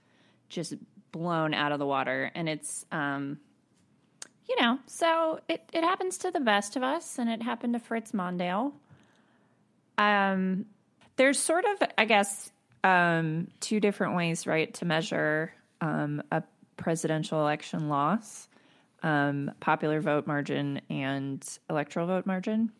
just 0.50 0.74
blown 1.10 1.54
out 1.54 1.72
of 1.72 1.78
the 1.78 1.86
water, 1.86 2.30
and 2.34 2.48
it's 2.50 2.84
um, 2.92 3.38
you 4.48 4.60
know, 4.60 4.78
so 4.86 5.40
it 5.48 5.62
it 5.72 5.84
happens 5.84 6.18
to 6.18 6.30
the 6.30 6.40
best 6.40 6.76
of 6.76 6.82
us, 6.82 7.18
and 7.18 7.30
it 7.30 7.42
happened 7.42 7.74
to 7.74 7.78
Fritz 7.78 8.12
Mondale. 8.12 8.72
Um, 9.98 10.66
there's 11.16 11.38
sort 11.38 11.64
of, 11.64 11.88
I 11.96 12.04
guess, 12.04 12.50
um, 12.82 13.48
two 13.60 13.78
different 13.80 14.16
ways, 14.16 14.46
right, 14.46 14.72
to 14.74 14.84
measure 14.84 15.52
um, 15.80 16.22
a 16.30 16.42
presidential 16.76 17.40
election 17.40 17.88
loss: 17.88 18.48
um, 19.02 19.50
popular 19.60 20.00
vote 20.00 20.26
margin 20.26 20.80
and 20.90 21.46
electoral 21.70 22.06
vote 22.06 22.26
margin. 22.26 22.72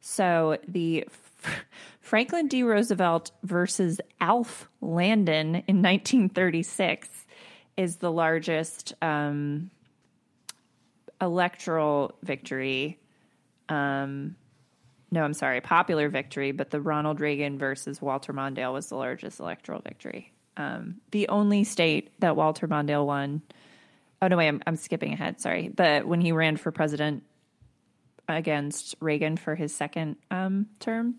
So 0.00 0.58
the 0.68 1.06
Franklin 2.00 2.48
D. 2.48 2.62
Roosevelt 2.62 3.30
versus 3.42 4.00
Alf 4.20 4.68
Landon 4.80 5.56
in 5.66 5.82
1936 5.82 7.08
is 7.76 7.96
the 7.96 8.10
largest 8.10 8.92
um, 9.00 9.70
electoral 11.20 12.16
victory. 12.22 12.98
Um, 13.68 14.36
no, 15.10 15.22
I'm 15.22 15.34
sorry, 15.34 15.60
popular 15.60 16.08
victory, 16.08 16.52
but 16.52 16.70
the 16.70 16.80
Ronald 16.80 17.20
Reagan 17.20 17.58
versus 17.58 18.00
Walter 18.00 18.32
Mondale 18.32 18.72
was 18.72 18.88
the 18.88 18.96
largest 18.96 19.40
electoral 19.40 19.80
victory. 19.80 20.32
Um, 20.56 20.96
the 21.12 21.28
only 21.28 21.64
state 21.64 22.10
that 22.20 22.36
Walter 22.36 22.68
Mondale 22.68 23.06
won. 23.06 23.42
Oh 24.20 24.28
no, 24.28 24.36
wait, 24.36 24.48
I'm, 24.48 24.62
I'm 24.66 24.76
skipping 24.76 25.12
ahead. 25.12 25.40
Sorry, 25.40 25.68
but 25.68 26.06
when 26.06 26.20
he 26.20 26.32
ran 26.32 26.56
for 26.56 26.72
president 26.72 27.22
against 28.28 28.96
Reagan 29.00 29.36
for 29.36 29.54
his 29.54 29.74
second 29.74 30.16
um, 30.30 30.66
term, 30.80 31.16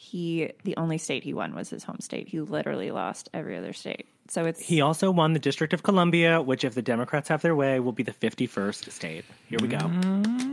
he 0.00 0.50
the 0.64 0.74
only 0.78 0.96
state 0.96 1.22
he 1.24 1.34
won 1.34 1.54
was 1.54 1.68
his 1.68 1.84
home 1.84 1.98
state. 2.00 2.26
He 2.26 2.40
literally 2.40 2.90
lost 2.90 3.28
every 3.34 3.58
other 3.58 3.74
state. 3.74 4.06
So 4.28 4.46
it's 4.46 4.58
He 4.58 4.80
also 4.80 5.10
won 5.10 5.34
the 5.34 5.38
District 5.38 5.74
of 5.74 5.82
Columbia, 5.82 6.40
which, 6.40 6.64
if 6.64 6.74
the 6.74 6.80
Democrats 6.80 7.28
have 7.28 7.42
their 7.42 7.54
way, 7.54 7.80
will 7.80 7.92
be 7.92 8.02
the 8.02 8.12
51st 8.12 8.90
state. 8.92 9.24
Here 9.48 9.58
we 9.60 9.68
go. 9.68 9.90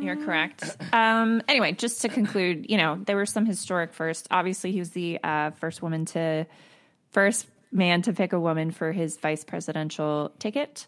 You're 0.01 0.17
correct. 0.17 0.75
Um, 0.91 1.41
anyway, 1.47 1.71
just 1.71 2.01
to 2.01 2.09
conclude, 2.09 2.65
you 2.69 2.75
know, 2.75 2.99
there 3.05 3.15
were 3.15 3.25
some 3.25 3.45
historic 3.45 3.93
firsts. 3.93 4.27
Obviously, 4.31 4.73
he 4.73 4.79
was 4.79 4.89
the 4.89 5.19
uh, 5.23 5.51
first 5.51 5.81
woman 5.81 6.03
to, 6.05 6.45
first 7.11 7.47
man 7.71 8.01
to 8.01 8.11
pick 8.11 8.33
a 8.33 8.39
woman 8.39 8.71
for 8.71 8.91
his 8.91 9.17
vice 9.17 9.45
presidential 9.45 10.33
ticket. 10.39 10.87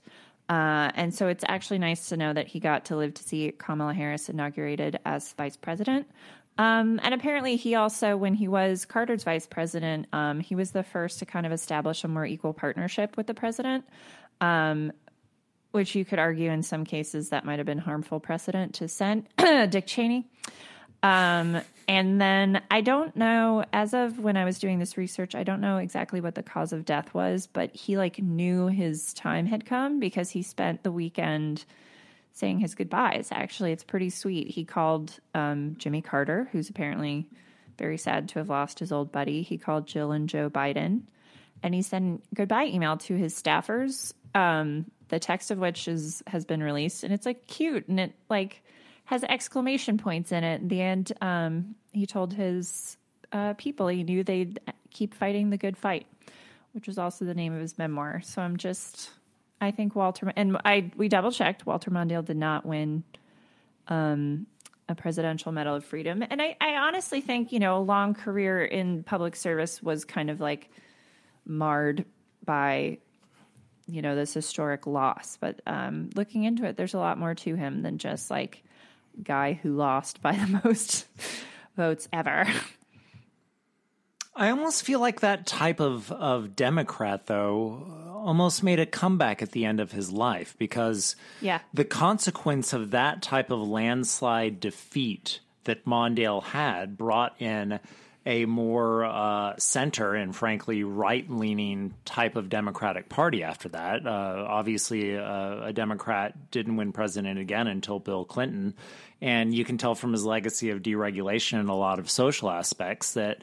Uh, 0.49 0.91
and 0.95 1.13
so 1.13 1.27
it's 1.27 1.45
actually 1.47 1.77
nice 1.77 2.09
to 2.09 2.17
know 2.17 2.33
that 2.33 2.47
he 2.47 2.59
got 2.59 2.85
to 2.85 2.97
live 2.97 3.13
to 3.13 3.23
see 3.23 3.53
Kamala 3.57 3.93
Harris 3.93 4.27
inaugurated 4.27 4.99
as 5.05 5.31
vice 5.33 5.55
president. 5.55 6.07
Um, 6.59 6.99
and 7.01 7.13
apparently, 7.13 7.55
he 7.55 7.73
also, 7.73 8.15
when 8.17 8.35
he 8.35 8.47
was 8.47 8.85
Carter's 8.85 9.23
vice 9.23 9.47
president, 9.47 10.07
um, 10.13 10.41
he 10.41 10.53
was 10.53 10.71
the 10.71 10.83
first 10.83 11.19
to 11.19 11.25
kind 11.25 11.45
of 11.47 11.51
establish 11.51 12.03
a 12.03 12.07
more 12.07 12.25
equal 12.25 12.53
partnership 12.53 13.17
with 13.17 13.25
the 13.25 13.33
president 13.33 13.85
which 15.71 15.95
you 15.95 16.03
could 16.05 16.19
argue 16.19 16.49
in 16.49 16.63
some 16.63 16.83
cases 16.83 17.29
that 17.29 17.45
might 17.45 17.59
have 17.59 17.65
been 17.65 17.77
harmful 17.77 18.19
precedent 18.19 18.73
to 18.75 18.87
send 18.87 19.27
Dick 19.37 19.85
Cheney. 19.85 20.27
Um, 21.01 21.61
and 21.87 22.19
then 22.19 22.61
I 22.69 22.81
don't 22.81 23.15
know, 23.15 23.63
as 23.71 23.93
of 23.93 24.19
when 24.19 24.35
I 24.35 24.43
was 24.45 24.59
doing 24.59 24.79
this 24.79 24.97
research, 24.97 25.33
I 25.33 25.43
don't 25.43 25.61
know 25.61 25.77
exactly 25.77 26.19
what 26.19 26.35
the 26.35 26.43
cause 26.43 26.73
of 26.73 26.85
death 26.85 27.13
was, 27.13 27.47
but 27.47 27.73
he 27.73 27.97
like 27.97 28.19
knew 28.19 28.67
his 28.67 29.13
time 29.13 29.45
had 29.45 29.65
come 29.65 29.99
because 29.99 30.31
he 30.31 30.41
spent 30.41 30.83
the 30.83 30.91
weekend 30.91 31.65
saying 32.39 32.59
his 32.59 32.75
goodbyes. 32.75 33.29
Actually, 33.31 33.71
it's 33.71 33.83
pretty 33.83 34.09
sweet. 34.09 34.47
He 34.47 34.65
called 34.65 35.19
um, 35.33 35.75
Jimmy 35.77 36.01
Carter, 36.01 36.47
who's 36.51 36.69
apparently 36.69 37.27
very 37.77 37.97
sad 37.97 38.29
to 38.29 38.39
have 38.39 38.49
lost 38.49 38.79
his 38.79 38.91
old 38.91 39.11
buddy. 39.11 39.41
He 39.41 39.57
called 39.57 39.87
Jill 39.87 40.11
and 40.11 40.29
Joe 40.29 40.49
Biden, 40.49 41.01
and 41.61 41.73
he 41.73 41.81
sent 41.81 42.23
goodbye 42.33 42.65
email 42.65 42.97
to 42.97 43.15
his 43.15 43.39
staffers. 43.39 44.13
Um, 44.33 44.85
the 45.09 45.19
text 45.19 45.51
of 45.51 45.57
which 45.57 45.87
is 45.87 46.23
has 46.27 46.45
been 46.45 46.63
released, 46.63 47.03
and 47.03 47.13
it's 47.13 47.25
like 47.25 47.47
cute, 47.47 47.87
and 47.87 47.99
it 47.99 48.13
like 48.29 48.63
has 49.05 49.23
exclamation 49.23 49.97
points 49.97 50.31
in 50.31 50.43
it. 50.43 50.61
At 50.61 50.69
the 50.69 50.81
end, 50.81 51.11
um, 51.21 51.75
he 51.91 52.05
told 52.05 52.33
his 52.33 52.97
uh, 53.31 53.53
people 53.55 53.87
he 53.87 54.03
knew 54.03 54.23
they'd 54.23 54.59
keep 54.91 55.13
fighting 55.13 55.49
the 55.49 55.57
good 55.57 55.77
fight, 55.77 56.05
which 56.73 56.87
was 56.87 56.97
also 56.97 57.25
the 57.25 57.33
name 57.33 57.53
of 57.53 57.61
his 57.61 57.77
memoir. 57.77 58.21
So 58.23 58.41
I'm 58.41 58.57
just, 58.57 59.09
I 59.61 59.71
think 59.71 59.95
Walter 59.95 60.31
and 60.35 60.57
I 60.63 60.91
we 60.95 61.09
double 61.09 61.31
checked. 61.31 61.65
Walter 61.65 61.91
Mondale 61.91 62.23
did 62.23 62.37
not 62.37 62.65
win 62.65 63.03
um, 63.87 64.47
a 64.87 64.95
presidential 64.95 65.51
medal 65.51 65.75
of 65.75 65.85
freedom, 65.85 66.23
and 66.27 66.41
I, 66.41 66.55
I 66.61 66.75
honestly 66.75 67.21
think 67.21 67.51
you 67.51 67.59
know 67.59 67.77
a 67.77 67.83
long 67.83 68.13
career 68.13 68.63
in 68.63 69.03
public 69.03 69.35
service 69.35 69.83
was 69.83 70.05
kind 70.05 70.29
of 70.29 70.39
like 70.39 70.69
marred 71.45 72.05
by 72.45 72.99
you 73.87 74.01
know 74.01 74.15
this 74.15 74.33
historic 74.33 74.87
loss. 74.87 75.37
But 75.39 75.61
um, 75.67 76.09
looking 76.15 76.43
into 76.43 76.65
it, 76.65 76.77
there's 76.77 76.93
a 76.93 76.99
lot 76.99 77.17
more 77.17 77.35
to 77.35 77.55
him 77.55 77.81
than 77.81 77.97
just 77.97 78.31
like 78.31 78.63
guy 79.21 79.53
who 79.53 79.75
lost 79.75 80.21
by 80.21 80.31
the 80.37 80.61
most 80.63 81.07
votes 81.75 82.07
ever. 82.13 82.47
I 84.39 84.51
almost 84.51 84.83
feel 84.83 85.01
like 85.01 85.19
that 85.19 85.45
type 85.45 85.81
of, 85.81 86.11
of 86.13 86.55
Democrat, 86.55 87.27
though, 87.27 87.85
almost 88.13 88.63
made 88.63 88.79
a 88.79 88.85
comeback 88.85 89.41
at 89.41 89.51
the 89.51 89.65
end 89.65 89.79
of 89.81 89.91
his 89.91 90.11
life 90.11 90.55
because 90.57 91.17
Yeah. 91.41 91.59
the 91.73 91.83
consequence 91.83 92.71
of 92.71 92.91
that 92.91 93.21
type 93.21 93.51
of 93.51 93.59
landslide 93.59 94.59
defeat 94.61 95.41
that 95.65 95.85
Mondale 95.85 96.41
had 96.41 96.97
brought 96.97 97.41
in 97.41 97.79
a 98.25 98.45
more 98.45 99.05
uh, 99.05 99.55
center 99.57 100.13
and 100.15 100.35
frankly 100.35 100.83
right 100.83 101.29
leaning 101.29 101.93
type 102.05 102.35
of 102.35 102.47
Democratic 102.49 103.09
Party 103.09 103.43
after 103.43 103.67
that. 103.69 104.05
Uh, 104.05 104.45
obviously, 104.47 105.17
uh, 105.17 105.63
a 105.65 105.73
Democrat 105.73 106.51
didn't 106.51 106.75
win 106.77 106.91
president 106.93 107.39
again 107.39 107.67
until 107.67 107.99
Bill 107.99 108.23
Clinton. 108.25 108.73
And 109.21 109.53
you 109.53 109.65
can 109.65 109.77
tell 109.77 109.95
from 109.95 110.13
his 110.13 110.23
legacy 110.25 110.69
of 110.69 110.81
deregulation 110.81 111.59
and 111.59 111.69
a 111.69 111.73
lot 111.73 111.99
of 111.99 112.09
social 112.09 112.49
aspects 112.49 113.13
that 113.13 113.41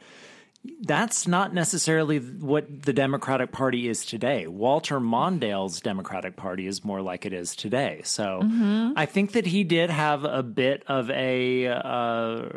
that's 0.80 1.26
not 1.26 1.54
necessarily 1.54 2.18
what 2.18 2.82
the 2.82 2.92
Democratic 2.92 3.52
Party 3.52 3.88
is 3.88 4.04
today. 4.04 4.46
Walter 4.46 5.00
Mondale's 5.00 5.80
Democratic 5.80 6.36
Party 6.36 6.66
is 6.66 6.84
more 6.84 7.00
like 7.00 7.26
it 7.26 7.32
is 7.32 7.56
today. 7.56 8.00
So 8.04 8.40
mm-hmm. 8.42 8.92
I 8.96 9.06
think 9.06 9.32
that 9.32 9.46
he 9.46 9.64
did 9.64 9.90
have 9.90 10.24
a 10.24 10.42
bit 10.42 10.84
of 10.86 11.10
a 11.10 11.66
uh, 11.66 12.48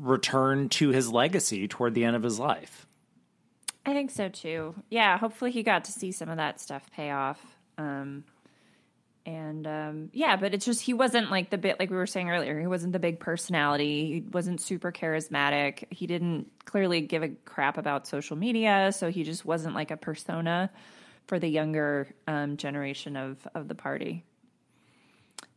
return 0.00 0.68
to 0.70 0.90
his 0.90 1.10
legacy 1.10 1.68
toward 1.68 1.94
the 1.94 2.04
end 2.04 2.16
of 2.16 2.22
his 2.22 2.38
life. 2.38 2.86
I 3.86 3.92
think 3.92 4.10
so 4.10 4.28
too. 4.28 4.74
Yeah, 4.90 5.18
hopefully 5.18 5.50
he 5.50 5.62
got 5.62 5.84
to 5.84 5.92
see 5.92 6.12
some 6.12 6.28
of 6.28 6.36
that 6.36 6.60
stuff 6.60 6.90
pay 6.94 7.10
off. 7.10 7.40
Um, 7.78 8.24
and 9.26 9.66
um, 9.66 10.10
yeah, 10.12 10.36
but 10.36 10.54
it's 10.54 10.64
just 10.64 10.80
he 10.80 10.94
wasn't 10.94 11.30
like 11.30 11.50
the 11.50 11.58
bit 11.58 11.78
like 11.78 11.90
we 11.90 11.96
were 11.96 12.06
saying 12.06 12.30
earlier. 12.30 12.58
He 12.58 12.66
wasn't 12.66 12.92
the 12.92 12.98
big 12.98 13.20
personality. 13.20 14.14
He 14.14 14.20
wasn't 14.20 14.60
super 14.60 14.92
charismatic. 14.92 15.84
He 15.90 16.06
didn't 16.06 16.50
clearly 16.64 17.02
give 17.02 17.22
a 17.22 17.28
crap 17.44 17.78
about 17.78 18.06
social 18.06 18.36
media, 18.36 18.92
so 18.92 19.10
he 19.10 19.22
just 19.22 19.44
wasn't 19.44 19.74
like 19.74 19.90
a 19.90 19.96
persona 19.96 20.70
for 21.26 21.38
the 21.38 21.48
younger 21.48 22.08
um, 22.26 22.56
generation 22.56 23.16
of 23.16 23.46
of 23.54 23.68
the 23.68 23.74
party. 23.74 24.24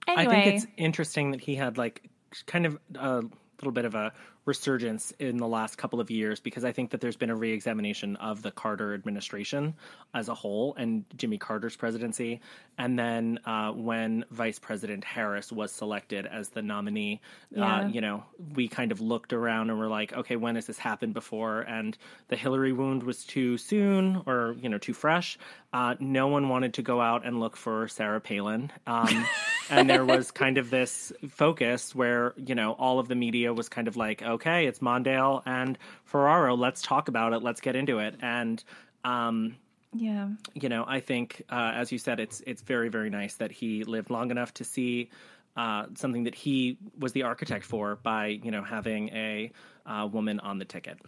Anyway. 0.07 0.35
I 0.35 0.43
think 0.43 0.55
it's 0.55 0.67
interesting 0.77 1.31
that 1.31 1.41
he 1.41 1.55
had 1.55 1.77
like 1.77 2.09
kind 2.45 2.65
of 2.65 2.77
a 2.95 3.23
little 3.59 3.71
bit 3.71 3.85
of 3.85 3.95
a 3.95 4.13
resurgence 4.45 5.13
in 5.19 5.37
the 5.37 5.47
last 5.47 5.77
couple 5.77 6.01
of 6.01 6.11
years 6.11 6.39
because 6.39 6.65
I 6.65 6.73
think 6.73 6.91
that 6.91 6.99
there's 6.99 7.15
been 7.15 7.29
a 7.29 7.35
reexamination 7.35 8.17
of 8.17 8.41
the 8.41 8.51
Carter 8.51 8.93
administration 8.93 9.73
as 10.13 10.27
a 10.27 10.33
whole 10.33 10.75
and 10.75 11.05
Jimmy 11.15 11.37
Carter's 11.37 11.75
presidency. 11.75 12.41
And 12.77 12.99
then 12.99 13.39
uh, 13.45 13.71
when 13.71 14.25
Vice 14.31 14.59
President 14.59 15.03
Harris 15.05 15.51
was 15.51 15.71
selected 15.71 16.25
as 16.25 16.49
the 16.49 16.61
nominee, 16.61 17.21
uh, 17.55 17.59
yeah. 17.59 17.79
uh, 17.79 17.87
you 17.87 18.01
know, 18.01 18.25
we 18.53 18.67
kind 18.67 18.91
of 18.91 18.99
looked 18.99 19.31
around 19.31 19.69
and 19.69 19.79
were 19.79 19.87
like, 19.87 20.11
okay, 20.13 20.35
when 20.35 20.55
has 20.55 20.65
this 20.65 20.77
happened 20.77 21.13
before? 21.13 21.61
And 21.61 21.97
the 22.27 22.35
Hillary 22.35 22.73
wound 22.73 23.03
was 23.03 23.23
too 23.23 23.57
soon 23.57 24.23
or, 24.25 24.55
you 24.59 24.67
know, 24.67 24.77
too 24.77 24.93
fresh. 24.93 25.37
Uh, 25.71 25.95
no 25.99 26.27
one 26.27 26.49
wanted 26.49 26.73
to 26.75 26.81
go 26.81 26.99
out 26.99 27.25
and 27.25 27.39
look 27.39 27.55
for 27.55 27.87
Sarah 27.87 28.21
Palin. 28.21 28.71
Um, 28.85 29.25
and 29.69 29.89
there 29.89 30.05
was 30.05 30.31
kind 30.31 30.57
of 30.57 30.69
this 30.69 31.11
focus 31.29 31.93
where, 31.95 32.33
you 32.37 32.55
know, 32.55 32.73
all 32.73 32.99
of 32.99 33.07
the 33.07 33.15
media 33.15 33.53
was 33.53 33.69
kind 33.69 33.87
of 33.87 33.95
like, 33.95 34.21
okay, 34.21 34.67
it's 34.67 34.79
Mondale 34.79 35.41
and 35.45 35.77
Ferraro. 36.05 36.55
Let's 36.55 36.81
talk 36.81 37.07
about 37.07 37.33
it. 37.33 37.43
Let's 37.43 37.61
get 37.61 37.75
into 37.75 37.99
it. 37.99 38.15
And 38.21 38.63
um, 39.03 39.55
yeah, 39.93 40.29
you 40.53 40.69
know, 40.69 40.85
I 40.87 40.99
think 40.99 41.43
uh, 41.49 41.71
as 41.75 41.91
you 41.91 41.97
said, 41.97 42.19
it's 42.19 42.41
it's 42.47 42.61
very 42.61 42.89
very 42.89 43.09
nice 43.09 43.35
that 43.35 43.51
he 43.51 43.83
lived 43.83 44.09
long 44.09 44.31
enough 44.31 44.53
to 44.55 44.63
see 44.63 45.09
uh, 45.55 45.85
something 45.95 46.23
that 46.23 46.35
he 46.35 46.77
was 46.97 47.11
the 47.11 47.23
architect 47.23 47.65
for 47.65 47.97
by 47.97 48.27
you 48.27 48.51
know 48.51 48.63
having 48.63 49.09
a 49.09 49.51
uh, 49.85 50.07
woman 50.11 50.39
on 50.39 50.57
the 50.57 50.65
ticket. 50.65 50.99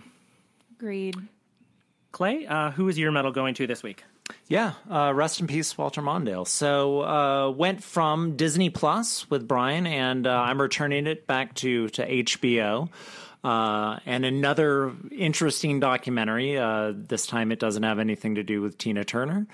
Agreed. 0.77 1.15
Clay, 2.11 2.45
uh, 2.45 2.71
who 2.71 2.87
is 2.87 2.97
your 2.97 3.11
medal 3.11 3.31
going 3.31 3.55
to 3.55 3.67
this 3.67 3.83
week? 3.83 4.03
Yeah, 4.47 4.73
uh, 4.89 5.11
rest 5.15 5.39
in 5.39 5.47
peace, 5.47 5.75
Walter 5.75 6.01
Mondale. 6.01 6.47
So 6.47 7.01
uh, 7.01 7.49
went 7.49 7.83
from 7.83 8.35
Disney 8.35 8.69
Plus 8.69 9.29
with 9.29 9.47
Brian, 9.47 9.87
and 9.87 10.27
uh, 10.27 10.31
I'm 10.31 10.61
returning 10.61 11.07
it 11.07 11.25
back 11.25 11.55
to 11.55 11.89
to 11.89 12.07
HBO. 12.07 12.89
Uh, 13.43 13.99
and 14.07 14.25
another 14.25 14.93
interesting 15.11 15.79
documentary. 15.79 16.57
Uh, 16.57 16.93
this 16.95 17.27
time, 17.27 17.51
it 17.51 17.59
doesn't 17.59 17.83
have 17.83 17.99
anything 17.99 18.35
to 18.35 18.43
do 18.43 18.61
with 18.61 18.77
Tina 18.77 19.03
Turner. 19.03 19.45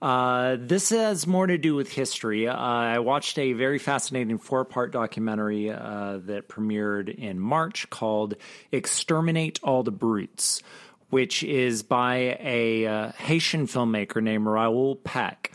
Uh, 0.00 0.56
this 0.58 0.90
has 0.90 1.26
more 1.26 1.46
to 1.46 1.58
do 1.58 1.74
with 1.74 1.90
history. 1.90 2.48
I 2.48 3.00
watched 3.00 3.38
a 3.38 3.52
very 3.52 3.78
fascinating 3.78 4.38
four 4.38 4.64
part 4.64 4.92
documentary 4.92 5.68
that 5.68 6.48
premiered 6.48 7.12
in 7.12 7.38
March 7.38 7.90
called 7.90 8.34
"Exterminate 8.72 9.60
All 9.62 9.82
the 9.82 9.92
Brutes." 9.92 10.62
Which 11.10 11.42
is 11.42 11.82
by 11.82 12.38
a 12.40 12.86
uh, 12.86 13.12
Haitian 13.12 13.66
filmmaker 13.66 14.22
named 14.22 14.46
Raoul 14.46 14.96
Peck. 14.96 15.52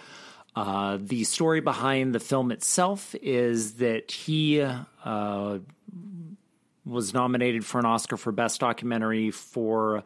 Uh, 0.56 0.98
the 1.02 1.24
story 1.26 1.60
behind 1.60 2.16
the 2.16 2.20
film 2.20 2.52
itself 2.52 3.14
is 3.22 3.76
that 3.76 4.12
he 4.12 4.62
uh, 4.62 5.60
was 6.86 7.14
nominated 7.14 7.66
for 7.66 7.80
an 7.80 7.86
Oscar 7.86 8.16
for 8.16 8.32
Best 8.32 8.60
Documentary 8.62 9.32
for 9.32 10.04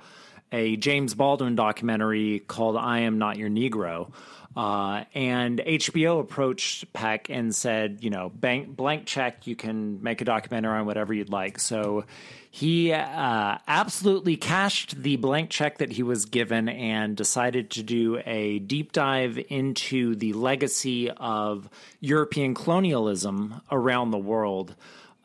a 0.52 0.76
James 0.78 1.14
Baldwin 1.14 1.56
documentary 1.56 2.40
called 2.40 2.78
I 2.78 3.00
Am 3.00 3.20
Not 3.20 3.38
Your 3.38 3.50
Negro. 3.50 4.12
Uh, 4.56 5.04
and 5.14 5.60
HBO 5.60 6.20
approached 6.20 6.92
Peck 6.92 7.30
and 7.30 7.56
said, 7.56 8.00
you 8.02 8.10
know, 8.10 8.30
bank, 8.30 8.76
blank 8.76 9.06
check, 9.06 9.46
you 9.48 9.56
can 9.56 10.02
make 10.02 10.22
a 10.22 10.26
documentary 10.26 10.80
on 10.80 10.86
whatever 10.86 11.14
you'd 11.14 11.30
like. 11.30 11.60
So 11.60 12.06
he 12.52 12.92
uh, 12.92 13.58
absolutely 13.68 14.36
cashed 14.36 15.02
the 15.02 15.18
blank 15.18 15.52
check 15.52 15.78
that 15.78 15.92
he 15.92 16.02
was 16.02 16.26
given 16.26 16.68
and 16.68 17.16
decided 17.16 17.70
to 17.72 17.84
do 17.84 18.22
a 18.26 18.60
deep 18.60 18.92
dive 18.92 19.40
into 19.50 20.16
the 20.16 20.34
legacy 20.34 21.12
of 21.12 21.70
European 22.00 22.56
colonialism 22.56 23.62
around 23.72 24.10
the 24.12 24.18
world. 24.18 24.76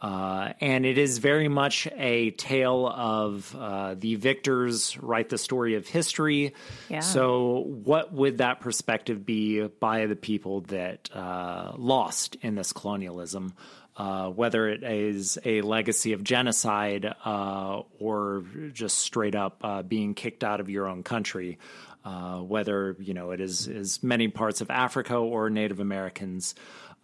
Uh, 0.05 0.53
and 0.61 0.85
it 0.85 0.99
is 0.99 1.17
very 1.17 1.49
much 1.49 1.89
a 1.97 2.31
tale 2.33 2.87
of 2.87 3.57
uh, 3.59 3.95
the 3.95 4.17
victors 4.17 4.99
write 4.99 5.31
the 5.31 5.39
story 5.39 5.77
of 5.77 5.89
history. 5.89 6.53
Yeah. 6.91 7.01
So, 7.01 7.65
what 7.85 8.13
would 8.13 8.37
that 8.39 8.61
perspective 8.61 9.25
be 9.25 9.63
by 9.63 10.05
the 10.05 10.15
people 10.15 10.61
that 10.63 11.09
uh, 11.15 11.73
lost 11.79 12.37
in 12.43 12.55
this 12.55 12.71
colonialism? 12.75 13.55
Uh, 13.97 14.29
whether 14.29 14.69
it 14.69 14.83
is 14.83 15.39
a 15.43 15.63
legacy 15.63 16.13
of 16.13 16.23
genocide 16.23 17.11
uh, 17.25 17.81
or 17.99 18.45
just 18.75 18.99
straight 18.99 19.35
up 19.35 19.57
uh, 19.63 19.83
being 19.83 20.13
kicked 20.13 20.45
out 20.45 20.61
of 20.61 20.69
your 20.69 20.87
own 20.87 21.03
country, 21.03 21.59
uh, 22.05 22.41
whether 22.41 22.95
you 22.99 23.15
know 23.15 23.31
it 23.31 23.41
is 23.41 23.69
is 23.69 24.03
many 24.03 24.29
parts 24.29 24.61
of 24.61 24.69
Africa 24.69 25.15
or 25.17 25.49
Native 25.49 25.81
Americans. 25.81 26.55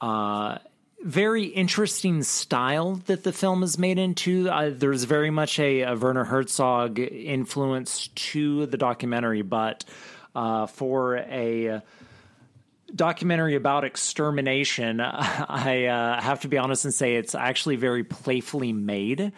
Uh, 0.03 0.59
very 1.03 1.45
interesting 1.45 2.23
style 2.23 2.97
that 3.07 3.25
the 3.25 3.33
film 3.33 3.63
is 3.63 3.79
made 3.79 3.99
into. 3.99 4.49
Uh, 4.51 4.71
there's 4.73 5.05
very 5.05 5.31
much 5.31 5.59
a, 5.59 5.83
a, 5.83 5.97
Werner 5.97 6.25
Herzog 6.25 6.99
influence 6.99 8.09
to 8.09 8.67
the 8.67 8.77
documentary, 8.77 9.43
but 9.43 9.85
for 10.35 11.17
a 11.17 11.83
documentary 12.95 13.55
about 13.55 13.85
extermination, 13.85 15.01
I 15.05 15.87
uh, 15.87 16.21
have 16.21 16.41
to 16.41 16.49
be 16.49 16.59
honest 16.59 16.85
and 16.85 16.95
say 16.95 17.17
it's 17.17 17.35
actually 17.35 17.77
very 17.77 18.05
playfully 18.05 18.73
made, 18.73 19.33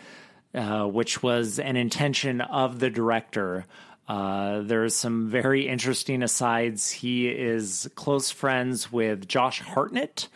uh, 0.54 0.84
which 0.84 1.22
was 1.22 1.58
an 1.58 1.76
intention 1.76 2.40
of 2.40 2.78
the 2.78 2.90
director. 2.90 3.66
Uh, 4.08 4.60
there's 4.62 4.94
some 4.94 5.28
very 5.28 5.68
interesting 5.68 6.22
asides. 6.22 6.90
He 6.90 7.28
is 7.28 7.88
close 7.94 8.30
friends 8.30 8.90
with 8.92 9.28
Josh 9.28 9.60
Hartnett. 9.60 10.28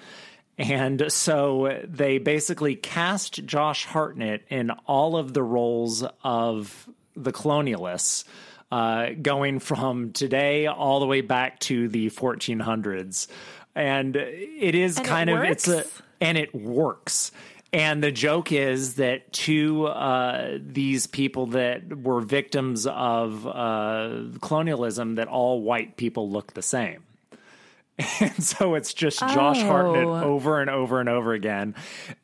And 0.59 1.13
so 1.13 1.83
they 1.87 2.19
basically 2.19 2.77
cast 2.77 3.45
Josh 3.45 3.85
Hartnett 3.85 4.43
in 4.49 4.71
all 4.87 5.17
of 5.17 5.35
the 5.35 5.43
roles 5.43 6.03
of 6.25 6.89
the 7.15 7.33
colonialists 7.33 8.25
uh, 8.73 9.11
going 9.21 9.61
from 9.61 10.13
today 10.13 10.67
all 10.67 11.01
the 11.01 11.07
way 11.07 11.21
back 11.21 11.61
to 11.61 11.89
the 11.89 12.11
1400s. 12.11 13.29
And 13.75 14.17
it 14.17 14.75
is 14.75 14.97
and 14.97 15.07
kind 15.07 15.31
it 15.31 15.37
of 15.37 15.45
it's 15.45 15.69
a 15.69 15.85
and 16.21 16.39
it 16.39 16.55
works. 16.55 17.33
And 17.73 18.03
the 18.03 18.13
joke 18.13 18.53
is 18.53 18.95
that 18.95 19.33
to 19.35 19.87
uh, 19.87 20.59
these 20.61 21.07
people 21.07 21.47
that 21.49 22.03
were 22.03 22.21
victims 22.21 22.87
of 22.87 23.47
uh, 23.47 24.23
colonialism, 24.41 25.17
that 25.17 25.29
all 25.29 25.61
white 25.61 25.97
people 25.97 26.31
look 26.31 26.55
the 26.55 26.63
same. 26.63 27.06
And 28.21 28.45
so 28.45 28.75
it's 28.75 28.93
just 28.93 29.21
Josh 29.21 29.59
oh. 29.59 29.67
Hartnett 29.67 30.05
over 30.05 30.61
and 30.61 30.69
over 30.69 31.01
and 31.01 31.09
over 31.09 31.33
again. 31.33 31.75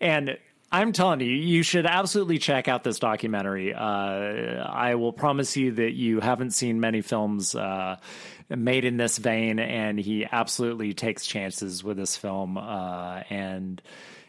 And 0.01 0.37
I'm 0.71 0.93
telling 0.93 1.21
you, 1.21 1.31
you 1.31 1.63
should 1.63 1.85
absolutely 1.85 2.39
check 2.39 2.67
out 2.67 2.83
this 2.83 2.99
documentary. 2.99 3.75
Uh, 3.75 3.79
I 3.81 4.95
will 4.95 5.13
promise 5.13 5.57
you 5.57 5.73
that 5.73 5.93
you 5.93 6.21
haven't 6.21 6.53
seen 6.53 6.81
many 6.81 7.03
films 7.03 7.55
uh, 7.55 7.97
made 8.49 8.87
in 8.87 8.97
this 8.97 9.19
vein, 9.19 9.59
and 9.59 9.99
he 9.99 10.27
absolutely 10.31 10.95
takes 10.95 11.27
chances 11.27 11.85
with 11.85 11.99
this 11.99 12.17
film. 12.17 12.57
Uh, 12.57 13.23
and 13.29 13.83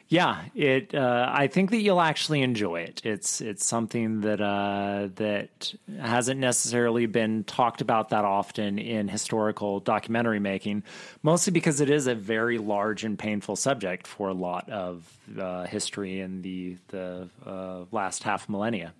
Yeah, 0.09 0.43
it. 0.53 0.93
Uh, 0.93 1.27
I 1.31 1.47
think 1.47 1.71
that 1.71 1.81
you'll 1.81 2.01
actually 2.01 2.41
enjoy 2.41 2.81
it. 2.81 3.01
It's 3.03 3.41
it's 3.41 3.65
something 3.65 4.21
that 4.21 4.41
uh, 4.41 5.09
that 5.15 5.73
hasn't 5.99 6.39
necessarily 6.39 7.07
been 7.07 7.43
talked 7.45 7.81
about 7.81 8.09
that 8.09 8.23
often 8.23 8.77
in 8.77 9.07
historical 9.07 9.79
documentary 9.79 10.39
making, 10.39 10.83
mostly 11.23 11.51
because 11.51 11.81
it 11.81 11.89
is 11.89 12.05
a 12.05 12.13
very 12.13 12.59
large 12.59 13.03
and 13.03 13.17
painful 13.17 13.55
subject 13.55 14.05
for 14.05 14.29
a 14.29 14.33
lot 14.33 14.69
of 14.69 15.17
uh, 15.39 15.65
history 15.65 16.19
in 16.19 16.41
the 16.43 16.77
the 16.89 17.27
uh, 17.45 17.85
last 17.91 18.23
half 18.23 18.47
millennia. 18.47 18.93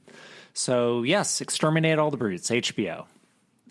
So 0.54 1.04
yes, 1.04 1.42
exterminate 1.42 2.00
all 2.00 2.12
the 2.12 2.18
brutes. 2.18 2.50
HBO. 2.50 3.06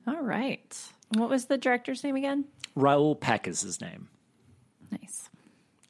All 0.06 0.22
right. 0.22 0.80
What 1.14 1.28
was 1.28 1.46
the 1.46 1.58
director's 1.58 2.04
name 2.04 2.16
again? 2.16 2.44
Raoul 2.74 3.14
Peck 3.14 3.46
is 3.48 3.60
his 3.60 3.80
name. 3.80 4.08
Nice. 4.90 5.21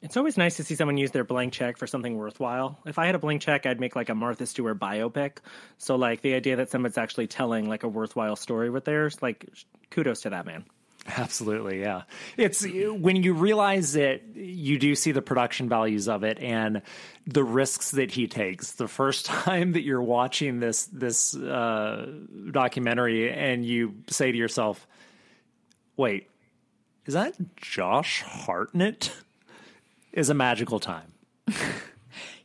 It's 0.03 0.17
always 0.17 0.35
nice 0.37 0.57
to 0.57 0.65
see 0.65 0.75
someone 0.75 0.97
use 0.97 1.11
their 1.11 1.23
blank 1.23 1.53
check 1.53 1.77
for 1.77 1.87
something 1.87 2.17
worthwhile. 2.17 2.77
If 2.85 2.99
I 2.99 3.05
had 3.05 3.15
a 3.15 3.19
blank 3.19 3.41
check, 3.41 3.65
I'd 3.65 3.79
make 3.79 3.95
like 3.95 4.09
a 4.09 4.15
Martha 4.15 4.45
Stewart 4.45 4.77
biopic. 4.77 5.37
So 5.77 5.95
like 5.95 6.21
the 6.21 6.33
idea 6.33 6.57
that 6.57 6.69
someone's 6.69 6.97
actually 6.97 7.27
telling 7.27 7.69
like 7.69 7.83
a 7.83 7.87
worthwhile 7.87 8.35
story 8.35 8.69
with 8.69 8.83
theirs, 8.83 9.17
like 9.21 9.49
kudos 9.91 10.21
to 10.23 10.31
that 10.31 10.45
man. 10.45 10.65
Absolutely, 11.07 11.79
yeah. 11.79 12.03
It's 12.35 12.65
when 12.65 13.23
you 13.23 13.33
realize 13.33 13.93
that 13.93 14.35
you 14.35 14.77
do 14.77 14.93
see 14.93 15.13
the 15.13 15.21
production 15.21 15.69
values 15.69 16.09
of 16.09 16.25
it 16.25 16.37
and 16.39 16.81
the 17.25 17.43
risks 17.43 17.91
that 17.91 18.11
he 18.11 18.27
takes. 18.27 18.73
The 18.73 18.89
first 18.89 19.25
time 19.27 19.71
that 19.71 19.83
you're 19.83 20.03
watching 20.03 20.59
this 20.59 20.85
this 20.87 21.33
uh, 21.33 22.11
documentary 22.51 23.31
and 23.31 23.65
you 23.65 23.95
say 24.09 24.33
to 24.33 24.37
yourself, 24.37 24.85
"Wait, 25.95 26.29
is 27.05 27.13
that 27.13 27.35
Josh 27.55 28.21
Hartnett?" 28.21 29.13
Is 30.13 30.29
a 30.29 30.33
magical 30.33 30.79
time. 30.79 31.11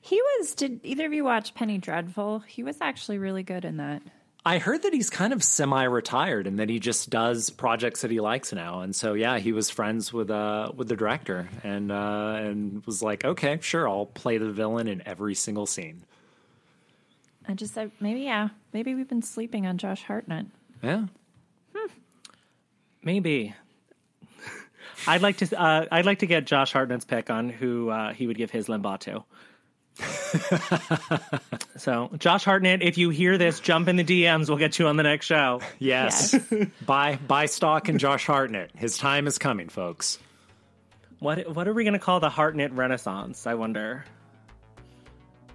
He 0.09 0.23
was. 0.23 0.55
Did 0.55 0.81
either 0.85 1.05
of 1.05 1.12
you 1.12 1.23
watch 1.23 1.55
Penny 1.55 1.77
Dreadful? 1.77 2.39
He 2.47 2.62
was 2.62 2.78
actually 2.81 3.19
really 3.19 3.43
good 3.43 3.66
in 3.66 3.77
that. 3.77 4.01
I 4.43 4.57
heard 4.57 4.85
that 4.85 4.95
he's 4.95 5.11
kind 5.11 5.35
of 5.35 5.45
semi-retired 5.45 6.47
and 6.47 6.59
that 6.59 6.70
he 6.70 6.78
just 6.78 7.11
does 7.11 7.51
projects 7.51 8.01
that 8.01 8.11
he 8.11 8.19
likes 8.19 8.51
now. 8.55 8.81
And 8.81 8.97
so, 8.97 9.12
yeah, 9.12 9.39
he 9.39 9.53
was 9.53 9.69
friends 9.69 10.11
with 10.11 10.31
uh 10.31 10.73
with 10.74 10.89
the 10.89 10.97
director 10.97 11.51
and 11.62 11.93
uh, 11.93 12.36
and 12.40 12.86
was 12.86 13.03
like, 13.03 13.23
okay, 13.23 13.59
sure, 13.61 13.86
I'll 13.86 14.07
play 14.07 14.39
the 14.39 14.51
villain 14.51 14.89
in 14.89 15.03
every 15.07 15.35
single 15.35 15.66
scene. 15.66 16.05
I 17.47 17.53
just 17.53 17.74
said 17.74 17.90
maybe 18.01 18.20
yeah, 18.20 18.49
maybe 18.73 18.95
we've 18.95 19.09
been 19.09 19.20
sleeping 19.20 19.66
on 19.66 19.77
Josh 19.77 20.05
Hartnett. 20.05 20.47
Yeah, 20.82 21.05
Maybe. 23.03 23.55
I'd 25.06 25.22
like 25.22 25.38
to. 25.38 25.60
Uh, 25.60 25.86
I'd 25.90 26.06
like 26.06 26.18
to 26.20 26.26
get 26.26 26.46
Josh 26.46 26.72
Hartnett's 26.72 27.04
pick 27.04 27.30
on 27.30 27.48
who 27.50 27.88
uh, 27.90 28.12
he 28.12 28.26
would 28.26 28.36
give 28.36 28.50
his 28.50 28.66
limbaugh 28.66 28.98
to. 29.00 29.24
so, 31.76 32.10
Josh 32.18 32.44
Hartnett, 32.44 32.82
if 32.82 32.98
you 32.98 33.10
hear 33.10 33.38
this, 33.38 33.60
jump 33.60 33.88
in 33.88 33.96
the 33.96 34.04
DMs. 34.04 34.48
We'll 34.48 34.58
get 34.58 34.78
you 34.78 34.86
on 34.86 34.96
the 34.96 35.02
next 35.02 35.26
show. 35.26 35.60
yes. 35.78 36.36
buy 36.86 37.16
buy 37.16 37.46
stock 37.46 37.88
in 37.88 37.98
Josh 37.98 38.26
Hartnett. 38.26 38.70
His 38.74 38.98
time 38.98 39.26
is 39.26 39.38
coming, 39.38 39.68
folks. 39.68 40.18
What 41.18 41.54
What 41.54 41.66
are 41.68 41.74
we 41.74 41.84
going 41.84 41.94
to 41.94 41.98
call 41.98 42.20
the 42.20 42.30
Hartnett 42.30 42.72
Renaissance? 42.72 43.46
I 43.46 43.54
wonder. 43.54 44.04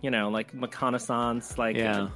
You 0.02 0.12
know, 0.12 0.30
like 0.30 0.50
reconnaissance, 0.54 1.58
like 1.58 1.78
Yeah. 1.78 2.10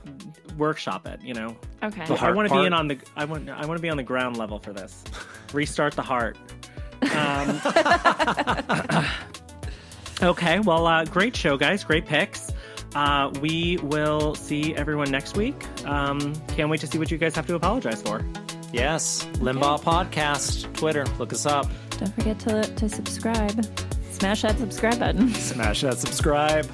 workshop 0.57 1.07
it. 1.07 1.21
You 1.23 1.33
know, 1.33 1.55
Okay. 1.81 2.01
I 2.01 2.15
heart 2.17 2.35
want 2.35 2.49
to 2.49 2.53
be 2.55 2.65
in 2.65 2.73
on 2.73 2.89
the. 2.89 2.97
I 3.15 3.23
want. 3.23 3.47
I 3.49 3.65
want 3.65 3.77
to 3.77 3.81
be 3.81 3.89
on 3.89 3.95
the 3.97 4.03
ground 4.03 4.35
level 4.35 4.59
for 4.59 4.73
this. 4.73 5.03
Restart 5.53 5.93
the 5.93 6.01
heart. 6.01 6.37
Um, 7.17 9.05
okay. 10.29 10.59
Well, 10.59 10.87
uh, 10.87 11.05
great 11.05 11.35
show, 11.35 11.57
guys. 11.57 11.83
Great 11.83 12.05
picks. 12.05 12.51
Uh, 12.95 13.31
we 13.41 13.77
will 13.83 14.33
see 14.35 14.75
everyone 14.75 15.11
next 15.11 15.35
week. 15.37 15.55
Um, 15.85 16.33
can't 16.49 16.69
wait 16.69 16.79
to 16.81 16.87
see 16.87 16.97
what 16.97 17.11
you 17.11 17.17
guys 17.17 17.35
have 17.35 17.45
to 17.47 17.55
apologize 17.55 18.01
for. 18.01 18.23
Yes, 18.73 19.25
Limbaugh 19.35 19.81
Podcast, 19.81 20.73
Twitter, 20.73 21.05
look 21.19 21.31
us 21.31 21.45
up. 21.45 21.67
Don't 21.91 22.13
forget 22.13 22.39
to 22.39 22.63
to 22.63 22.89
subscribe. 22.89 23.65
Smash 24.11 24.41
that 24.41 24.57
subscribe 24.57 24.99
button. 24.99 25.33
Smash 25.33 25.81
that 25.81 25.97
subscribe 25.97 26.65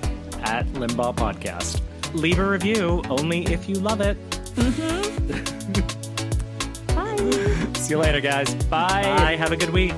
at 0.44 0.65
Limbaugh 0.74 1.15
Podcast. 1.15 1.82
Leave 2.14 2.40
a 2.40 2.49
review 2.49 3.03
only 3.10 3.44
if 3.45 3.68
you 3.68 3.76
love 3.76 4.02
it. 4.02 4.18
Bye. 6.88 7.74
See 7.76 7.91
you 7.91 7.98
later, 7.98 8.22
guys. 8.22 8.53
Bye. 8.65 9.36
Have 9.38 9.52
a 9.52 9.57
good 9.57 9.72
week. 9.72 9.94